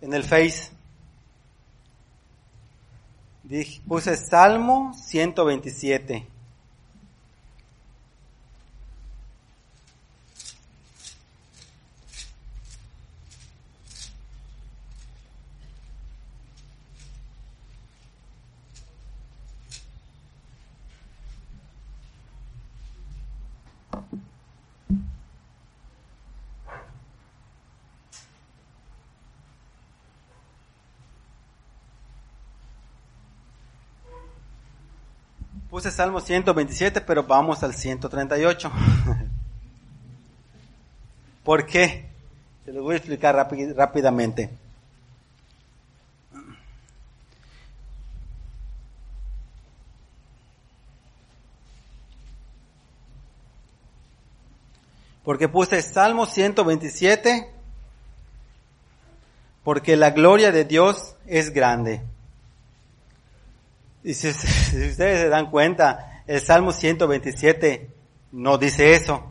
en 0.00 0.14
el 0.14 0.24
Face. 0.24 0.70
Dije, 3.44 3.82
puse 3.86 4.16
Salmo 4.16 4.94
127. 4.94 6.26
Puse 35.70 35.92
Salmo 35.92 36.20
127, 36.20 37.00
pero 37.00 37.22
vamos 37.22 37.62
al 37.62 37.74
138. 37.74 38.72
¿Por 41.44 41.64
qué? 41.64 42.10
Se 42.64 42.72
los 42.72 42.82
voy 42.82 42.94
a 42.94 42.96
explicar 42.96 43.36
rápidamente. 43.76 44.50
Porque 55.22 55.48
puse 55.48 55.80
Salmo 55.82 56.26
127, 56.26 57.48
porque 59.62 59.96
la 59.96 60.10
gloria 60.10 60.50
de 60.50 60.64
Dios 60.64 61.14
es 61.26 61.52
grande. 61.52 62.02
Y 64.02 64.14
si, 64.14 64.28
ustedes 64.28 64.96
se 64.96 65.28
dan 65.28 65.50
cuenta, 65.50 66.22
el 66.26 66.40
Salmo 66.40 66.72
127 66.72 67.90
no 68.32 68.58
dice 68.58 68.94
eso. 68.94 69.26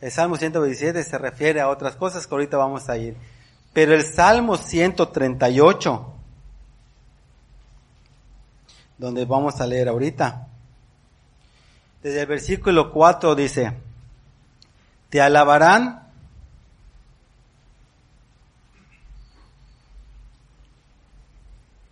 El 0.00 0.10
Salmo 0.10 0.36
127 0.36 1.04
se 1.04 1.18
refiere 1.18 1.60
a 1.60 1.68
otras 1.68 1.96
cosas 1.96 2.26
que 2.26 2.34
ahorita 2.34 2.56
vamos 2.56 2.88
a 2.88 2.96
ir. 2.96 3.16
Pero 3.72 3.94
el 3.94 4.02
Salmo 4.02 4.56
138, 4.56 6.14
donde 8.98 9.24
vamos 9.24 9.60
a 9.60 9.66
leer 9.66 9.88
ahorita, 9.88 10.48
desde 12.02 12.22
el 12.22 12.26
versículo 12.26 12.90
4 12.92 13.34
dice, 13.34 13.72
te 15.10 15.20
alabarán 15.20 16.10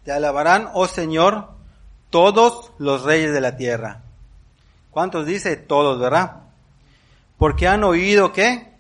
Te 0.08 0.12
alabarán, 0.14 0.70
oh 0.72 0.86
Señor, 0.86 1.50
todos 2.10 2.72
los 2.78 3.02
reyes 3.04 3.32
de 3.32 3.40
la 3.40 3.56
tierra. 3.56 4.02
¿Cuántos 4.90 5.26
dice? 5.26 5.56
Todos, 5.56 5.98
¿verdad? 5.98 6.42
Porque 7.36 7.68
han 7.68 7.84
oído 7.84 8.32
qué? 8.32 8.72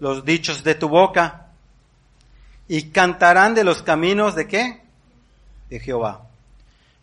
Los 0.00 0.24
dichos 0.24 0.64
de 0.64 0.74
tu 0.74 0.88
boca. 0.88 1.46
Y 2.66 2.90
cantarán 2.90 3.54
de 3.54 3.64
los 3.64 3.82
caminos 3.82 4.34
de 4.34 4.46
qué? 4.46 4.82
De 5.70 5.80
Jehová. 5.80 6.26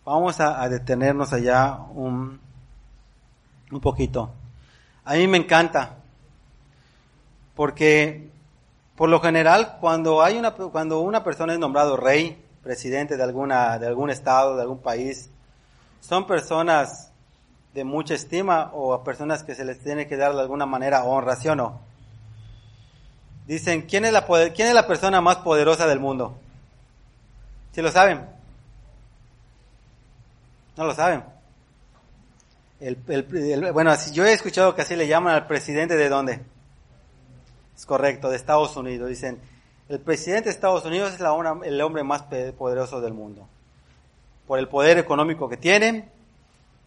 Vamos 0.06 0.40
a, 0.40 0.70
detenernos 0.70 1.34
allá 1.34 1.80
un, 1.94 2.40
un 3.72 3.80
poquito. 3.80 4.32
A 5.04 5.16
mí 5.16 5.28
me 5.28 5.38
encanta. 5.38 5.96
Porque 7.56 8.30
por 8.96 9.10
lo 9.10 9.20
general, 9.20 9.78
cuando 9.82 10.24
hay 10.24 10.38
una, 10.38 10.52
cuando 10.52 11.02
una 11.02 11.24
persona 11.24 11.54
es 11.54 11.60
nombrado 11.60 11.98
rey, 11.98 12.45
presidente 12.66 13.16
de 13.16 13.22
alguna, 13.22 13.78
de 13.78 13.86
algún 13.86 14.10
estado, 14.10 14.56
de 14.56 14.64
algún 14.64 14.80
país, 14.80 15.30
son 16.02 16.26
personas 16.26 17.12
de 17.76 17.84
mucha 17.84 18.16
estima 18.16 18.72
o 18.74 18.92
a 18.96 19.04
personas 19.04 19.44
que 19.44 19.54
se 19.54 19.64
les 19.64 19.80
tiene 19.84 20.08
que 20.08 20.18
dar 20.18 20.34
de 20.34 20.42
alguna 20.42 20.66
manera 20.66 21.04
honra, 21.04 21.36
¿sí 21.36 21.48
o 21.48 21.56
no? 21.56 21.80
Dicen, 23.46 23.84
¿quién 23.84 24.04
es 24.06 24.12
la, 24.12 24.26
quién 24.26 24.68
es 24.68 24.74
la 24.74 24.88
persona 24.88 25.22
más 25.22 25.38
poderosa 25.38 25.86
del 25.86 26.00
mundo? 26.00 26.40
¿Sí 27.72 27.84
lo 27.84 27.92
saben? 27.92 28.26
¿No 30.76 30.86
lo 30.86 30.96
saben? 30.96 31.24
El, 32.80 32.96
bueno, 33.74 33.94
yo 34.12 34.26
he 34.26 34.34
escuchado 34.34 34.74
que 34.74 34.82
así 34.82 34.96
le 34.96 35.08
llaman 35.08 35.36
al 35.36 35.46
presidente 35.46 35.96
de 35.96 36.10
dónde? 36.10 36.42
Es 37.78 37.86
correcto, 37.86 38.32
de 38.32 38.38
Estados 38.38 38.76
Unidos. 38.76 39.08
Dicen, 39.08 39.40
el 39.90 40.00
presidente 40.00 40.46
de 40.46 40.52
Estados 40.52 40.86
Unidos 40.86 41.14
es 41.14 41.20
la, 41.20 41.34
el 41.64 41.82
hombre 41.82 42.04
más 42.04 42.24
poderoso 42.58 43.02
del 43.02 43.14
mundo. 43.14 43.48
Por 44.48 44.60
el 44.60 44.68
poder 44.68 44.98
económico 44.98 45.50
que 45.50 45.58
tiene, 45.58 46.10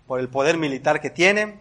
por 0.07 0.21
el 0.21 0.29
poder 0.29 0.57
militar 0.57 1.01
que 1.01 1.11
tiene. 1.11 1.61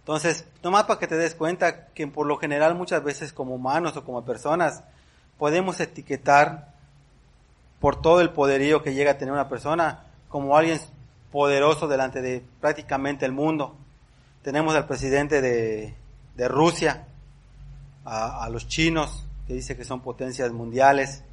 Entonces, 0.00 0.46
nomás 0.62 0.84
para 0.84 0.98
que 0.98 1.06
te 1.06 1.16
des 1.16 1.34
cuenta 1.34 1.86
que 1.88 2.06
por 2.06 2.26
lo 2.26 2.38
general 2.38 2.74
muchas 2.74 3.02
veces 3.04 3.32
como 3.32 3.54
humanos 3.54 3.96
o 3.96 4.04
como 4.04 4.24
personas 4.24 4.82
podemos 5.38 5.78
etiquetar 5.80 6.74
por 7.80 8.00
todo 8.00 8.20
el 8.20 8.30
poderío 8.30 8.82
que 8.82 8.94
llega 8.94 9.12
a 9.12 9.18
tener 9.18 9.32
una 9.32 9.48
persona 9.48 10.04
como 10.28 10.56
alguien 10.56 10.80
poderoso 11.30 11.88
delante 11.88 12.20
de 12.22 12.42
prácticamente 12.60 13.24
el 13.24 13.32
mundo. 13.32 13.76
Tenemos 14.42 14.74
al 14.74 14.86
presidente 14.86 15.40
de, 15.40 15.94
de 16.36 16.48
Rusia, 16.48 17.06
a, 18.04 18.48
los 18.50 18.66
chinos, 18.66 19.26
que 19.48 19.54
dice 19.54 19.76
que 19.76 19.84
son 19.84 20.02
potencias 20.02 20.52
mundiales. 20.52 21.24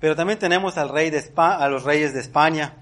Pero 0.00 0.16
también 0.16 0.38
tenemos 0.38 0.78
al 0.78 0.88
rey 0.88 1.10
de 1.10 1.22
a 1.36 1.68
los 1.68 1.84
reyes 1.84 2.14
de 2.14 2.20
España, 2.20 2.74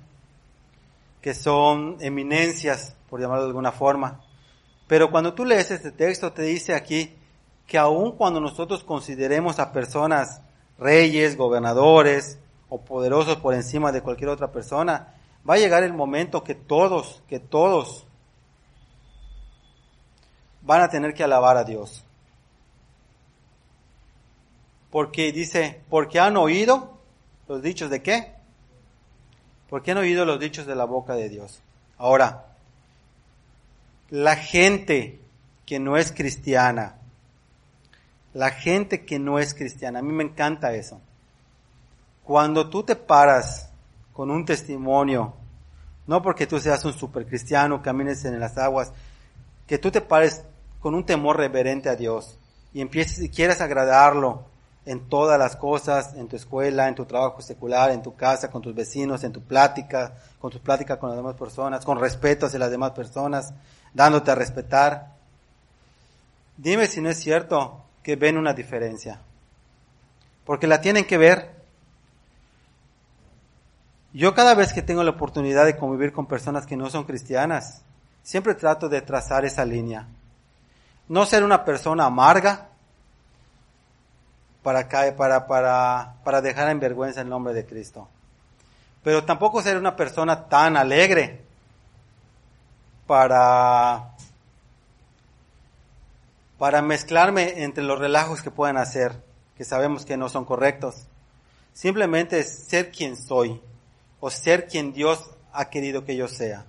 que 1.21 1.35
son 1.35 1.97
eminencias, 2.01 2.95
por 3.11 3.21
llamarlo 3.21 3.43
de 3.43 3.49
alguna 3.49 3.73
forma. 3.73 4.21
Pero 4.87 5.11
cuando 5.11 5.35
tú 5.35 5.45
lees 5.45 5.73
este 5.73 5.91
texto, 5.91 6.33
te 6.33 6.43
dice 6.43 6.75
aquí 6.75 7.13
que 7.67 7.77
aun 7.77 8.13
cuando 8.13 8.41
nosotros 8.41 8.85
consideremos 8.85 9.59
a 9.59 9.73
personas 9.73 10.41
reyes, 10.79 11.37
gobernadores 11.37 12.39
o 12.69 12.81
poderosos 12.81 13.37
por 13.37 13.55
encima 13.55 13.91
de 13.91 14.01
cualquier 14.01 14.31
otra 14.31 14.53
persona, 14.53 15.15
va 15.49 15.55
a 15.55 15.59
llegar 15.59 15.83
el 15.83 15.93
momento 15.93 16.45
que 16.45 16.55
todos, 16.55 17.23
que 17.29 17.41
todos 17.41 18.07
van 20.63 20.83
a 20.83 20.89
tener 20.89 21.15
que 21.15 21.25
alabar 21.25 21.57
a 21.57 21.65
Dios. 21.65 22.05
Porque 24.91 25.33
dice, 25.33 25.81
porque 25.89 26.19
han 26.19 26.37
oído 26.37 26.99
los 27.49 27.63
dichos 27.63 27.91
de 27.91 28.03
qué? 28.03 28.33
Porque 29.69 29.93
han 29.93 29.99
oído 29.99 30.25
los 30.25 30.41
dichos 30.41 30.67
de 30.67 30.75
la 30.75 30.85
boca 30.85 31.15
de 31.15 31.29
Dios. 31.29 31.61
Ahora, 31.99 32.47
la 34.11 34.37
gente 34.37 35.21
que 35.65 35.79
no 35.79 35.97
es 35.97 36.11
cristiana, 36.11 36.97
la 38.35 38.51
gente 38.51 39.05
que 39.05 39.19
no 39.19 39.39
es 39.39 39.55
cristiana, 39.55 40.01
a 40.01 40.03
mí 40.03 40.13
me 40.13 40.25
encanta 40.25 40.75
eso. 40.75 41.01
Cuando 42.25 42.69
tú 42.69 42.83
te 42.83 42.97
paras 42.97 43.71
con 44.13 44.31
un 44.31 44.45
testimonio, 44.45 45.35
no 46.07 46.23
porque 46.23 46.47
tú 46.47 46.59
seas 46.59 46.85
un 46.85 46.93
super 46.93 47.27
cristiano, 47.27 47.83
camines 47.83 48.25
en 48.25 48.39
las 48.41 48.59
aguas, 48.59 48.93
que 49.67 49.79
tú 49.79 49.93
te 49.93 50.01
pares 50.01 50.45
con 50.81 50.95
un 50.95 51.07
temor 51.07 51.37
reverente 51.37 51.89
a 51.89 51.95
Dios 51.95 52.37
y 52.73 52.81
empieces 52.81 53.21
y 53.21 53.29
quieras 53.29 53.61
agradarlo 53.61 54.50
en 54.91 55.09
todas 55.09 55.39
las 55.39 55.55
cosas, 55.55 56.15
en 56.15 56.27
tu 56.27 56.35
escuela, 56.35 56.89
en 56.89 56.97
tu 56.97 57.05
trabajo 57.05 57.41
secular, 57.41 57.93
en 57.93 58.03
tu 58.03 58.17
casa, 58.17 58.51
con 58.51 58.61
tus 58.61 58.75
vecinos, 58.75 59.23
en 59.23 59.31
tu 59.33 59.41
plática, 59.41 60.15
con 60.41 60.51
tus 60.51 60.61
pláticas 60.61 60.99
con 60.99 61.11
las 61.11 61.17
demás 61.17 61.37
personas, 61.37 61.85
con 61.85 62.01
respeto 62.01 62.47
hacia 62.47 62.59
las 62.59 62.73
demás 62.73 62.91
personas, 62.91 63.55
dándote 63.95 64.33
a 64.33 64.35
respetar. 64.35 65.13
Dime 66.57 66.89
si 66.89 67.01
no 67.01 67.09
es 67.09 67.21
cierto 67.21 67.85
que 68.03 68.17
ven 68.17 68.37
una 68.37 68.53
diferencia. 68.53 69.21
Porque 70.45 70.67
la 70.67 70.81
tienen 70.81 71.05
que 71.05 71.19
ver. 71.19 71.55
Yo 74.13 74.35
cada 74.35 74.57
vez 74.57 74.73
que 74.73 74.83
tengo 74.83 75.05
la 75.05 75.13
oportunidad 75.13 75.67
de 75.67 75.77
convivir 75.77 76.13
con 76.13 76.27
personas 76.27 76.67
que 76.67 76.77
no 76.77 76.91
son 76.91 77.05
cristianas, 77.05 77.85
siempre 78.25 78.57
trato 78.57 78.89
de 78.89 79.03
trazar 79.03 79.45
esa 79.45 79.65
línea. 79.65 80.09
No 81.07 81.27
ser 81.27 81.45
una 81.45 81.65
persona 81.65 82.07
amarga, 82.07 82.70
para, 84.63 84.89
para, 85.17 85.47
para, 85.47 86.15
para 86.25 86.41
dejar 86.41 86.69
en 86.71 86.81
vergüenza 86.81 87.21
el 87.21 87.29
nombre 87.29 87.55
de 87.55 87.65
Cristo. 87.65 88.09
Pero 89.03 89.25
tampoco 89.25 89.63
ser 89.63 89.77
una 89.77 89.97
persona 89.97 90.49
tan 90.49 90.77
alegre 90.77 91.41
para, 93.07 94.11
para 96.59 96.83
mezclarme 96.83 97.65
entre 97.65 97.83
los 97.83 97.99
relajos 97.99 98.43
que 98.43 98.51
puedan 98.51 98.77
hacer, 98.77 99.15
que 99.57 99.65
sabemos 99.65 100.05
que 100.05 100.17
no 100.17 100.29
son 100.29 100.45
correctos. 100.45 101.07
Simplemente 101.73 102.45
ser 102.45 102.91
quien 102.91 103.17
soy 103.17 103.61
o 104.21 104.31
ser 104.31 104.69
quien 104.69 104.93
Dios 104.93 105.31
ha 105.53 105.71
querido 105.71 106.05
que 106.05 106.17
yo 106.17 106.29
sea. 106.29 106.67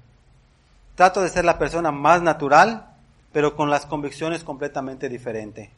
Trato 0.95 1.21
de 1.21 1.29
ser 1.29 1.43
la 1.43 1.59
persona 1.59 1.91
más 1.91 2.21
natural, 2.21 2.95
pero 3.33 3.55
con 3.55 3.69
las 3.69 3.85
convicciones 3.85 4.43
completamente 4.43 5.09
diferentes. 5.09 5.69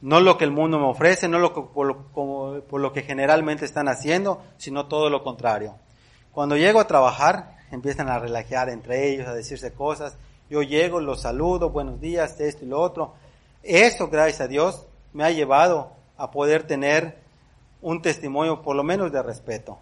No 0.00 0.20
lo 0.20 0.38
que 0.38 0.44
el 0.44 0.50
mundo 0.50 0.78
me 0.78 0.86
ofrece, 0.86 1.28
no 1.28 1.38
lo 1.38 1.52
que, 1.52 1.62
por, 1.62 1.86
lo, 1.86 2.64
por 2.64 2.80
lo 2.80 2.92
que 2.92 3.02
generalmente 3.02 3.64
están 3.64 3.88
haciendo, 3.88 4.42
sino 4.56 4.86
todo 4.86 5.10
lo 5.10 5.22
contrario. 5.22 5.76
Cuando 6.32 6.56
llego 6.56 6.80
a 6.80 6.86
trabajar, 6.86 7.58
empiezan 7.70 8.08
a 8.08 8.18
relajar 8.18 8.68
entre 8.68 9.10
ellos, 9.10 9.26
a 9.26 9.34
decirse 9.34 9.72
cosas. 9.72 10.16
Yo 10.48 10.62
llego, 10.62 11.00
los 11.00 11.20
saludo, 11.20 11.70
buenos 11.70 12.00
días, 12.00 12.40
esto 12.40 12.64
y 12.64 12.68
lo 12.68 12.80
otro. 12.80 13.14
Eso, 13.62 14.08
gracias 14.08 14.40
a 14.40 14.48
Dios, 14.48 14.86
me 15.12 15.24
ha 15.24 15.30
llevado 15.30 15.92
a 16.16 16.30
poder 16.30 16.66
tener 16.66 17.18
un 17.82 18.02
testimonio 18.02 18.62
por 18.62 18.76
lo 18.76 18.82
menos 18.82 19.12
de 19.12 19.22
respeto. 19.22 19.78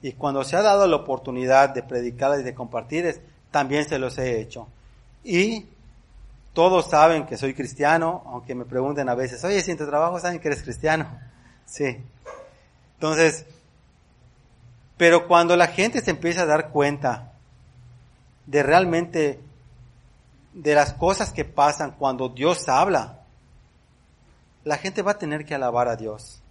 Y 0.00 0.12
cuando 0.12 0.44
se 0.44 0.56
ha 0.56 0.62
dado 0.62 0.86
la 0.86 0.96
oportunidad 0.96 1.70
de 1.70 1.82
predicar 1.82 2.38
y 2.40 2.42
de 2.42 2.54
compartir, 2.54 3.22
también 3.50 3.84
se 3.84 3.98
los 3.98 4.18
he 4.18 4.40
hecho. 4.40 4.66
Y 5.24 5.66
todos 6.52 6.90
saben 6.90 7.26
que 7.26 7.36
soy 7.36 7.54
cristiano, 7.54 8.22
aunque 8.26 8.54
me 8.54 8.64
pregunten 8.64 9.08
a 9.08 9.14
veces, 9.14 9.42
oye, 9.44 9.62
si 9.62 9.70
en 9.70 9.78
tu 9.78 9.86
trabajo 9.86 10.20
saben 10.20 10.38
que 10.38 10.48
eres 10.48 10.62
cristiano. 10.62 11.06
Sí. 11.64 11.96
Entonces, 12.94 13.46
pero 14.98 15.26
cuando 15.26 15.56
la 15.56 15.68
gente 15.68 16.02
se 16.02 16.10
empieza 16.10 16.42
a 16.42 16.46
dar 16.46 16.68
cuenta 16.68 17.32
de 18.46 18.62
realmente 18.62 19.40
de 20.52 20.74
las 20.74 20.92
cosas 20.92 21.32
que 21.32 21.44
pasan 21.46 21.92
cuando 21.92 22.28
Dios 22.28 22.68
habla, 22.68 23.20
la 24.64 24.76
gente 24.76 25.02
va 25.02 25.12
a 25.12 25.18
tener 25.18 25.44
que 25.44 25.54
alabar 25.54 25.88
a 25.88 25.96
Dios. 25.96 26.42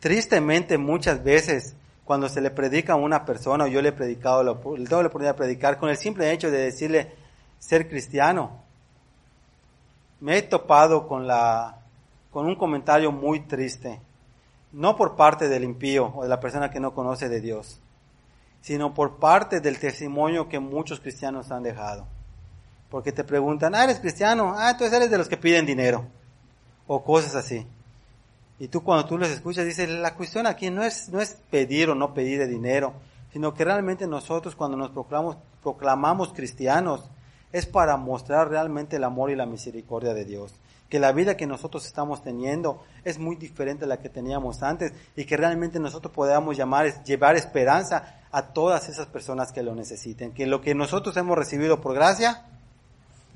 Tristemente 0.00 0.76
muchas 0.76 1.24
veces 1.24 1.74
cuando 2.04 2.28
se 2.28 2.40
le 2.40 2.50
predica 2.50 2.94
a 2.94 2.96
una 2.96 3.24
persona, 3.24 3.64
o 3.64 3.68
yo 3.68 3.80
le 3.80 3.90
he 3.90 3.92
predicado, 3.92 4.42
le 4.42 4.84
tengo 4.84 5.02
la 5.02 5.08
oportunidad 5.08 5.34
de 5.34 5.38
predicar, 5.38 5.78
con 5.78 5.88
el 5.88 5.96
simple 5.96 6.32
hecho 6.32 6.50
de 6.50 6.58
decirle 6.58 7.12
ser 7.58 7.88
cristiano, 7.88 8.62
me 10.20 10.36
he 10.36 10.42
topado 10.42 11.08
con 11.08 11.26
la 11.26 11.76
con 12.30 12.46
un 12.46 12.54
comentario 12.54 13.10
muy 13.10 13.40
triste, 13.40 14.00
no 14.72 14.96
por 14.96 15.16
parte 15.16 15.48
del 15.48 15.64
impío 15.64 16.12
o 16.14 16.22
de 16.22 16.28
la 16.28 16.38
persona 16.38 16.70
que 16.70 16.78
no 16.78 16.94
conoce 16.94 17.28
de 17.28 17.40
Dios, 17.40 17.80
sino 18.60 18.94
por 18.94 19.16
parte 19.16 19.60
del 19.60 19.78
testimonio 19.80 20.48
que 20.48 20.60
muchos 20.60 21.00
cristianos 21.00 21.50
han 21.50 21.64
dejado. 21.64 22.06
Porque 22.88 23.12
te 23.12 23.24
preguntan, 23.24 23.74
ah, 23.74 23.84
eres 23.84 24.00
cristiano, 24.00 24.54
ah, 24.56 24.76
tú 24.76 24.84
eres 24.84 25.10
de 25.10 25.18
los 25.18 25.28
que 25.28 25.36
piden 25.36 25.66
dinero, 25.66 26.06
o 26.86 27.02
cosas 27.02 27.34
así. 27.34 27.66
Y 28.58 28.68
tú 28.68 28.82
cuando 28.82 29.06
tú 29.06 29.16
les 29.16 29.30
escuchas 29.30 29.64
dices, 29.64 29.88
la 29.88 30.14
cuestión 30.14 30.46
aquí 30.46 30.70
no 30.70 30.84
es, 30.84 31.08
no 31.08 31.20
es 31.20 31.34
pedir 31.50 31.90
o 31.90 31.94
no 31.94 32.14
pedir 32.14 32.38
de 32.38 32.46
dinero, 32.46 32.92
sino 33.32 33.54
que 33.54 33.64
realmente 33.64 34.06
nosotros 34.06 34.54
cuando 34.54 34.76
nos 34.76 34.90
proclamamos, 34.90 35.36
proclamamos 35.62 36.32
cristianos, 36.32 37.08
es 37.52 37.66
para 37.66 37.96
mostrar 37.96 38.48
realmente 38.48 38.96
el 38.96 39.04
amor 39.04 39.30
y 39.30 39.36
la 39.36 39.46
misericordia 39.46 40.14
de 40.14 40.24
Dios. 40.24 40.54
que 40.88 40.98
la 40.98 41.12
vida 41.12 41.36
que 41.36 41.46
nosotros 41.46 41.86
estamos 41.86 42.20
teniendo 42.20 42.82
es 43.04 43.20
muy 43.20 43.36
diferente 43.36 43.84
a 43.84 43.86
la 43.86 44.00
que 44.00 44.08
teníamos 44.08 44.60
antes 44.64 44.92
y 45.14 45.24
que 45.24 45.36
realmente 45.36 45.78
nosotros 45.78 46.12
podamos 46.12 46.56
llamar, 46.56 47.04
llevar 47.04 47.36
esperanza 47.36 48.16
a 48.32 48.42
todas 48.42 48.88
esas 48.88 49.06
personas 49.06 49.52
que 49.52 49.62
lo 49.62 49.76
necesiten. 49.76 50.32
Que 50.32 50.46
lo 50.46 50.60
que 50.60 50.74
nosotros 50.74 51.16
hemos 51.16 51.38
recibido 51.38 51.80
por 51.80 51.94
gracia, 51.94 52.44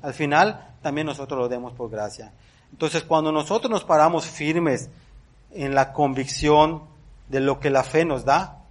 al 0.01 0.13
final 0.13 0.75
también 0.81 1.07
nosotros 1.07 1.39
lo 1.39 1.47
demos 1.47 1.71
por 1.71 1.89
gracia. 1.89 2.33
Entonces 2.73 3.03
cuando 3.03 3.31
nosotros 3.31 3.71
nos 3.71 3.85
paramos 3.85 4.25
firmes 4.25 4.89
en 5.51 5.73
la 5.75 5.93
convicción 5.93 6.83
de 7.29 7.39
lo 7.39 7.61
que 7.61 7.69
la 7.69 7.83
fe 7.83 8.03
nos 8.03 8.25
da, 8.25 8.65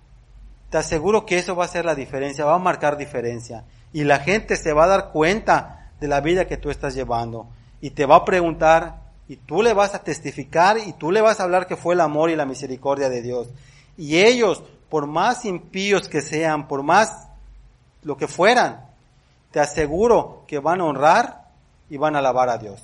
te 0.68 0.78
aseguro 0.78 1.24
que 1.24 1.38
eso 1.38 1.56
va 1.56 1.64
a 1.64 1.68
ser 1.68 1.84
la 1.84 1.94
diferencia, 1.94 2.44
va 2.44 2.56
a 2.56 2.58
marcar 2.58 2.96
diferencia. 2.96 3.64
Y 3.94 4.04
la 4.04 4.18
gente 4.18 4.56
se 4.56 4.74
va 4.74 4.84
a 4.84 4.88
dar 4.88 5.12
cuenta 5.12 5.90
de 6.00 6.08
la 6.08 6.20
vida 6.20 6.46
que 6.46 6.58
tú 6.58 6.68
estás 6.68 6.94
llevando 6.94 7.46
y 7.80 7.90
te 7.90 8.04
va 8.04 8.16
a 8.16 8.24
preguntar 8.24 8.96
y 9.28 9.36
tú 9.36 9.62
le 9.62 9.72
vas 9.72 9.94
a 9.94 10.02
testificar 10.02 10.78
y 10.78 10.92
tú 10.94 11.10
le 11.10 11.20
vas 11.20 11.40
a 11.40 11.44
hablar 11.44 11.66
que 11.66 11.76
fue 11.76 11.94
el 11.94 12.00
amor 12.00 12.28
y 12.28 12.36
la 12.36 12.44
misericordia 12.44 13.08
de 13.08 13.22
Dios. 13.22 13.48
Y 13.96 14.18
ellos, 14.18 14.62
por 14.90 15.06
más 15.06 15.44
impíos 15.44 16.08
que 16.08 16.20
sean, 16.20 16.66
por 16.66 16.82
más 16.82 17.28
lo 18.02 18.16
que 18.16 18.28
fueran, 18.28 18.84
te 19.50 19.60
aseguro 19.60 20.42
que 20.48 20.58
van 20.58 20.80
a 20.80 20.84
honrar 20.86 21.44
y 21.88 21.96
van 21.96 22.16
a 22.16 22.18
alabar 22.18 22.48
a 22.48 22.58
Dios. 22.58 22.80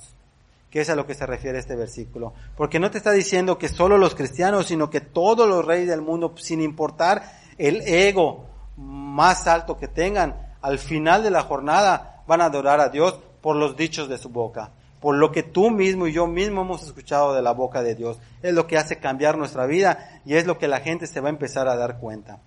Que 0.69 0.79
es 0.79 0.89
a 0.89 0.95
lo 0.95 1.05
que 1.05 1.13
se 1.13 1.25
refiere 1.25 1.59
este 1.59 1.75
versículo. 1.75 2.33
Porque 2.55 2.79
no 2.79 2.89
te 2.89 2.97
está 2.97 3.11
diciendo 3.11 3.57
que 3.57 3.67
solo 3.67 3.97
los 3.97 4.15
cristianos, 4.15 4.67
sino 4.67 4.89
que 4.89 5.01
todos 5.01 5.47
los 5.47 5.65
reyes 5.65 5.89
del 5.89 6.01
mundo, 6.01 6.33
sin 6.37 6.61
importar 6.61 7.21
el 7.57 7.81
ego 7.81 8.45
más 8.77 9.47
alto 9.47 9.77
que 9.77 9.89
tengan, 9.89 10.50
al 10.61 10.79
final 10.79 11.23
de 11.23 11.31
la 11.31 11.43
jornada 11.43 12.23
van 12.27 12.41
a 12.41 12.45
adorar 12.45 12.79
a 12.79 12.89
Dios 12.89 13.19
por 13.41 13.55
los 13.55 13.75
dichos 13.75 14.07
de 14.07 14.17
su 14.17 14.29
boca 14.29 14.71
por 15.01 15.15
lo 15.15 15.31
que 15.31 15.41
tú 15.41 15.71
mismo 15.71 16.05
y 16.05 16.13
yo 16.13 16.27
mismo 16.27 16.61
hemos 16.61 16.83
escuchado 16.83 17.33
de 17.33 17.41
la 17.41 17.51
boca 17.51 17.81
de 17.81 17.95
Dios. 17.95 18.19
Es 18.43 18.53
lo 18.53 18.67
que 18.67 18.77
hace 18.77 18.99
cambiar 18.99 19.35
nuestra 19.35 19.65
vida 19.65 20.21
y 20.25 20.35
es 20.35 20.45
lo 20.45 20.59
que 20.59 20.67
la 20.67 20.79
gente 20.79 21.07
se 21.07 21.19
va 21.19 21.27
a 21.27 21.31
empezar 21.31 21.67
a 21.67 21.75
dar 21.75 21.97
cuenta. 21.97 22.39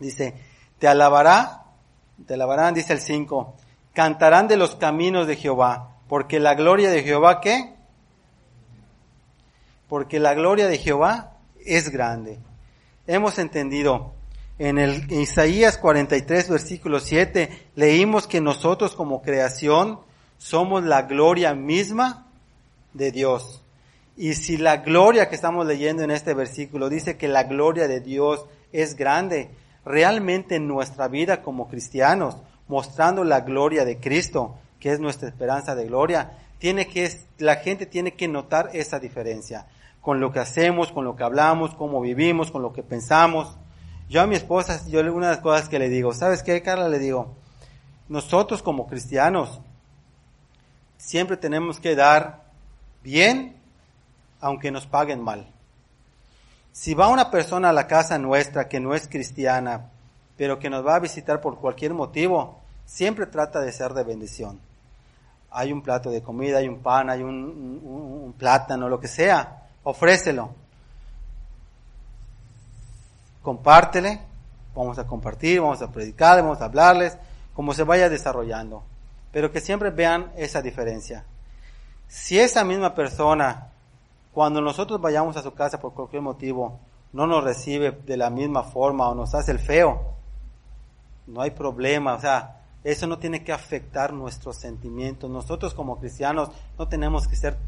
Dice, 0.00 0.34
te 0.80 0.88
alabará, 0.88 1.62
te 2.26 2.34
alabarán, 2.34 2.74
dice 2.74 2.92
el 2.92 2.98
5, 2.98 3.54
cantarán 3.94 4.48
de 4.48 4.56
los 4.56 4.74
caminos 4.74 5.28
de 5.28 5.36
Jehová, 5.36 6.00
porque 6.08 6.40
la 6.40 6.54
gloria 6.56 6.90
de 6.90 7.04
Jehová, 7.04 7.40
¿qué? 7.40 7.76
Porque 9.88 10.18
la 10.18 10.34
gloria 10.34 10.66
de 10.66 10.78
Jehová 10.78 11.36
es 11.64 11.90
grande. 11.90 12.40
Hemos 13.06 13.38
entendido 13.38 14.12
en 14.58 14.78
el 14.78 15.10
Isaías 15.12 15.76
43, 15.76 16.48
versículo 16.48 17.00
7, 17.00 17.68
leímos 17.74 18.26
que 18.26 18.40
nosotros 18.40 18.94
como 18.94 19.22
creación 19.22 20.00
somos 20.38 20.84
la 20.84 21.02
gloria 21.02 21.54
misma 21.54 22.26
de 22.94 23.12
Dios. 23.12 23.62
Y 24.16 24.34
si 24.34 24.56
la 24.56 24.78
gloria 24.78 25.28
que 25.28 25.34
estamos 25.34 25.66
leyendo 25.66 26.02
en 26.02 26.10
este 26.10 26.32
versículo 26.32 26.88
dice 26.88 27.18
que 27.18 27.28
la 27.28 27.44
gloria 27.44 27.86
de 27.86 28.00
Dios 28.00 28.46
es 28.72 28.96
grande, 28.96 29.50
realmente 29.84 30.56
en 30.56 30.66
nuestra 30.66 31.08
vida 31.08 31.42
como 31.42 31.68
cristianos, 31.68 32.36
mostrando 32.66 33.24
la 33.24 33.40
gloria 33.40 33.84
de 33.84 33.98
Cristo, 33.98 34.56
que 34.80 34.92
es 34.92 35.00
nuestra 35.00 35.28
esperanza 35.28 35.74
de 35.74 35.86
gloria, 35.86 36.32
tiene 36.58 36.86
que, 36.88 37.10
la 37.38 37.56
gente 37.56 37.84
tiene 37.84 38.14
que 38.14 38.26
notar 38.26 38.70
esa 38.72 38.98
diferencia 38.98 39.66
con 40.00 40.20
lo 40.20 40.32
que 40.32 40.38
hacemos, 40.38 40.92
con 40.92 41.04
lo 41.04 41.14
que 41.14 41.24
hablamos, 41.24 41.74
cómo 41.74 42.00
vivimos, 42.00 42.50
con 42.50 42.62
lo 42.62 42.72
que 42.72 42.82
pensamos. 42.82 43.58
Yo 44.08 44.22
a 44.22 44.26
mi 44.26 44.36
esposa, 44.36 44.86
yo 44.86 45.00
una 45.12 45.28
de 45.28 45.34
las 45.34 45.42
cosas 45.42 45.68
que 45.68 45.78
le 45.78 45.88
digo, 45.88 46.14
¿sabes 46.14 46.42
qué, 46.42 46.62
Carla? 46.62 46.88
Le 46.88 46.98
digo, 46.98 47.34
nosotros 48.08 48.62
como 48.62 48.86
cristianos 48.86 49.60
siempre 50.96 51.36
tenemos 51.36 51.80
que 51.80 51.96
dar 51.96 52.44
bien, 53.02 53.56
aunque 54.40 54.70
nos 54.70 54.86
paguen 54.86 55.22
mal. 55.22 55.48
Si 56.72 56.94
va 56.94 57.08
una 57.08 57.30
persona 57.30 57.70
a 57.70 57.72
la 57.72 57.86
casa 57.86 58.18
nuestra 58.18 58.68
que 58.68 58.80
no 58.80 58.94
es 58.94 59.08
cristiana, 59.08 59.90
pero 60.36 60.58
que 60.58 60.70
nos 60.70 60.86
va 60.86 60.96
a 60.96 61.00
visitar 61.00 61.40
por 61.40 61.58
cualquier 61.58 61.94
motivo, 61.94 62.60
siempre 62.84 63.26
trata 63.26 63.60
de 63.60 63.72
ser 63.72 63.94
de 63.94 64.04
bendición. 64.04 64.60
Hay 65.50 65.72
un 65.72 65.82
plato 65.82 66.10
de 66.10 66.22
comida, 66.22 66.58
hay 66.58 66.68
un 66.68 66.80
pan, 66.80 67.08
hay 67.08 67.22
un, 67.22 68.34
plátano, 68.38 68.88
lo 68.88 69.00
que 69.00 69.08
sea, 69.08 69.68
ofrécelo. 69.84 70.50
Compártele, 73.46 74.20
vamos 74.74 74.98
a 74.98 75.06
compartir, 75.06 75.60
vamos 75.60 75.80
a 75.80 75.92
predicar, 75.92 76.42
vamos 76.42 76.60
a 76.60 76.64
hablarles, 76.66 77.16
como 77.54 77.72
se 77.72 77.84
vaya 77.84 78.08
desarrollando 78.10 78.82
pero 79.36 79.52
que 79.52 79.60
siempre 79.60 79.90
vean 79.90 80.32
esa 80.38 80.62
diferencia. 80.62 81.26
Si 82.08 82.38
esa 82.38 82.64
misma 82.64 82.94
persona, 82.94 83.68
cuando 84.32 84.62
nosotros 84.62 84.98
vayamos 84.98 85.36
a 85.36 85.42
su 85.42 85.52
casa 85.52 85.78
por 85.78 85.92
cualquier 85.92 86.22
motivo, 86.22 86.80
no 87.12 87.26
nos 87.26 87.44
recibe 87.44 87.90
de 87.90 88.16
la 88.16 88.30
misma 88.30 88.62
forma 88.62 89.06
o 89.10 89.14
nos 89.14 89.34
hace 89.34 89.52
el 89.52 89.58
feo, 89.58 90.14
no 91.26 91.42
hay 91.42 91.50
problema, 91.50 92.14
o 92.14 92.18
sea, 92.18 92.62
eso 92.82 93.06
no 93.06 93.18
tiene 93.18 93.44
que 93.44 93.52
afectar 93.52 94.14
nuestros 94.14 94.56
sentimientos. 94.56 95.28
Nosotros 95.28 95.74
como 95.74 95.98
cristianos 95.98 96.48
no 96.78 96.88
tenemos 96.88 97.28
que 97.28 97.36
ser 97.36 97.58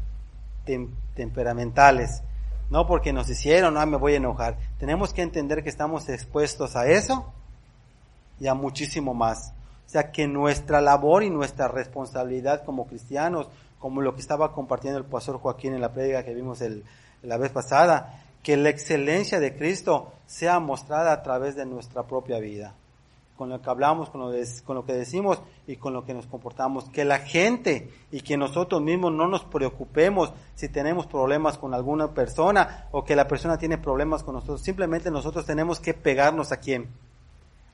temperamentales, 1.13 2.23
no 2.69 2.85
porque 2.87 3.13
nos 3.13 3.29
hicieron, 3.29 3.73
no 3.73 3.85
me 3.85 3.97
voy 3.97 4.13
a 4.13 4.17
enojar. 4.17 4.57
Tenemos 4.77 5.13
que 5.13 5.21
entender 5.21 5.63
que 5.63 5.69
estamos 5.69 6.07
expuestos 6.09 6.75
a 6.75 6.87
eso 6.87 7.33
y 8.39 8.47
a 8.47 8.53
muchísimo 8.53 9.13
más. 9.13 9.53
O 9.85 9.89
sea, 9.89 10.11
que 10.11 10.27
nuestra 10.27 10.81
labor 10.81 11.23
y 11.23 11.29
nuestra 11.29 11.67
responsabilidad 11.67 12.63
como 12.63 12.85
cristianos, 12.85 13.49
como 13.79 14.01
lo 14.01 14.13
que 14.13 14.21
estaba 14.21 14.53
compartiendo 14.53 14.99
el 14.99 15.05
pastor 15.05 15.39
Joaquín 15.39 15.73
en 15.73 15.81
la 15.81 15.93
prédica 15.93 16.23
que 16.23 16.35
vimos 16.35 16.61
el, 16.61 16.83
la 17.23 17.37
vez 17.37 17.51
pasada, 17.51 18.23
que 18.43 18.55
la 18.55 18.69
excelencia 18.69 19.39
de 19.39 19.55
Cristo 19.55 20.13
sea 20.27 20.59
mostrada 20.59 21.11
a 21.11 21.23
través 21.23 21.55
de 21.55 21.65
nuestra 21.65 22.03
propia 22.03 22.39
vida, 22.39 22.75
con 23.39 23.47
lo 23.47 23.61
que 23.61 23.69
hablamos, 23.69 24.09
con 24.09 24.19
lo, 24.19 24.37
con 24.65 24.75
lo 24.75 24.85
que 24.85 24.91
decimos 24.91 25.41
y 25.65 25.77
con 25.77 25.93
lo 25.93 26.03
que 26.03 26.13
nos 26.13 26.25
comportamos. 26.25 26.89
Que 26.89 27.05
la 27.05 27.19
gente 27.19 27.89
y 28.11 28.19
que 28.19 28.35
nosotros 28.35 28.81
mismos 28.81 29.13
no 29.13 29.29
nos 29.29 29.45
preocupemos 29.45 30.33
si 30.55 30.67
tenemos 30.67 31.07
problemas 31.07 31.57
con 31.57 31.73
alguna 31.73 32.13
persona 32.13 32.89
o 32.91 33.05
que 33.05 33.15
la 33.15 33.29
persona 33.29 33.57
tiene 33.57 33.77
problemas 33.77 34.23
con 34.23 34.35
nosotros. 34.35 34.61
Simplemente 34.61 35.09
nosotros 35.09 35.45
tenemos 35.45 35.79
que 35.79 35.93
pegarnos 35.93 36.51
a 36.51 36.57
quién? 36.57 36.89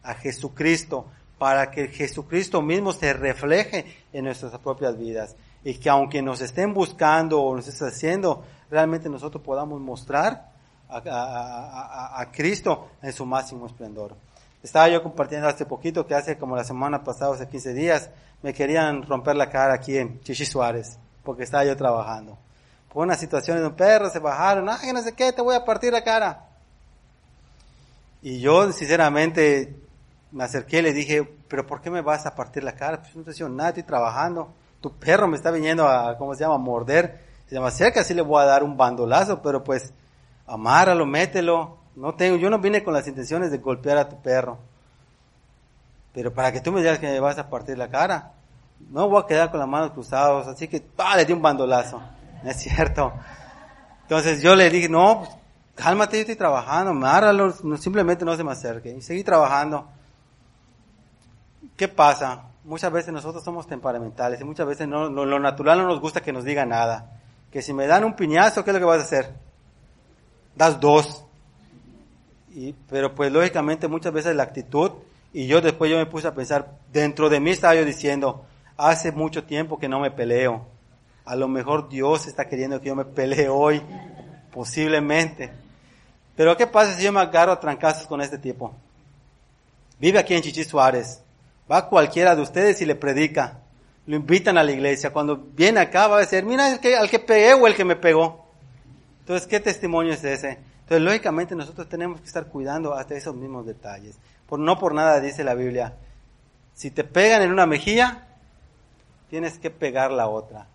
A 0.04 0.14
Jesucristo 0.14 1.08
para 1.40 1.72
que 1.72 1.88
Jesucristo 1.88 2.62
mismo 2.62 2.92
se 2.92 3.14
refleje 3.14 3.88
en 4.14 4.26
nuestras 4.26 4.56
propias 4.60 4.96
vidas 5.00 5.36
y 5.64 5.80
que 5.80 5.90
aunque 5.90 6.22
nos 6.22 6.42
estén 6.42 6.76
buscando 6.76 7.42
o 7.42 7.56
nos 7.56 7.68
estén 7.68 7.88
haciendo, 7.88 8.44
realmente 8.70 9.10
nosotros 9.10 9.44
podamos 9.44 9.82
mostrar 9.82 10.52
a, 10.90 12.28
Cristo 12.32 12.90
en 13.02 13.12
su 13.12 13.26
máximo 13.26 13.66
esplendor. 13.66 14.16
Estaba 14.66 14.90
yo 14.90 15.04
compartiendo 15.04 15.48
hace 15.48 15.64
poquito 15.64 16.08
que 16.08 16.16
hace 16.16 16.40
como 16.40 16.56
la 16.56 16.64
semana 16.64 17.04
pasada, 17.04 17.36
hace 17.36 17.48
15 17.48 17.74
días, 17.76 18.10
me 18.42 18.52
querían 18.52 19.04
romper 19.04 19.36
la 19.36 19.48
cara 19.48 19.76
aquí 19.76 19.96
en 19.96 20.20
Chichi 20.22 20.44
Suárez, 20.44 20.98
porque 21.24 21.44
estaba 21.44 21.64
yo 21.66 21.78
trabajando. 21.78 22.36
Por 22.92 23.06
una 23.06 23.14
situación 23.16 23.60
de 23.60 23.68
un 23.68 23.76
perro, 23.76 24.10
se 24.10 24.18
bajaron, 24.18 24.68
ay, 24.68 24.92
no 24.92 25.04
sé 25.04 25.14
qué, 25.14 25.32
te 25.32 25.44
voy 25.44 25.54
a 25.54 25.64
partir 25.64 25.94
la 25.94 26.04
cara. 26.04 26.48
Y 28.24 28.40
yo, 28.40 28.72
sinceramente, 28.72 29.76
me 30.32 30.46
acerqué 30.46 30.80
y 30.80 30.82
le 30.82 30.94
dije, 30.94 31.24
pero 31.48 31.68
¿por 31.68 31.80
qué 31.80 31.92
me 31.92 32.02
vas 32.02 32.26
a 32.26 32.34
partir 32.34 32.64
la 32.64 32.74
cara? 32.74 33.04
Pues 33.04 33.16
no 33.16 33.22
te 33.22 33.34
digo 33.34 33.48
nada, 33.48 33.70
estoy 33.70 33.84
trabajando. 33.84 34.52
Tu 34.82 34.92
perro 34.92 35.28
me 35.28 35.38
está 35.38 35.52
viniendo 35.52 35.88
a, 35.88 36.18
¿cómo 36.18 36.34
se 36.34 36.40
llama? 36.44 36.58
morder. 36.58 37.20
Se 37.48 37.54
llama 37.54 37.70
cerca, 37.70 38.02
así 38.02 38.16
le 38.16 38.24
voy 38.24 38.42
a 38.42 38.46
dar 38.46 38.64
un 38.64 38.76
bandolazo, 38.76 39.44
pero 39.44 39.64
pues 39.64 39.94
amárralo, 40.48 41.06
mételo. 41.06 41.85
No 41.96 42.14
tengo, 42.16 42.38
yo 42.38 42.50
no 42.50 42.60
vine 42.60 42.84
con 42.84 42.94
las 42.94 43.08
intenciones 43.08 43.52
de 43.52 43.58
golpear 43.58 43.98
a 43.98 44.10
tu 44.10 44.22
perro. 44.22 44.58
Pero 46.14 46.34
para 46.34 46.52
que 46.52 46.62
tú 46.62 46.72
me 46.72 46.82
digas 46.82 47.00
que 47.00 47.08
me 47.08 47.20
vas 47.20 47.38
a 47.38 47.50
partir 47.50 47.78
la 47.78 47.90
cara, 47.90 48.34
no 48.90 49.10
voy 49.10 49.22
a 49.22 49.26
quedar 49.26 49.52
con 49.52 49.60
las 49.60 49.70
manos 49.70 49.92
cruzadas, 49.92 50.48
así 50.48 50.68
que 50.68 50.82
¡pah! 50.82 51.16
le 51.16 51.26
di 51.26 51.34
un 51.34 51.42
bandolazo. 51.42 52.02
No 52.44 52.50
es 52.50 52.58
cierto. 52.58 53.14
Entonces 54.04 54.42
yo 54.42 54.56
le 54.56 54.70
dije, 54.70 54.88
no, 54.88 55.20
pues, 55.20 55.32
cálmate, 55.76 56.18
yo 56.18 56.22
estoy 56.22 56.36
trabajando, 56.36 56.92
amárralo, 56.92 57.52
simplemente 57.78 58.24
no 58.24 58.36
se 58.36 58.44
me 58.44 58.52
acerque. 58.52 58.92
Y 58.92 59.02
seguí 59.02 59.24
trabajando. 59.24 59.88
¿Qué 61.76 61.88
pasa? 61.88 62.44
Muchas 62.64 62.92
veces 62.92 63.12
nosotros 63.12 63.44
somos 63.44 63.68
temperamentales 63.68 64.40
y 64.40 64.44
muchas 64.44 64.68
veces 64.68 64.88
no, 64.88 65.10
lo, 65.10 65.40
natural 65.40 65.80
no 65.80 65.88
nos 65.88 66.00
gusta 66.00 66.22
que 66.22 66.32
nos 66.32 66.44
diga 66.44 66.66
nada. 66.66 67.20
Que 67.52 67.62
si 67.62 67.74
me 67.74 67.88
dan 67.88 68.04
un 68.04 68.16
piñazo, 68.16 68.64
¿qué 68.64 68.70
es 68.70 68.74
lo 68.74 68.80
que 68.80 68.86
vas 68.86 69.00
a 69.00 69.04
hacer? 69.04 69.34
Das 70.56 70.80
dos. 70.80 71.25
Y, 72.56 72.74
pero 72.90 73.14
pues 73.14 73.34
lógicamente 73.34 73.90
muchas 73.90 74.14
veces 74.14 74.34
la 74.34 74.44
actitud, 74.44 74.92
y 75.34 75.46
yo 75.46 75.60
después 75.60 75.92
yo 75.92 75.98
me 75.98 76.06
puse 76.06 76.28
a 76.28 76.34
pensar, 76.34 76.80
dentro 76.94 77.30
de 77.30 77.42
mí 77.42 77.52
estaba 77.52 77.76
yo 77.76 77.84
diciendo, 77.84 78.46
hace 78.78 79.12
mucho 79.12 79.44
tiempo 79.44 79.78
que 79.78 79.90
no 79.90 80.00
me 80.00 80.10
peleo. 80.10 80.66
A 81.26 81.36
lo 81.36 81.50
mejor 81.50 81.90
Dios 81.90 82.28
está 82.28 82.48
queriendo 82.48 82.80
que 82.80 82.88
yo 82.88 82.96
me 82.96 83.04
pelee 83.04 83.50
hoy, 83.50 83.82
posiblemente. 84.54 85.52
Pero 86.38 86.56
¿qué 86.56 86.66
pasa 86.66 86.94
si 86.94 87.04
yo 87.04 87.12
me 87.12 87.20
agarro 87.20 87.52
a 87.52 87.60
trancazos 87.60 88.08
con 88.08 88.22
este 88.22 88.38
tipo? 88.38 88.74
Vive 90.00 90.20
aquí 90.20 90.34
en 90.34 90.42
Chichi 90.42 90.64
Suárez. 90.64 91.22
Va 91.70 91.90
cualquiera 91.90 92.38
de 92.38 92.42
ustedes 92.42 92.82
y 92.82 92.86
le 92.86 92.96
predica. 92.96 93.60
lo 94.06 94.16
invitan 94.16 94.58
a 94.58 94.64
la 94.64 94.72
iglesia. 94.72 95.12
Cuando 95.12 95.36
viene 95.36 95.82
acá 95.82 96.08
va 96.08 96.18
a 96.18 96.20
decir, 96.22 96.46
mira 96.46 96.72
el 96.72 96.80
que, 96.80 96.96
al 96.96 97.10
que 97.10 97.20
pegué 97.20 97.54
o 97.54 97.68
el 97.68 97.76
que 97.76 97.84
me 97.84 97.98
pegó. 97.98 98.48
Entonces, 99.20 99.46
¿qué 99.46 99.60
testimonio 99.60 100.14
es 100.14 100.24
ese? 100.24 100.60
Entonces, 100.86 101.04
lógicamente 101.04 101.56
nosotros 101.56 101.90
tenemos 101.90 102.22
que 102.22 102.28
estar 102.28 102.46
cuidando 102.46 102.94
hasta 102.94 103.16
esos 103.16 103.36
mismos 103.36 103.66
detalles. 103.66 104.20
Por, 104.46 104.60
no 104.60 104.78
por 104.78 104.94
nada 104.94 105.20
dice 105.20 105.44
la 105.44 105.56
Biblia, 105.56 105.96
si 106.76 106.92
te 106.92 107.04
pegan 107.04 107.42
en 107.42 107.52
una 107.52 107.66
mejilla, 107.66 108.28
tienes 109.32 109.58
que 109.58 109.72
pegar 109.72 110.12
la 110.12 110.28
otra. 110.28 110.68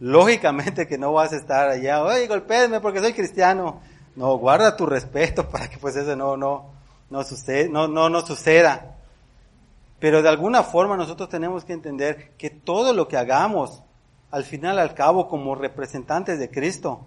Lógicamente 0.00 0.88
que 0.88 0.96
no 0.96 1.12
vas 1.12 1.34
a 1.34 1.36
estar 1.36 1.68
allá, 1.68 2.02
oye, 2.02 2.26
golpéenme 2.26 2.80
porque 2.80 3.00
soy 3.00 3.12
cristiano. 3.12 3.82
No, 4.16 4.38
guarda 4.38 4.74
tu 4.74 4.86
respeto 4.86 5.50
para 5.50 5.68
que 5.68 5.76
pues 5.76 5.96
eso 5.96 6.16
no, 6.16 6.34
no, 6.38 6.70
no, 7.10 7.22
sucede, 7.22 7.68
no, 7.68 7.88
no, 7.88 8.08
no 8.08 8.24
suceda. 8.24 8.96
Pero 10.00 10.22
de 10.22 10.30
alguna 10.30 10.62
forma 10.62 10.96
nosotros 10.96 11.28
tenemos 11.28 11.66
que 11.66 11.74
entender 11.74 12.30
que 12.38 12.48
todo 12.48 12.94
lo 12.94 13.06
que 13.06 13.18
hagamos, 13.18 13.82
al 14.30 14.44
final, 14.44 14.78
al 14.78 14.94
cabo, 14.94 15.28
como 15.28 15.54
representantes 15.54 16.38
de 16.38 16.50
Cristo, 16.50 17.02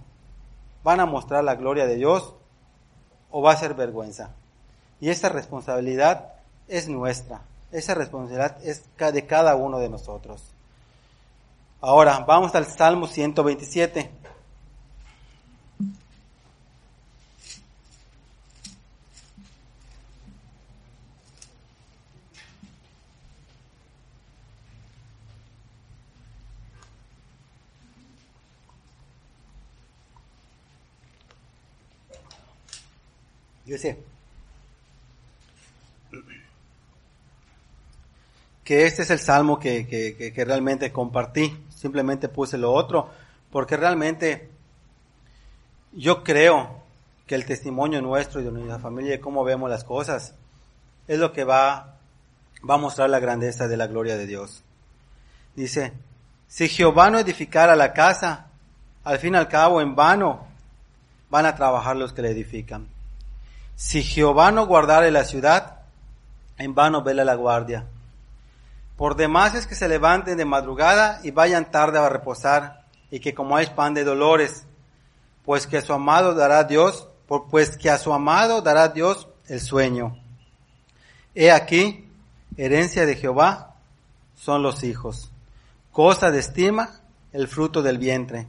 van 0.84 1.00
a 1.00 1.08
mostrar 1.08 1.44
la 1.44 1.56
gloria 1.56 1.88
de 1.88 1.96
Dios 1.96 2.36
o 3.32 3.42
va 3.42 3.54
a 3.54 3.58
ser 3.58 3.74
vergüenza. 3.74 4.30
Y 5.00 5.10
esa 5.10 5.30
responsabilidad 5.30 6.34
es 6.68 6.88
nuestra. 6.88 7.42
Esa 7.72 7.94
responsabilidad 7.96 8.58
es 8.64 8.84
de 8.98 9.26
cada 9.26 9.56
uno 9.56 9.80
de 9.80 9.90
nosotros. 9.90 10.44
Ahora, 11.80 12.20
vamos 12.28 12.54
al 12.54 12.68
Salmo 12.68 13.08
127. 13.08 14.12
Yo 33.72 33.78
sé 33.78 33.98
que 38.66 38.86
este 38.86 39.04
es 39.04 39.10
el 39.12 39.20
salmo 39.20 39.60
que, 39.60 39.88
que, 39.88 40.34
que, 40.34 40.46
realmente 40.46 40.92
compartí. 40.92 41.58
Simplemente 41.74 42.28
puse 42.28 42.58
lo 42.58 42.74
otro, 42.74 43.10
porque 43.50 43.78
realmente 43.78 44.50
yo 45.94 46.22
creo 46.22 46.84
que 47.26 47.36
el 47.36 47.46
testimonio 47.46 48.02
nuestro 48.02 48.42
y 48.42 48.44
de 48.44 48.52
nuestra 48.52 48.80
familia, 48.80 49.12
de 49.12 49.20
cómo 49.22 49.46
vemos 49.46 49.70
las 49.70 49.86
cosas, 49.86 50.36
es 51.08 51.18
lo 51.18 51.32
que 51.32 51.46
va, 51.46 51.96
va 52.70 52.74
a 52.74 52.78
mostrar 52.78 53.10
la 53.10 53.20
grandeza 53.20 53.70
de 53.70 53.78
la 53.78 53.88
gloria 53.88 54.18
de 54.18 54.28
Dios. 54.28 54.64
Dice, 55.56 55.94
si 56.50 56.68
Jehová 56.68 57.10
no 57.10 57.20
edificara 57.20 57.78
la 57.78 57.94
casa, 57.94 58.48
al 59.06 59.20
fin 59.20 59.34
y 59.34 59.38
al 59.38 59.48
cabo 59.48 59.80
en 59.80 59.96
vano 59.96 60.46
van 61.30 61.46
a 61.46 61.56
trabajar 61.56 61.96
los 61.96 62.12
que 62.12 62.22
la 62.22 62.30
edifican. 62.30 62.88
Si 63.84 64.04
Jehová 64.04 64.52
no 64.52 64.68
guardare 64.68 65.10
la 65.10 65.26
ciudad, 65.26 65.80
en 66.60 66.76
vano 66.76 67.02
vela 67.02 67.26
la 67.26 67.34
guardia. 67.34 67.88
Por 68.96 69.16
demás 69.16 69.56
es 69.56 69.66
que 69.66 69.74
se 69.74 69.88
levanten 69.88 70.38
de 70.38 70.46
madrugada 70.46 71.20
y 71.24 71.32
vayan 71.32 71.72
tarde 71.72 71.98
a 71.98 72.08
reposar, 72.08 72.86
y 73.10 73.20
que 73.20 73.34
como 73.34 73.56
hay 73.56 73.66
pan 73.66 73.96
de 73.96 74.04
dolores, 74.04 74.68
pues 75.44 75.66
que 75.66 75.80
a 75.80 75.82
su 75.82 75.94
amado 75.94 76.36
dará 76.36 76.64
Dios, 76.66 77.08
pues 77.50 77.76
que 77.76 77.90
a 77.90 77.98
su 77.98 78.14
amado 78.14 78.62
dará 78.62 78.90
Dios 78.90 79.28
el 79.48 79.60
sueño. 79.60 80.16
He 81.34 81.52
aquí, 81.52 82.08
herencia 82.58 83.08
de 83.08 83.16
Jehová 83.16 83.78
son 84.36 84.62
los 84.62 84.84
hijos, 84.84 85.32
cosa 85.92 86.30
de 86.30 86.40
estima 86.40 87.02
el 87.34 87.48
fruto 87.48 87.82
del 87.82 87.98
vientre. 87.98 88.48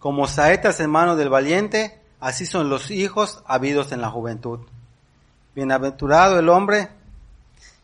Como 0.00 0.26
saetas 0.26 0.80
en 0.80 0.90
mano 0.90 1.14
del 1.14 1.28
valiente, 1.28 2.01
así 2.22 2.46
son 2.46 2.70
los 2.70 2.92
hijos 2.92 3.42
habidos 3.46 3.90
en 3.90 4.00
la 4.00 4.08
juventud. 4.08 4.60
Bienaventurado 5.56 6.38
el 6.38 6.48
hombre 6.48 6.88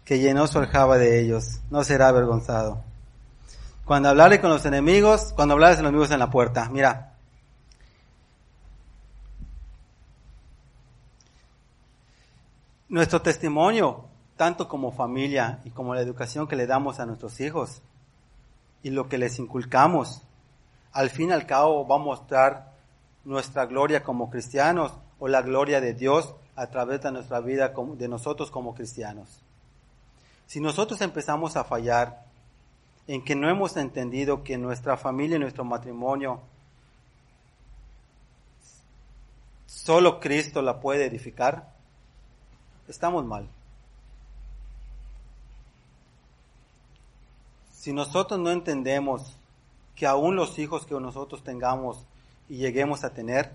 que 0.05 0.21
llenó 0.21 0.47
su 0.47 0.61
aljaba 0.61 0.97
de 0.97 1.21
ellos, 1.21 1.61
no 1.71 1.83
será 1.83 2.07
avergonzado. 2.07 2.85
Cuando 3.85 4.09
hablare 4.09 4.41
con 4.41 4.51
los 4.51 4.65
enemigos, 4.65 5.33
cuando 5.35 5.55
hablares 5.55 5.79
con 5.79 5.85
los 5.85 5.91
enemigos 5.91 6.13
en 6.13 6.21
la 6.21 6.31
puerta, 6.31 6.69
mira. 6.71 7.15
Nuestro 12.89 13.21
testimonio, 13.21 14.05
tanto 14.37 14.69
como 14.69 14.93
familia 14.93 15.59
y 15.65 15.71
como 15.71 15.97
la 15.97 16.01
educación 16.01 16.47
que 16.47 16.55
le 16.55 16.69
damos 16.69 17.01
a 17.01 17.07
nuestros 17.07 17.41
hijos 17.41 17.83
y 18.85 18.91
lo 18.91 19.09
que 19.09 19.19
les 19.19 19.41
inculcamos, 19.41 20.23
al 20.93 21.11
fin 21.11 21.31
y 21.31 21.33
al 21.33 21.45
cabo 21.45 21.87
va 21.89 21.97
a 21.97 21.99
mostrar 21.99 22.68
nuestra 23.29 23.67
gloria 23.67 24.03
como 24.03 24.31
cristianos 24.31 24.91
o 25.19 25.29
la 25.29 25.43
gloria 25.43 25.83
de 25.83 25.93
Dios 25.93 26.35
a 26.57 26.69
través 26.69 27.03
de 27.03 27.13
nuestra 27.13 27.41
vida 27.41 27.75
de 27.77 28.09
nosotros 28.09 28.51
como 28.51 28.75
cristianos. 28.75 29.43
Si 30.47 30.61
nosotros 30.61 31.03
empezamos 31.03 31.55
a 31.55 31.65
fallar 31.65 32.25
en 33.07 33.23
que 33.23 33.37
no 33.37 33.51
hemos 33.51 33.77
entendido 33.77 34.43
que 34.43 34.57
nuestra 34.57 34.97
familia 34.97 35.37
y 35.37 35.41
nuestro 35.41 35.63
matrimonio 35.63 36.41
solo 39.67 40.21
Cristo 40.21 40.63
la 40.63 40.81
puede 40.81 41.05
edificar, 41.05 41.71
estamos 42.89 43.27
mal. 43.27 43.47
Si 47.75 47.93
nosotros 47.93 48.41
no 48.41 48.51
entendemos 48.51 49.37
que 49.95 50.07
aún 50.07 50.35
los 50.35 50.59
hijos 50.59 50.87
que 50.87 50.95
nosotros 50.95 51.45
tengamos 51.45 52.07
y 52.49 52.57
lleguemos 52.57 53.05
a 53.05 53.13
tener, 53.13 53.55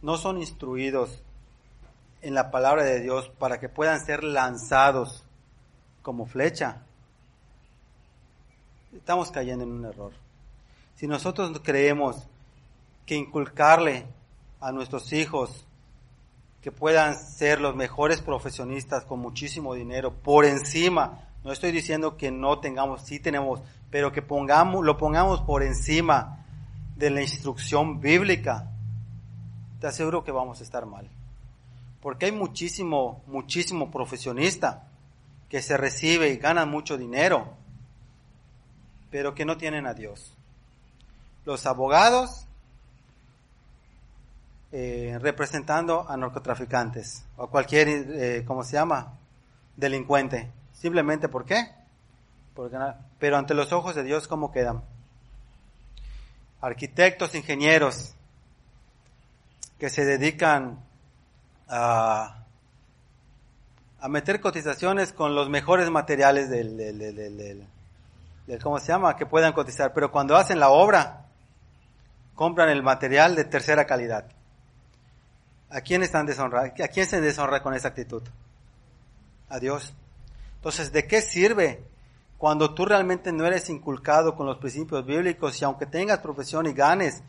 no 0.00 0.16
son 0.16 0.38
instruidos 0.38 1.22
en 2.22 2.34
la 2.34 2.50
palabra 2.50 2.84
de 2.84 3.00
Dios 3.00 3.30
para 3.38 3.58
que 3.58 3.68
puedan 3.68 4.04
ser 4.04 4.22
lanzados 4.22 5.24
como 6.02 6.26
flecha, 6.26 6.82
estamos 8.94 9.30
cayendo 9.30 9.64
en 9.64 9.72
un 9.72 9.84
error. 9.84 10.12
Si 10.94 11.06
nosotros 11.06 11.60
creemos 11.62 12.28
que 13.06 13.16
inculcarle 13.16 14.06
a 14.60 14.70
nuestros 14.70 15.12
hijos 15.12 15.66
que 16.60 16.70
puedan 16.70 17.16
ser 17.16 17.60
los 17.60 17.74
mejores 17.74 18.20
profesionistas 18.20 19.04
con 19.04 19.18
muchísimo 19.18 19.74
dinero 19.74 20.12
por 20.12 20.44
encima, 20.44 21.28
no 21.42 21.50
estoy 21.50 21.72
diciendo 21.72 22.16
que 22.16 22.30
no 22.30 22.60
tengamos, 22.60 23.02
sí 23.02 23.18
tenemos, 23.18 23.60
pero 23.90 24.12
que 24.12 24.22
pongamos, 24.22 24.84
lo 24.84 24.96
pongamos 24.96 25.40
por 25.40 25.64
encima 25.64 26.41
de 27.02 27.10
la 27.10 27.20
instrucción 27.20 28.00
bíblica, 28.00 28.70
te 29.80 29.88
aseguro 29.88 30.22
que 30.22 30.30
vamos 30.30 30.60
a 30.60 30.62
estar 30.62 30.86
mal. 30.86 31.10
Porque 32.00 32.26
hay 32.26 32.32
muchísimo, 32.32 33.24
muchísimo 33.26 33.90
profesionista 33.90 34.86
que 35.48 35.62
se 35.62 35.76
recibe 35.76 36.28
y 36.28 36.36
ganan 36.36 36.70
mucho 36.70 36.96
dinero, 36.96 37.56
pero 39.10 39.34
que 39.34 39.44
no 39.44 39.56
tienen 39.56 39.84
a 39.88 39.94
Dios. 39.94 40.38
Los 41.44 41.66
abogados 41.66 42.46
eh, 44.70 45.18
representando 45.20 46.08
a 46.08 46.16
narcotraficantes 46.16 47.24
o 47.36 47.48
cualquier, 47.48 47.88
eh, 47.88 48.44
¿cómo 48.46 48.62
se 48.62 48.74
llama? 48.74 49.18
Delincuente. 49.76 50.52
Simplemente 50.72 51.28
¿por 51.28 51.46
qué? 51.46 51.66
Porque, 52.54 52.78
pero 53.18 53.38
ante 53.38 53.54
los 53.54 53.72
ojos 53.72 53.96
de 53.96 54.04
Dios, 54.04 54.28
¿cómo 54.28 54.52
quedan? 54.52 54.84
Arquitectos, 56.62 57.34
ingenieros 57.34 58.14
que 59.78 59.90
se 59.90 60.06
dedican 60.06 60.82
a 61.68 62.42
a 64.02 64.08
meter 64.08 64.40
cotizaciones 64.40 65.12
con 65.12 65.36
los 65.36 65.48
mejores 65.48 65.88
materiales 65.88 66.50
del, 66.50 66.76
del, 66.76 66.98
del, 66.98 67.66
del, 68.46 68.58
¿cómo 68.60 68.80
se 68.80 68.88
llama? 68.88 69.14
Que 69.14 69.26
puedan 69.26 69.52
cotizar. 69.52 69.94
Pero 69.94 70.10
cuando 70.10 70.36
hacen 70.36 70.58
la 70.58 70.70
obra, 70.70 71.26
compran 72.34 72.68
el 72.68 72.82
material 72.82 73.36
de 73.36 73.44
tercera 73.44 73.86
calidad. 73.86 74.26
¿A 75.70 75.80
quién 75.82 76.02
están 76.02 76.26
deshonrando? 76.26 76.82
¿A 76.82 76.88
quién 76.88 77.06
se 77.06 77.20
deshonra 77.20 77.62
con 77.62 77.74
esa 77.74 77.88
actitud? 77.88 78.24
A 79.48 79.60
Dios. 79.60 79.94
Entonces, 80.56 80.90
¿de 80.90 81.06
qué 81.06 81.22
sirve 81.22 81.84
cuando 82.42 82.74
tú 82.74 82.84
realmente 82.84 83.30
no 83.30 83.46
eres 83.46 83.70
inculcado 83.70 84.34
con 84.34 84.46
los 84.46 84.58
principios 84.58 85.06
bíblicos 85.06 85.62
y 85.62 85.64
aunque 85.64 85.86
tengas 85.86 86.18
profesión 86.18 86.66
y 86.66 86.72
ganes, 86.72 87.22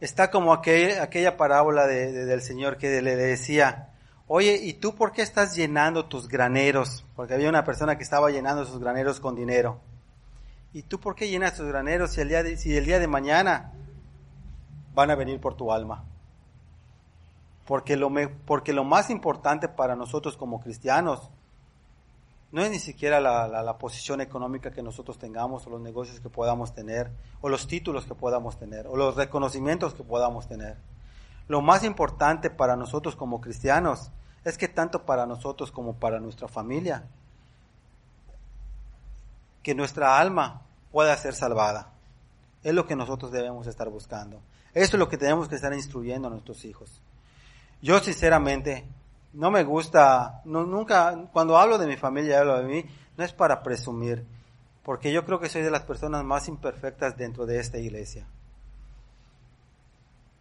está 0.00 0.30
como 0.30 0.54
aquella, 0.54 1.36
parábola 1.36 1.86
de, 1.86 2.24
del 2.24 2.40
Señor 2.40 2.78
que 2.78 3.02
le 3.02 3.16
decía, 3.16 3.90
oye, 4.26 4.60
¿y 4.62 4.72
tú 4.72 4.94
por 4.94 5.12
qué 5.12 5.20
estás 5.20 5.54
llenando 5.54 6.06
tus 6.06 6.26
graneros? 6.26 7.04
Porque 7.14 7.34
había 7.34 7.50
una 7.50 7.64
persona 7.64 7.98
que 7.98 8.02
estaba 8.02 8.30
llenando 8.30 8.64
sus 8.64 8.80
graneros 8.80 9.20
con 9.20 9.36
dinero. 9.36 9.78
¿Y 10.72 10.84
tú 10.84 10.98
por 10.98 11.14
qué 11.14 11.28
llenas 11.28 11.56
tus 11.56 11.66
graneros 11.66 12.12
si 12.12 12.22
el 12.22 12.28
día 12.86 12.98
de, 12.98 13.08
mañana 13.08 13.74
van 14.94 15.10
a 15.10 15.16
venir 15.16 15.38
por 15.38 15.54
tu 15.54 15.70
alma? 15.70 16.02
Porque 17.66 17.94
lo 17.94 18.84
más 18.84 19.10
importante 19.10 19.68
para 19.68 19.96
nosotros 19.96 20.38
como 20.38 20.62
cristianos 20.62 21.28
no 22.50 22.62
es 22.62 22.70
ni 22.70 22.78
siquiera 22.78 23.20
la, 23.20 23.46
la, 23.46 23.78
posición 23.78 24.20
económica 24.20 24.70
que 24.70 24.82
nosotros 24.82 25.18
tengamos 25.18 25.66
o 25.66 25.70
los 25.70 25.80
negocios 25.80 26.20
que 26.20 26.30
podamos 26.30 26.74
tener 26.74 27.10
o 27.42 27.48
los 27.48 27.66
títulos 27.66 28.06
que 28.06 28.14
podamos 28.14 28.58
tener 28.58 28.86
o 28.86 28.96
los 28.96 29.16
reconocimientos 29.16 29.94
que 29.94 30.02
podamos 30.02 30.48
tener. 30.48 30.78
Lo 31.46 31.60
más 31.60 31.84
importante 31.84 32.48
para 32.48 32.76
nosotros 32.76 33.16
como 33.16 33.40
cristianos 33.40 34.10
es 34.44 34.56
que 34.56 34.68
tanto 34.68 35.04
para 35.04 35.26
nosotros 35.26 35.70
como 35.70 35.96
para 35.96 36.20
nuestra 36.20 36.48
familia, 36.48 37.04
que 39.62 39.74
nuestra 39.74 40.18
alma 40.18 40.62
pueda 40.90 41.16
ser 41.16 41.34
salvada. 41.34 41.92
Es 42.62 42.74
lo 42.74 42.86
que 42.86 42.96
nosotros 42.96 43.30
debemos 43.30 43.66
estar 43.66 43.88
buscando. 43.90 44.40
Eso 44.72 44.96
es 44.96 44.98
lo 44.98 45.08
que 45.08 45.18
tenemos 45.18 45.48
que 45.48 45.56
estar 45.56 45.72
instruyendo 45.72 46.28
a 46.28 46.30
nuestros 46.30 46.64
hijos. 46.64 47.02
Yo 47.82 47.98
sinceramente 48.00 48.86
no 49.38 49.52
me 49.52 49.62
gusta, 49.62 50.42
no, 50.46 50.66
nunca, 50.66 51.16
cuando 51.32 51.56
hablo 51.56 51.78
de 51.78 51.86
mi 51.86 51.96
familia 51.96 52.40
hablo 52.40 52.58
de 52.58 52.64
mí, 52.64 52.84
no 53.16 53.22
es 53.22 53.32
para 53.32 53.62
presumir, 53.62 54.26
porque 54.82 55.12
yo 55.12 55.24
creo 55.24 55.38
que 55.38 55.48
soy 55.48 55.62
de 55.62 55.70
las 55.70 55.82
personas 55.82 56.24
más 56.24 56.48
imperfectas 56.48 57.16
dentro 57.16 57.46
de 57.46 57.60
esta 57.60 57.78
iglesia. 57.78 58.26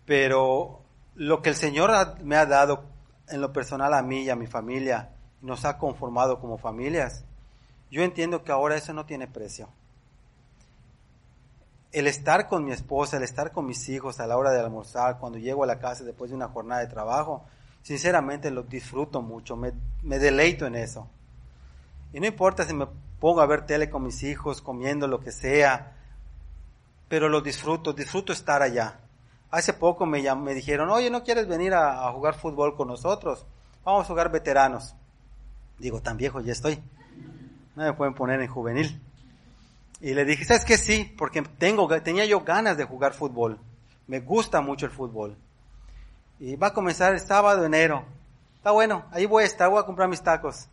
Pero 0.08 0.82
lo 1.14 1.44
que 1.44 1.50
el 1.50 1.56
Señor 1.56 1.92
me 2.24 2.38
ha 2.38 2.48
dado 2.48 2.86
en 3.30 3.40
lo 3.40 3.54
personal 3.54 3.94
a 3.94 4.02
mí 4.02 4.24
y 4.24 4.32
a 4.32 4.36
mi 4.36 4.48
familia, 4.48 5.12
nos 5.42 5.64
ha 5.66 5.78
conformado 5.78 6.40
como 6.40 6.58
familias, 6.58 7.24
yo 7.92 8.02
entiendo 8.02 8.44
que 8.44 8.52
ahora 8.52 8.78
eso 8.78 8.94
no 8.94 9.06
tiene 9.06 9.28
precio. 9.28 9.70
El 11.92 12.08
estar 12.08 12.48
con 12.48 12.66
mi 12.66 12.72
esposa, 12.72 13.18
el 13.18 13.24
estar 13.24 13.52
con 13.52 13.68
mis 13.68 13.88
hijos 13.90 14.20
a 14.20 14.26
la 14.26 14.38
hora 14.38 14.50
de 14.50 14.60
almorzar, 14.60 15.20
cuando 15.20 15.38
llego 15.38 15.64
a 15.64 15.68
la 15.68 15.78
casa 15.78 16.04
después 16.04 16.32
de 16.32 16.36
una 16.36 16.48
jornada 16.48 16.82
de 16.82 16.88
trabajo, 16.88 17.46
sinceramente 17.82 18.52
lo 18.52 18.64
disfruto 18.64 19.22
mucho, 19.22 19.56
me, 19.56 19.72
deleito 20.04 20.66
en 20.66 20.76
eso. 20.76 21.10
Y 22.14 22.20
no 22.20 22.28
importa 22.28 22.66
si 22.66 22.74
me 22.74 22.88
pongo 23.20 23.42
a 23.42 23.46
ver 23.46 23.66
tele 23.66 23.90
con 23.90 24.04
mis 24.04 24.24
hijos, 24.24 24.62
comiendo 24.62 25.08
lo 25.08 25.20
que 25.20 25.32
sea, 25.32 25.96
pero 27.08 27.30
lo 27.30 27.42
disfruto, 27.42 27.94
disfruto 27.94 28.34
estar 28.34 28.62
allá. 28.62 29.00
Hace 29.50 29.74
poco 29.74 30.06
me, 30.06 30.22
me 30.36 30.54
dijeron, 30.54 30.90
oye, 30.90 31.10
¿no 31.10 31.24
quieres 31.24 31.48
venir 31.48 31.74
a, 31.74 32.12
jugar 32.12 32.36
fútbol 32.36 32.76
con 32.76 32.90
nosotros? 32.90 33.46
Vamos 33.86 34.04
a 34.04 34.08
jugar 34.08 34.32
veteranos. 34.32 34.94
Digo, 35.80 36.02
tan 36.02 36.18
viejo 36.18 36.42
ya 36.42 36.52
estoy. 36.52 36.84
No 37.76 37.84
me 37.84 37.94
pueden 37.94 38.14
poner 38.14 38.42
en 38.42 38.48
juvenil. 38.48 39.02
Y 40.02 40.14
le 40.14 40.26
dije, 40.26 40.44
¿sabes 40.44 40.66
qué? 40.66 40.78
Sí, 40.78 41.14
porque 41.18 41.42
tengo, 41.58 41.88
tenía 42.02 42.26
yo 42.26 42.42
ganas 42.42 42.78
de 42.78 42.84
jugar 42.84 43.14
fútbol. 43.14 43.60
Me 44.08 44.20
gusta 44.20 44.62
mucho 44.62 44.86
el 44.86 44.92
fútbol. 44.92 45.38
Y 46.40 46.56
va 46.56 46.68
a 46.68 46.74
comenzar 46.74 47.14
el 47.14 47.20
sábado, 47.20 47.66
enero. 47.66 48.04
Está 48.58 48.72
bueno, 48.72 49.06
ahí 49.12 49.26
voy 49.26 49.44
a 49.44 49.46
estar, 49.48 49.70
voy 49.70 49.80
a 49.80 49.86
comprar 49.86 50.08
mis 50.08 50.22
tacos. 50.22 50.68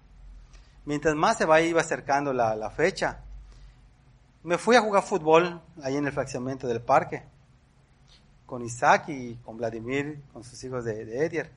Mientras 0.84 1.14
más 1.14 1.38
se 1.38 1.46
va, 1.46 1.60
iba 1.60 1.80
acercando 1.80 2.32
la, 2.32 2.54
la 2.54 2.70
fecha. 2.70 3.20
Me 4.42 4.58
fui 4.58 4.76
a 4.76 4.82
jugar 4.82 5.02
fútbol 5.02 5.60
ahí 5.82 5.96
en 5.96 6.06
el 6.06 6.12
fraccionamiento 6.12 6.66
del 6.66 6.82
parque. 6.82 7.22
Con 8.44 8.62
Isaac 8.62 9.08
y 9.08 9.36
con 9.36 9.56
Vladimir, 9.56 10.20
con 10.32 10.44
sus 10.44 10.62
hijos 10.64 10.84
de, 10.84 11.06
de 11.06 11.24
Edier. 11.24 11.50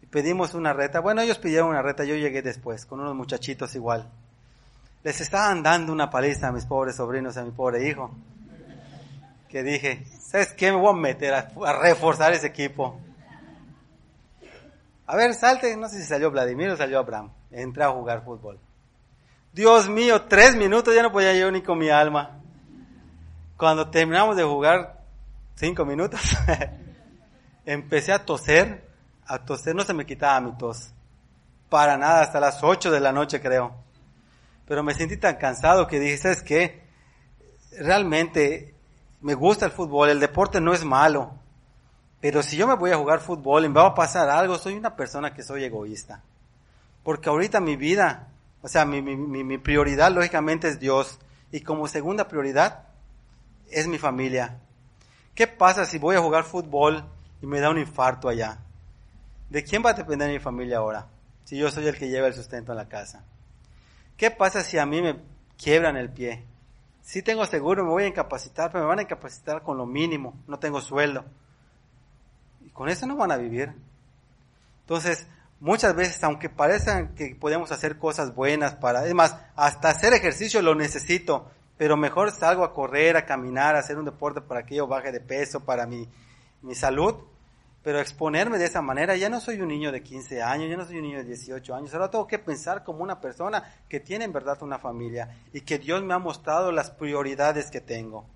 Y 0.00 0.06
pedimos 0.06 0.54
una 0.54 0.72
reta. 0.72 1.00
Bueno, 1.00 1.20
ellos 1.20 1.38
pidieron 1.38 1.68
una 1.68 1.82
reta, 1.82 2.04
yo 2.04 2.14
llegué 2.14 2.40
después, 2.40 2.86
con 2.86 3.00
unos 3.00 3.14
muchachitos 3.14 3.74
igual. 3.74 4.08
Les 5.02 5.20
estaban 5.20 5.62
dando 5.62 5.92
una 5.92 6.08
paliza 6.08 6.48
a 6.48 6.52
mis 6.52 6.64
pobres 6.64 6.96
sobrinos, 6.96 7.36
a 7.36 7.44
mi 7.44 7.50
pobre 7.50 7.86
hijo. 7.86 8.10
Que 9.50 9.62
dije, 9.62 10.06
¿sabes 10.18 10.54
qué? 10.54 10.72
Me 10.72 10.78
voy 10.78 10.94
a 10.94 10.96
meter 10.96 11.34
a 11.34 11.72
reforzar 11.82 12.32
ese 12.32 12.46
equipo. 12.46 12.98
A 15.06 15.16
ver, 15.16 15.34
salte, 15.34 15.76
no 15.76 15.88
sé 15.88 16.00
si 16.00 16.08
salió 16.08 16.30
Vladimir 16.30 16.70
o 16.70 16.76
salió 16.76 16.98
Abraham. 16.98 17.30
Entré 17.50 17.84
a 17.84 17.90
jugar 17.90 18.24
fútbol. 18.24 18.58
Dios 19.52 19.88
mío, 19.88 20.22
tres 20.22 20.56
minutos 20.56 20.94
ya 20.94 21.02
no 21.02 21.12
podía 21.12 21.34
yo 21.34 21.50
ni 21.50 21.62
con 21.62 21.78
mi 21.78 21.90
alma. 21.90 22.40
Cuando 23.56 23.90
terminamos 23.90 24.36
de 24.36 24.42
jugar, 24.42 25.04
cinco 25.54 25.84
minutos, 25.84 26.20
empecé 27.64 28.12
a 28.12 28.24
toser, 28.24 28.88
a 29.26 29.44
toser, 29.44 29.74
no 29.74 29.84
se 29.84 29.94
me 29.94 30.06
quitaba 30.06 30.40
mi 30.40 30.56
tos. 30.56 30.92
Para 31.68 31.96
nada, 31.96 32.22
hasta 32.22 32.40
las 32.40 32.62
ocho 32.64 32.90
de 32.90 33.00
la 33.00 33.12
noche 33.12 33.40
creo. 33.40 33.74
Pero 34.66 34.82
me 34.82 34.94
sentí 34.94 35.16
tan 35.18 35.36
cansado 35.36 35.86
que 35.86 36.00
dije, 36.00 36.16
¿sabes 36.18 36.42
qué? 36.42 36.82
Realmente 37.78 38.74
me 39.20 39.34
gusta 39.34 39.66
el 39.66 39.72
fútbol, 39.72 40.10
el 40.10 40.20
deporte 40.20 40.60
no 40.60 40.72
es 40.72 40.84
malo. 40.84 41.38
Pero 42.24 42.42
si 42.42 42.56
yo 42.56 42.66
me 42.66 42.74
voy 42.74 42.90
a 42.90 42.96
jugar 42.96 43.20
fútbol 43.20 43.66
y 43.66 43.68
me 43.68 43.74
va 43.74 43.88
a 43.88 43.94
pasar 43.94 44.30
algo, 44.30 44.56
soy 44.56 44.72
una 44.72 44.96
persona 44.96 45.34
que 45.34 45.42
soy 45.42 45.62
egoísta. 45.62 46.22
Porque 47.02 47.28
ahorita 47.28 47.60
mi 47.60 47.76
vida, 47.76 48.28
o 48.62 48.68
sea, 48.68 48.86
mi, 48.86 49.58
prioridad 49.58 50.10
lógicamente 50.10 50.68
es 50.68 50.80
Dios. 50.80 51.18
Y 51.52 51.60
como 51.60 51.86
segunda 51.86 52.26
prioridad 52.26 52.84
es 53.70 53.86
mi 53.88 53.98
familia. 53.98 54.58
¿Qué 55.34 55.46
pasa 55.46 55.84
si 55.84 55.98
voy 55.98 56.16
a 56.16 56.22
jugar 56.22 56.44
fútbol 56.44 57.04
y 57.42 57.46
me 57.46 57.60
da 57.60 57.68
un 57.68 57.78
infarto 57.78 58.30
allá? 58.30 58.58
¿De 59.50 59.62
quién 59.62 59.84
va 59.84 59.90
a 59.90 59.92
depender 59.92 60.30
mi 60.30 60.38
familia 60.38 60.78
ahora? 60.78 61.06
Si 61.44 61.58
yo 61.58 61.70
soy 61.70 61.88
el 61.88 61.98
que 61.98 62.08
lleva 62.08 62.28
el 62.28 62.32
sustento 62.32 62.72
en 62.72 62.78
la 62.78 62.88
casa. 62.88 63.22
¿Qué 64.16 64.30
pasa 64.30 64.62
si 64.62 64.78
a 64.78 64.86
mí 64.86 65.02
me 65.02 65.20
quiebran 65.62 65.98
el 65.98 66.08
pie? 66.08 66.42
Si 67.02 67.20
tengo 67.20 67.44
seguro, 67.44 67.84
me 67.84 67.90
voy 67.90 68.04
a 68.04 68.08
incapacitar, 68.08 68.72
pero 68.72 68.84
me 68.84 68.88
van 68.88 69.00
a 69.00 69.02
incapacitar 69.02 69.62
con 69.62 69.76
lo 69.76 69.84
mínimo, 69.84 70.42
no 70.46 70.58
tengo 70.58 70.80
sueldo 70.80 71.26
con 72.74 72.90
eso 72.90 73.06
no 73.06 73.16
van 73.16 73.32
a 73.32 73.38
vivir. 73.38 73.72
Entonces, 74.80 75.26
muchas 75.60 75.96
veces, 75.96 76.22
aunque 76.22 76.50
parezcan 76.50 77.14
que 77.14 77.34
podemos 77.34 77.72
hacer 77.72 77.96
cosas 77.98 78.34
buenas 78.34 78.74
para, 78.74 79.06
es 79.06 79.14
más, 79.14 79.36
hasta 79.56 79.88
hacer 79.88 80.12
ejercicio 80.12 80.60
lo 80.60 80.74
necesito, 80.74 81.50
pero 81.78 81.96
mejor 81.96 82.32
salgo 82.32 82.64
a 82.64 82.74
correr, 82.74 83.16
a 83.16 83.24
caminar, 83.24 83.76
a 83.76 83.78
hacer 83.78 83.96
un 83.96 84.04
deporte 84.04 84.42
para 84.42 84.66
que 84.66 84.74
yo 84.74 84.86
baje 84.86 85.10
de 85.10 85.20
peso, 85.20 85.60
para 85.60 85.86
mi, 85.86 86.06
mi 86.60 86.74
salud, 86.74 87.14
pero 87.82 88.00
exponerme 88.00 88.58
de 88.58 88.66
esa 88.66 88.82
manera, 88.82 89.16
ya 89.16 89.28
no 89.28 89.40
soy 89.40 89.60
un 89.60 89.68
niño 89.68 89.92
de 89.92 90.02
15 90.02 90.42
años, 90.42 90.68
ya 90.68 90.76
no 90.76 90.84
soy 90.84 90.96
un 90.96 91.02
niño 91.02 91.18
de 91.18 91.24
18 91.24 91.74
años, 91.74 91.94
ahora 91.94 92.10
tengo 92.10 92.26
que 92.26 92.38
pensar 92.38 92.82
como 92.82 93.02
una 93.02 93.20
persona 93.20 93.62
que 93.88 94.00
tiene 94.00 94.24
en 94.24 94.32
verdad 94.32 94.62
una 94.62 94.78
familia 94.78 95.42
y 95.52 95.60
que 95.60 95.78
Dios 95.78 96.02
me 96.02 96.14
ha 96.14 96.18
mostrado 96.18 96.72
las 96.72 96.90
prioridades 96.90 97.70
que 97.70 97.80
tengo. 97.80 98.26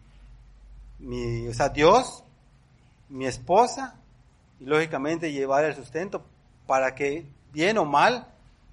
Mi, 0.99 1.49
o 1.49 1.55
sea, 1.55 1.69
Dios, 1.71 2.25
mi 3.09 3.27
esposa 3.27 3.99
y 4.61 4.65
lógicamente 4.65 5.33
llevar 5.33 5.65
el 5.65 5.75
sustento 5.75 6.25
para 6.67 6.95
que, 6.95 7.27
bien 7.53 7.79
o 7.79 7.85
mal, 7.85 8.27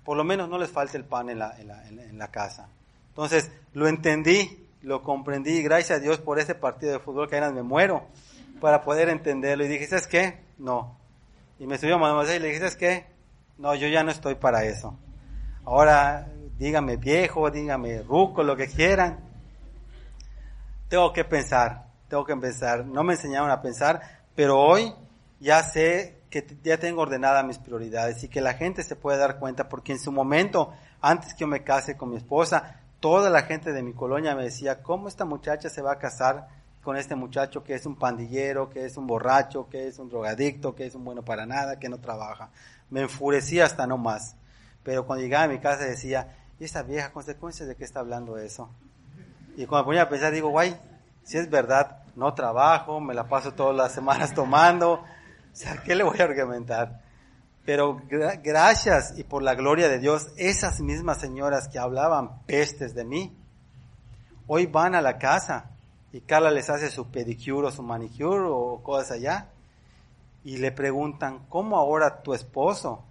por 0.04 0.18
lo 0.18 0.24
menos 0.24 0.50
no 0.50 0.58
les 0.58 0.70
falte 0.70 0.98
el 0.98 1.06
pan 1.06 1.30
en 1.30 1.40
la, 1.40 1.60
en 1.60 1.68
la, 1.68 1.88
en 1.88 2.18
la 2.18 2.28
casa. 2.30 2.68
Entonces, 3.10 3.52
lo 3.74 3.88
entendí, 3.88 4.68
lo 4.82 5.02
comprendí, 5.02 5.62
gracias 5.64 6.00
a 6.00 6.02
Dios 6.02 6.20
por 6.20 6.40
ese 6.40 6.56
partido 6.56 6.94
de 6.94 7.00
fútbol 7.00 7.30
que 7.30 7.38
apenas 7.38 7.54
me 7.54 7.64
muero 7.64 8.08
para 8.60 8.82
poder 8.82 9.10
entenderlo. 9.10 9.66
Y 9.66 9.68
dije, 9.68 9.88
¿sabes 9.88 10.08
qué? 10.08 10.40
No. 10.58 10.98
Y 11.60 11.66
me 11.66 11.78
subió 11.78 11.96
a 11.96 11.98
Mademoiselle 11.98 12.38
y 12.38 12.40
le 12.40 12.48
dije, 12.48 12.60
¿sabes 12.60 12.76
qué? 12.76 13.06
No, 13.58 13.74
yo 13.76 13.88
ya 13.88 14.04
no 14.04 14.12
estoy 14.12 14.36
para 14.36 14.66
eso. 14.66 14.98
Ahora, 15.64 16.28
dígame 16.58 16.98
viejo, 16.98 17.50
dígame 17.50 18.04
ruco, 18.04 18.44
lo 18.44 18.56
que 18.56 18.68
quieran. 18.68 19.20
Tengo 20.90 21.12
que 21.14 21.24
pensar, 21.24 21.86
tengo 22.10 22.26
que 22.26 22.36
pensar. 22.36 22.86
No 22.86 23.04
me 23.04 23.14
enseñaron 23.14 23.50
a 23.50 23.62
pensar, 23.62 24.02
pero 24.36 24.60
hoy 24.60 24.94
ya 25.46 25.62
sé 25.62 26.24
que 26.32 26.44
ya 26.64 26.80
tengo 26.80 27.04
ordenadas 27.04 27.46
mis 27.46 27.60
prioridades 27.60 28.24
y 28.24 28.30
que 28.30 28.42
la 28.42 28.56
gente 28.56 28.82
se 28.82 28.96
puede 28.96 29.20
dar 29.20 29.38
cuenta 29.38 29.70
porque 29.70 29.92
en 29.92 30.00
su 30.00 30.12
momento, 30.12 30.74
antes 31.02 31.36
que 31.36 31.42
yo 31.42 31.48
me 31.48 31.64
case 31.64 31.96
con 31.96 32.10
mi 32.10 32.18
esposa, 32.18 32.82
toda 33.00 33.30
la 33.30 33.44
gente 33.44 33.72
de 33.72 33.84
mi 33.84 33.94
colonia 33.94 34.36
me 34.36 34.46
decía, 34.46 34.82
¿cómo 34.82 35.08
esta 35.08 35.24
muchacha 35.24 35.70
se 35.70 35.84
va 35.84 35.94
a 35.94 36.00
casar 36.00 36.48
con 36.82 36.98
este 36.98 37.14
muchacho 37.14 37.64
que 37.64 37.76
es 37.76 37.86
un 37.86 37.96
pandillero, 37.96 38.72
que 38.72 38.86
es 38.86 38.98
un 38.98 39.06
borracho, 39.06 39.70
que 39.70 39.88
es 39.88 40.00
un 40.00 40.10
drogadicto, 40.10 40.74
que 40.74 40.88
es 40.88 40.96
un 40.96 41.06
bueno 41.06 41.24
para 41.24 41.46
nada, 41.46 41.78
que 41.78 41.90
no 41.90 42.00
trabaja? 42.00 42.50
Me 42.90 43.02
enfurecía 43.02 43.66
hasta 43.66 43.86
no 43.86 44.00
más. 44.00 44.36
Pero 44.82 45.06
cuando 45.06 45.24
llegaba 45.24 45.44
a 45.44 45.48
mi 45.48 45.60
casa 45.60 45.86
decía, 45.86 46.36
¿y 46.60 46.64
esa 46.64 46.82
vieja 46.82 47.12
consecuencia 47.12 47.68
de 47.68 47.76
qué 47.76 47.84
está 47.84 48.00
hablando 48.00 48.38
eso? 48.38 48.72
Y 49.56 49.68
cuando 49.68 49.84
me 49.84 49.90
ponía 49.90 50.02
a 50.02 50.10
pensar, 50.10 50.34
digo, 50.34 50.50
guay, 50.50 50.76
si 51.22 51.38
es 51.38 51.52
verdad, 51.52 52.00
no 52.16 52.34
trabajo, 52.34 53.00
me 53.00 53.14
la 53.14 53.28
paso 53.28 53.54
todas 53.54 53.76
las 53.76 53.92
semanas 53.92 54.34
tomando, 54.36 55.04
o 55.56 55.58
sea, 55.58 55.78
¿qué 55.78 55.96
le 55.96 56.04
voy 56.04 56.20
a 56.20 56.26
argumentar? 56.26 57.02
Pero 57.66 58.02
gracias 58.44 59.18
y 59.18 59.24
por 59.24 59.42
la 59.42 59.56
gloria 59.56 59.88
de 59.88 60.00
Dios, 60.00 60.28
esas 60.36 60.82
mismas 60.82 61.20
señoras 61.20 61.70
que 61.70 61.80
hablaban 61.80 62.42
pestes 62.46 62.94
de 62.94 63.06
mí, 63.06 63.34
hoy 64.48 64.66
van 64.66 64.96
a 64.96 65.02
la 65.02 65.18
casa 65.18 65.72
y 66.12 66.20
Carla 66.20 66.52
les 66.52 66.70
hace 66.70 66.92
su 66.92 67.10
pedicure 67.10 67.68
o 67.68 67.72
su 67.72 67.82
manicure 67.82 68.44
o 68.50 68.84
cosas 68.84 69.12
allá 69.12 69.48
y 70.44 70.58
le 70.58 70.74
preguntan, 70.74 71.46
¿cómo 71.48 71.78
ahora 71.78 72.22
tu 72.22 72.34
esposo 72.34 73.04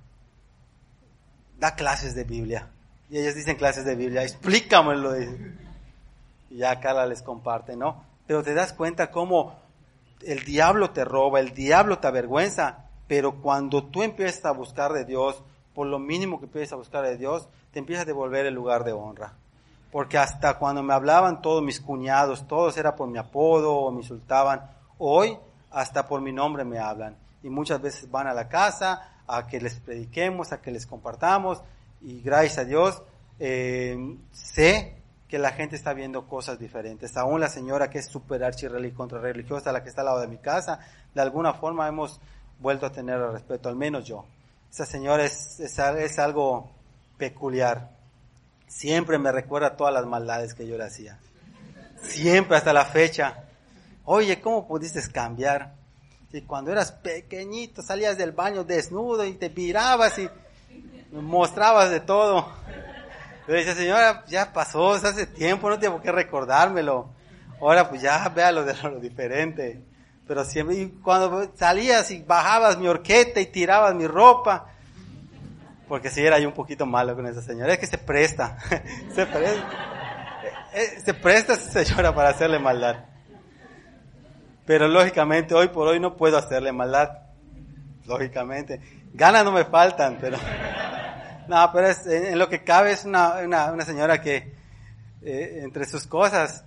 da 1.58 1.74
clases 1.74 2.14
de 2.14 2.24
Biblia? 2.24 2.68
Y 3.08 3.18
ellos 3.18 3.34
dicen 3.34 3.56
clases 3.56 3.86
de 3.86 3.96
Biblia, 3.96 4.22
explícamelo. 4.22 5.18
Y 5.18 6.58
ya 6.58 6.78
Carla 6.78 7.06
les 7.06 7.22
comparte, 7.22 7.74
¿no? 7.74 8.04
Pero 8.26 8.42
te 8.42 8.54
das 8.54 8.72
cuenta 8.72 9.10
cómo 9.10 9.63
el 10.22 10.44
diablo 10.44 10.90
te 10.90 11.04
roba, 11.04 11.40
el 11.40 11.52
diablo 11.52 11.98
te 11.98 12.06
avergüenza, 12.06 12.86
pero 13.06 13.40
cuando 13.42 13.84
tú 13.84 14.02
empiezas 14.02 14.44
a 14.44 14.52
buscar 14.52 14.92
de 14.92 15.04
Dios, 15.04 15.42
por 15.74 15.86
lo 15.86 15.98
mínimo 15.98 16.38
que 16.38 16.46
empiezas 16.46 16.72
a 16.72 16.76
buscar 16.76 17.04
de 17.04 17.16
Dios, 17.16 17.48
te 17.72 17.78
empieza 17.78 18.02
a 18.02 18.06
devolver 18.06 18.46
el 18.46 18.54
lugar 18.54 18.84
de 18.84 18.92
honra. 18.92 19.34
Porque 19.90 20.18
hasta 20.18 20.58
cuando 20.58 20.82
me 20.82 20.94
hablaban 20.94 21.42
todos 21.42 21.62
mis 21.62 21.80
cuñados, 21.80 22.46
todos 22.46 22.76
era 22.76 22.96
por 22.96 23.08
mi 23.08 23.18
apodo 23.18 23.74
o 23.74 23.90
me 23.92 24.00
insultaban, 24.00 24.70
hoy 24.98 25.36
hasta 25.70 26.06
por 26.06 26.20
mi 26.20 26.32
nombre 26.32 26.64
me 26.64 26.78
hablan. 26.78 27.16
Y 27.42 27.50
muchas 27.50 27.80
veces 27.80 28.10
van 28.10 28.26
a 28.26 28.34
la 28.34 28.48
casa 28.48 29.20
a 29.26 29.46
que 29.46 29.60
les 29.60 29.78
prediquemos, 29.80 30.52
a 30.52 30.60
que 30.60 30.70
les 30.70 30.86
compartamos. 30.86 31.62
Y 32.00 32.20
gracias 32.22 32.58
a 32.58 32.64
Dios, 32.64 33.02
eh, 33.38 34.16
sé 34.32 35.03
que 35.34 35.38
la 35.40 35.50
gente 35.50 35.74
está 35.74 35.92
viendo 35.94 36.28
cosas 36.28 36.60
diferentes. 36.60 37.16
Aún 37.16 37.40
la 37.40 37.48
señora 37.48 37.90
que 37.90 37.98
es 37.98 38.06
super 38.06 38.40
contra 38.94 39.18
religiosa, 39.18 39.72
la 39.72 39.82
que 39.82 39.88
está 39.88 40.02
al 40.02 40.06
lado 40.06 40.20
de 40.20 40.28
mi 40.28 40.38
casa, 40.38 40.78
de 41.12 41.20
alguna 41.20 41.54
forma 41.54 41.88
hemos 41.88 42.20
vuelto 42.60 42.86
a 42.86 42.92
tener 42.92 43.16
el 43.16 43.32
respeto, 43.32 43.68
al 43.68 43.74
menos 43.74 44.04
yo. 44.04 44.26
Esa 44.70 44.86
señora 44.86 45.24
es, 45.24 45.58
es, 45.58 46.18
algo 46.20 46.70
peculiar. 47.18 47.90
Siempre 48.68 49.18
me 49.18 49.32
recuerda 49.32 49.74
todas 49.74 49.92
las 49.92 50.06
maldades 50.06 50.54
que 50.54 50.68
yo 50.68 50.78
le 50.78 50.84
hacía. 50.84 51.18
Siempre 52.00 52.56
hasta 52.56 52.72
la 52.72 52.84
fecha. 52.84 53.42
Oye, 54.04 54.40
¿cómo 54.40 54.68
pudiste 54.68 55.02
cambiar? 55.10 55.74
Si 56.30 56.42
cuando 56.42 56.70
eras 56.70 56.92
pequeñito 56.92 57.82
salías 57.82 58.16
del 58.16 58.30
baño 58.30 58.62
desnudo 58.62 59.24
y 59.24 59.34
te 59.34 59.50
mirabas 59.50 60.16
y 60.16 60.30
mostrabas 61.10 61.90
de 61.90 61.98
todo. 61.98 62.52
Pero 63.46 63.58
dice, 63.58 63.74
señora, 63.74 64.24
ya 64.26 64.52
pasó, 64.52 64.92
hace 64.92 65.26
tiempo, 65.26 65.68
no 65.68 65.78
tengo 65.78 66.00
que 66.00 66.10
recordármelo. 66.10 67.10
Ahora 67.60 67.88
pues 67.88 68.02
ya 68.02 68.28
vea 68.28 68.52
lo 68.52 68.64
de 68.64 68.74
lo 68.82 69.00
diferente. 69.00 69.82
Pero 70.26 70.44
siempre, 70.44 70.76
y 70.76 70.88
cuando 71.02 71.50
salías 71.54 72.10
y 72.10 72.22
bajabas 72.22 72.78
mi 72.78 72.86
horqueta 72.88 73.40
y 73.40 73.46
tirabas 73.46 73.94
mi 73.94 74.06
ropa, 74.06 74.66
porque 75.86 76.08
si 76.08 76.24
era 76.24 76.38
yo 76.38 76.48
un 76.48 76.54
poquito 76.54 76.86
malo 76.86 77.14
con 77.14 77.26
esa 77.26 77.42
señora, 77.42 77.74
es 77.74 77.78
que 77.78 77.86
se 77.86 77.98
presta, 77.98 78.58
se 79.14 79.26
presta, 79.26 80.40
eh, 80.42 80.52
eh, 80.74 81.00
se 81.04 81.12
presta 81.12 81.52
esa 81.52 81.84
señora 81.84 82.14
para 82.14 82.30
hacerle 82.30 82.58
maldad. 82.58 83.04
Pero 84.64 84.88
lógicamente 84.88 85.54
hoy 85.54 85.68
por 85.68 85.86
hoy 85.86 86.00
no 86.00 86.16
puedo 86.16 86.38
hacerle 86.38 86.72
maldad, 86.72 87.10
lógicamente. 88.06 88.80
Ganas 89.12 89.44
no 89.44 89.52
me 89.52 89.66
faltan, 89.66 90.16
pero... 90.18 90.38
No, 91.48 91.70
pero 91.72 91.88
es, 91.88 92.06
en, 92.06 92.38
lo 92.38 92.48
que 92.48 92.64
cabe 92.64 92.92
es 92.92 93.04
una, 93.04 93.40
una, 93.44 93.72
una 93.72 93.84
señora 93.84 94.20
que, 94.20 94.54
eh, 95.22 95.60
entre 95.62 95.86
sus 95.86 96.06
cosas, 96.06 96.64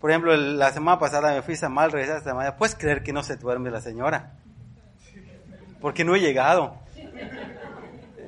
por 0.00 0.10
ejemplo, 0.10 0.34
la 0.36 0.72
semana 0.72 0.98
pasada 0.98 1.34
me 1.34 1.42
fui 1.42 1.54
a 1.60 1.68
mal, 1.68 1.92
regresé 1.92 2.16
esta 2.16 2.34
mañana. 2.34 2.56
¿Puedes 2.56 2.74
creer 2.74 3.02
que 3.02 3.12
no 3.12 3.22
se 3.22 3.36
duerme 3.36 3.70
la 3.70 3.80
señora? 3.80 4.34
Porque 5.80 6.04
no 6.04 6.16
he 6.16 6.20
llegado. 6.20 6.78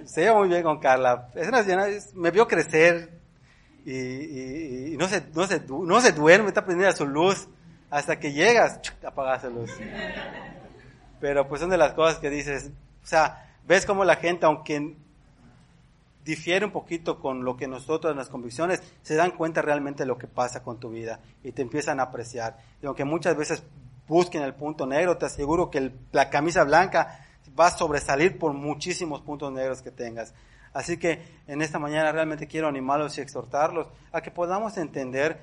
Se 0.04 0.22
lleva 0.22 0.38
muy 0.38 0.48
bien 0.48 0.62
con 0.62 0.78
Carla. 0.78 1.28
Es 1.34 1.48
una 1.48 1.62
señora, 1.62 1.86
me 2.14 2.30
vio 2.30 2.46
crecer 2.46 3.18
y, 3.84 4.92
y, 4.92 4.96
no, 4.98 5.08
se, 5.08 5.24
no, 5.34 5.46
se, 5.46 5.60
no 5.60 6.00
se 6.00 6.12
duerme, 6.12 6.48
está 6.48 6.64
prendida 6.64 6.92
su 6.92 7.06
luz. 7.06 7.48
Hasta 7.90 8.18
que 8.18 8.32
llegas, 8.32 8.80
apagas 9.06 9.44
la 9.44 9.50
luz. 9.50 9.70
Pero 11.20 11.48
pues 11.48 11.60
son 11.60 11.70
de 11.70 11.78
las 11.78 11.92
cosas 11.92 12.18
que 12.18 12.28
dices, 12.28 12.70
o 13.02 13.06
sea, 13.06 13.52
ves 13.66 13.86
como 13.86 14.04
la 14.04 14.16
gente, 14.16 14.46
aunque 14.46 14.96
difiere 16.24 16.64
un 16.64 16.72
poquito 16.72 17.20
con 17.20 17.44
lo 17.44 17.56
que 17.56 17.68
nosotros 17.68 18.10
en 18.10 18.16
las 18.16 18.28
convicciones, 18.28 18.82
se 19.02 19.14
dan 19.14 19.32
cuenta 19.32 19.62
realmente 19.62 20.04
de 20.04 20.06
lo 20.06 20.18
que 20.18 20.26
pasa 20.26 20.62
con 20.62 20.80
tu 20.80 20.90
vida 20.90 21.20
y 21.42 21.52
te 21.52 21.62
empiezan 21.62 22.00
a 22.00 22.04
apreciar. 22.04 22.56
Y 22.82 22.86
aunque 22.86 23.04
muchas 23.04 23.36
veces 23.36 23.62
busquen 24.08 24.42
el 24.42 24.54
punto 24.54 24.86
negro, 24.86 25.18
te 25.18 25.26
aseguro 25.26 25.70
que 25.70 25.92
la 26.12 26.30
camisa 26.30 26.64
blanca 26.64 27.26
va 27.58 27.66
a 27.66 27.70
sobresalir 27.70 28.38
por 28.38 28.52
muchísimos 28.54 29.20
puntos 29.20 29.52
negros 29.52 29.82
que 29.82 29.90
tengas. 29.90 30.34
Así 30.72 30.96
que 30.96 31.22
en 31.46 31.62
esta 31.62 31.78
mañana 31.78 32.10
realmente 32.10 32.48
quiero 32.48 32.68
animarlos 32.68 33.16
y 33.18 33.20
exhortarlos 33.20 33.88
a 34.10 34.22
que 34.22 34.30
podamos 34.30 34.76
entender 34.76 35.40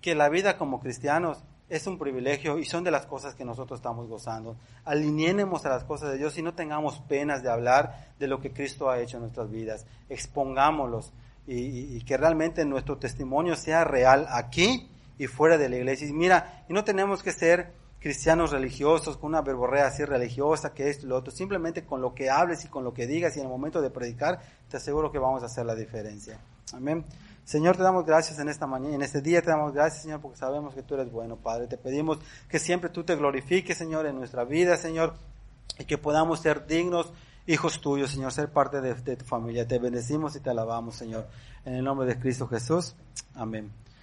que 0.00 0.14
la 0.14 0.28
vida 0.28 0.58
como 0.58 0.80
cristianos 0.80 1.42
es 1.70 1.86
un 1.86 1.98
privilegio 1.98 2.58
y 2.58 2.64
son 2.64 2.82
de 2.82 2.90
las 2.90 3.06
cosas 3.06 3.34
que 3.34 3.44
nosotros 3.44 3.78
estamos 3.78 4.08
gozando. 4.08 4.56
Alineemos 4.84 5.64
a 5.64 5.70
las 5.70 5.84
cosas 5.84 6.10
de 6.10 6.18
Dios 6.18 6.36
y 6.36 6.42
no 6.42 6.52
tengamos 6.52 6.98
penas 6.98 7.42
de 7.44 7.50
hablar 7.50 8.08
de 8.18 8.26
lo 8.26 8.40
que 8.40 8.52
Cristo 8.52 8.90
ha 8.90 8.98
hecho 8.98 9.16
en 9.16 9.22
nuestras 9.22 9.50
vidas. 9.50 9.86
Expongámoslos 10.08 11.12
y, 11.46 12.02
que 12.02 12.16
realmente 12.16 12.64
nuestro 12.64 12.98
testimonio 12.98 13.54
sea 13.54 13.84
real 13.84 14.26
aquí 14.30 14.88
y 15.16 15.28
fuera 15.28 15.58
de 15.58 15.68
la 15.68 15.76
iglesia. 15.76 16.08
Y 16.08 16.12
mira, 16.12 16.64
y 16.68 16.72
no 16.72 16.82
tenemos 16.82 17.22
que 17.22 17.32
ser 17.32 17.72
cristianos 18.00 18.50
religiosos 18.50 19.16
con 19.16 19.28
una 19.28 19.42
verborrea 19.42 19.86
así 19.86 20.04
religiosa 20.04 20.74
que 20.74 20.90
es 20.90 21.04
lo 21.04 21.16
otro. 21.16 21.32
Simplemente 21.32 21.84
con 21.84 22.00
lo 22.00 22.14
que 22.14 22.30
hables 22.30 22.64
y 22.64 22.68
con 22.68 22.82
lo 22.82 22.92
que 22.92 23.06
digas 23.06 23.36
y 23.36 23.38
en 23.38 23.46
el 23.46 23.50
momento 23.50 23.80
de 23.80 23.90
predicar, 23.90 24.40
te 24.68 24.76
aseguro 24.76 25.12
que 25.12 25.20
vamos 25.20 25.44
a 25.44 25.46
hacer 25.46 25.66
la 25.66 25.76
diferencia. 25.76 26.40
Amén. 26.72 27.04
Señor, 27.44 27.76
te 27.76 27.82
damos 27.82 28.06
gracias 28.06 28.38
en 28.38 28.48
esta 28.48 28.66
mañana, 28.66 28.94
en 28.94 29.02
este 29.02 29.20
día 29.20 29.42
te 29.42 29.50
damos 29.50 29.72
gracias, 29.72 30.02
Señor, 30.02 30.20
porque 30.20 30.38
sabemos 30.38 30.74
que 30.74 30.82
tú 30.82 30.94
eres 30.94 31.10
bueno, 31.10 31.36
Padre. 31.36 31.66
Te 31.66 31.76
pedimos 31.76 32.18
que 32.48 32.58
siempre 32.58 32.90
tú 32.90 33.02
te 33.02 33.16
glorifiques, 33.16 33.76
Señor, 33.76 34.06
en 34.06 34.16
nuestra 34.16 34.44
vida, 34.44 34.76
Señor, 34.76 35.14
y 35.78 35.84
que 35.84 35.98
podamos 35.98 36.40
ser 36.40 36.66
dignos 36.66 37.12
hijos 37.46 37.80
tuyos, 37.80 38.10
Señor, 38.10 38.32
ser 38.32 38.50
parte 38.50 38.80
de, 38.80 38.94
de 38.94 39.16
tu 39.16 39.24
familia. 39.24 39.66
Te 39.66 39.78
bendecimos 39.78 40.36
y 40.36 40.40
te 40.40 40.50
alabamos, 40.50 40.94
Señor. 40.94 41.26
En 41.64 41.74
el 41.74 41.84
nombre 41.84 42.06
de 42.06 42.18
Cristo 42.18 42.46
Jesús. 42.46 42.94
Amén. 43.34 43.70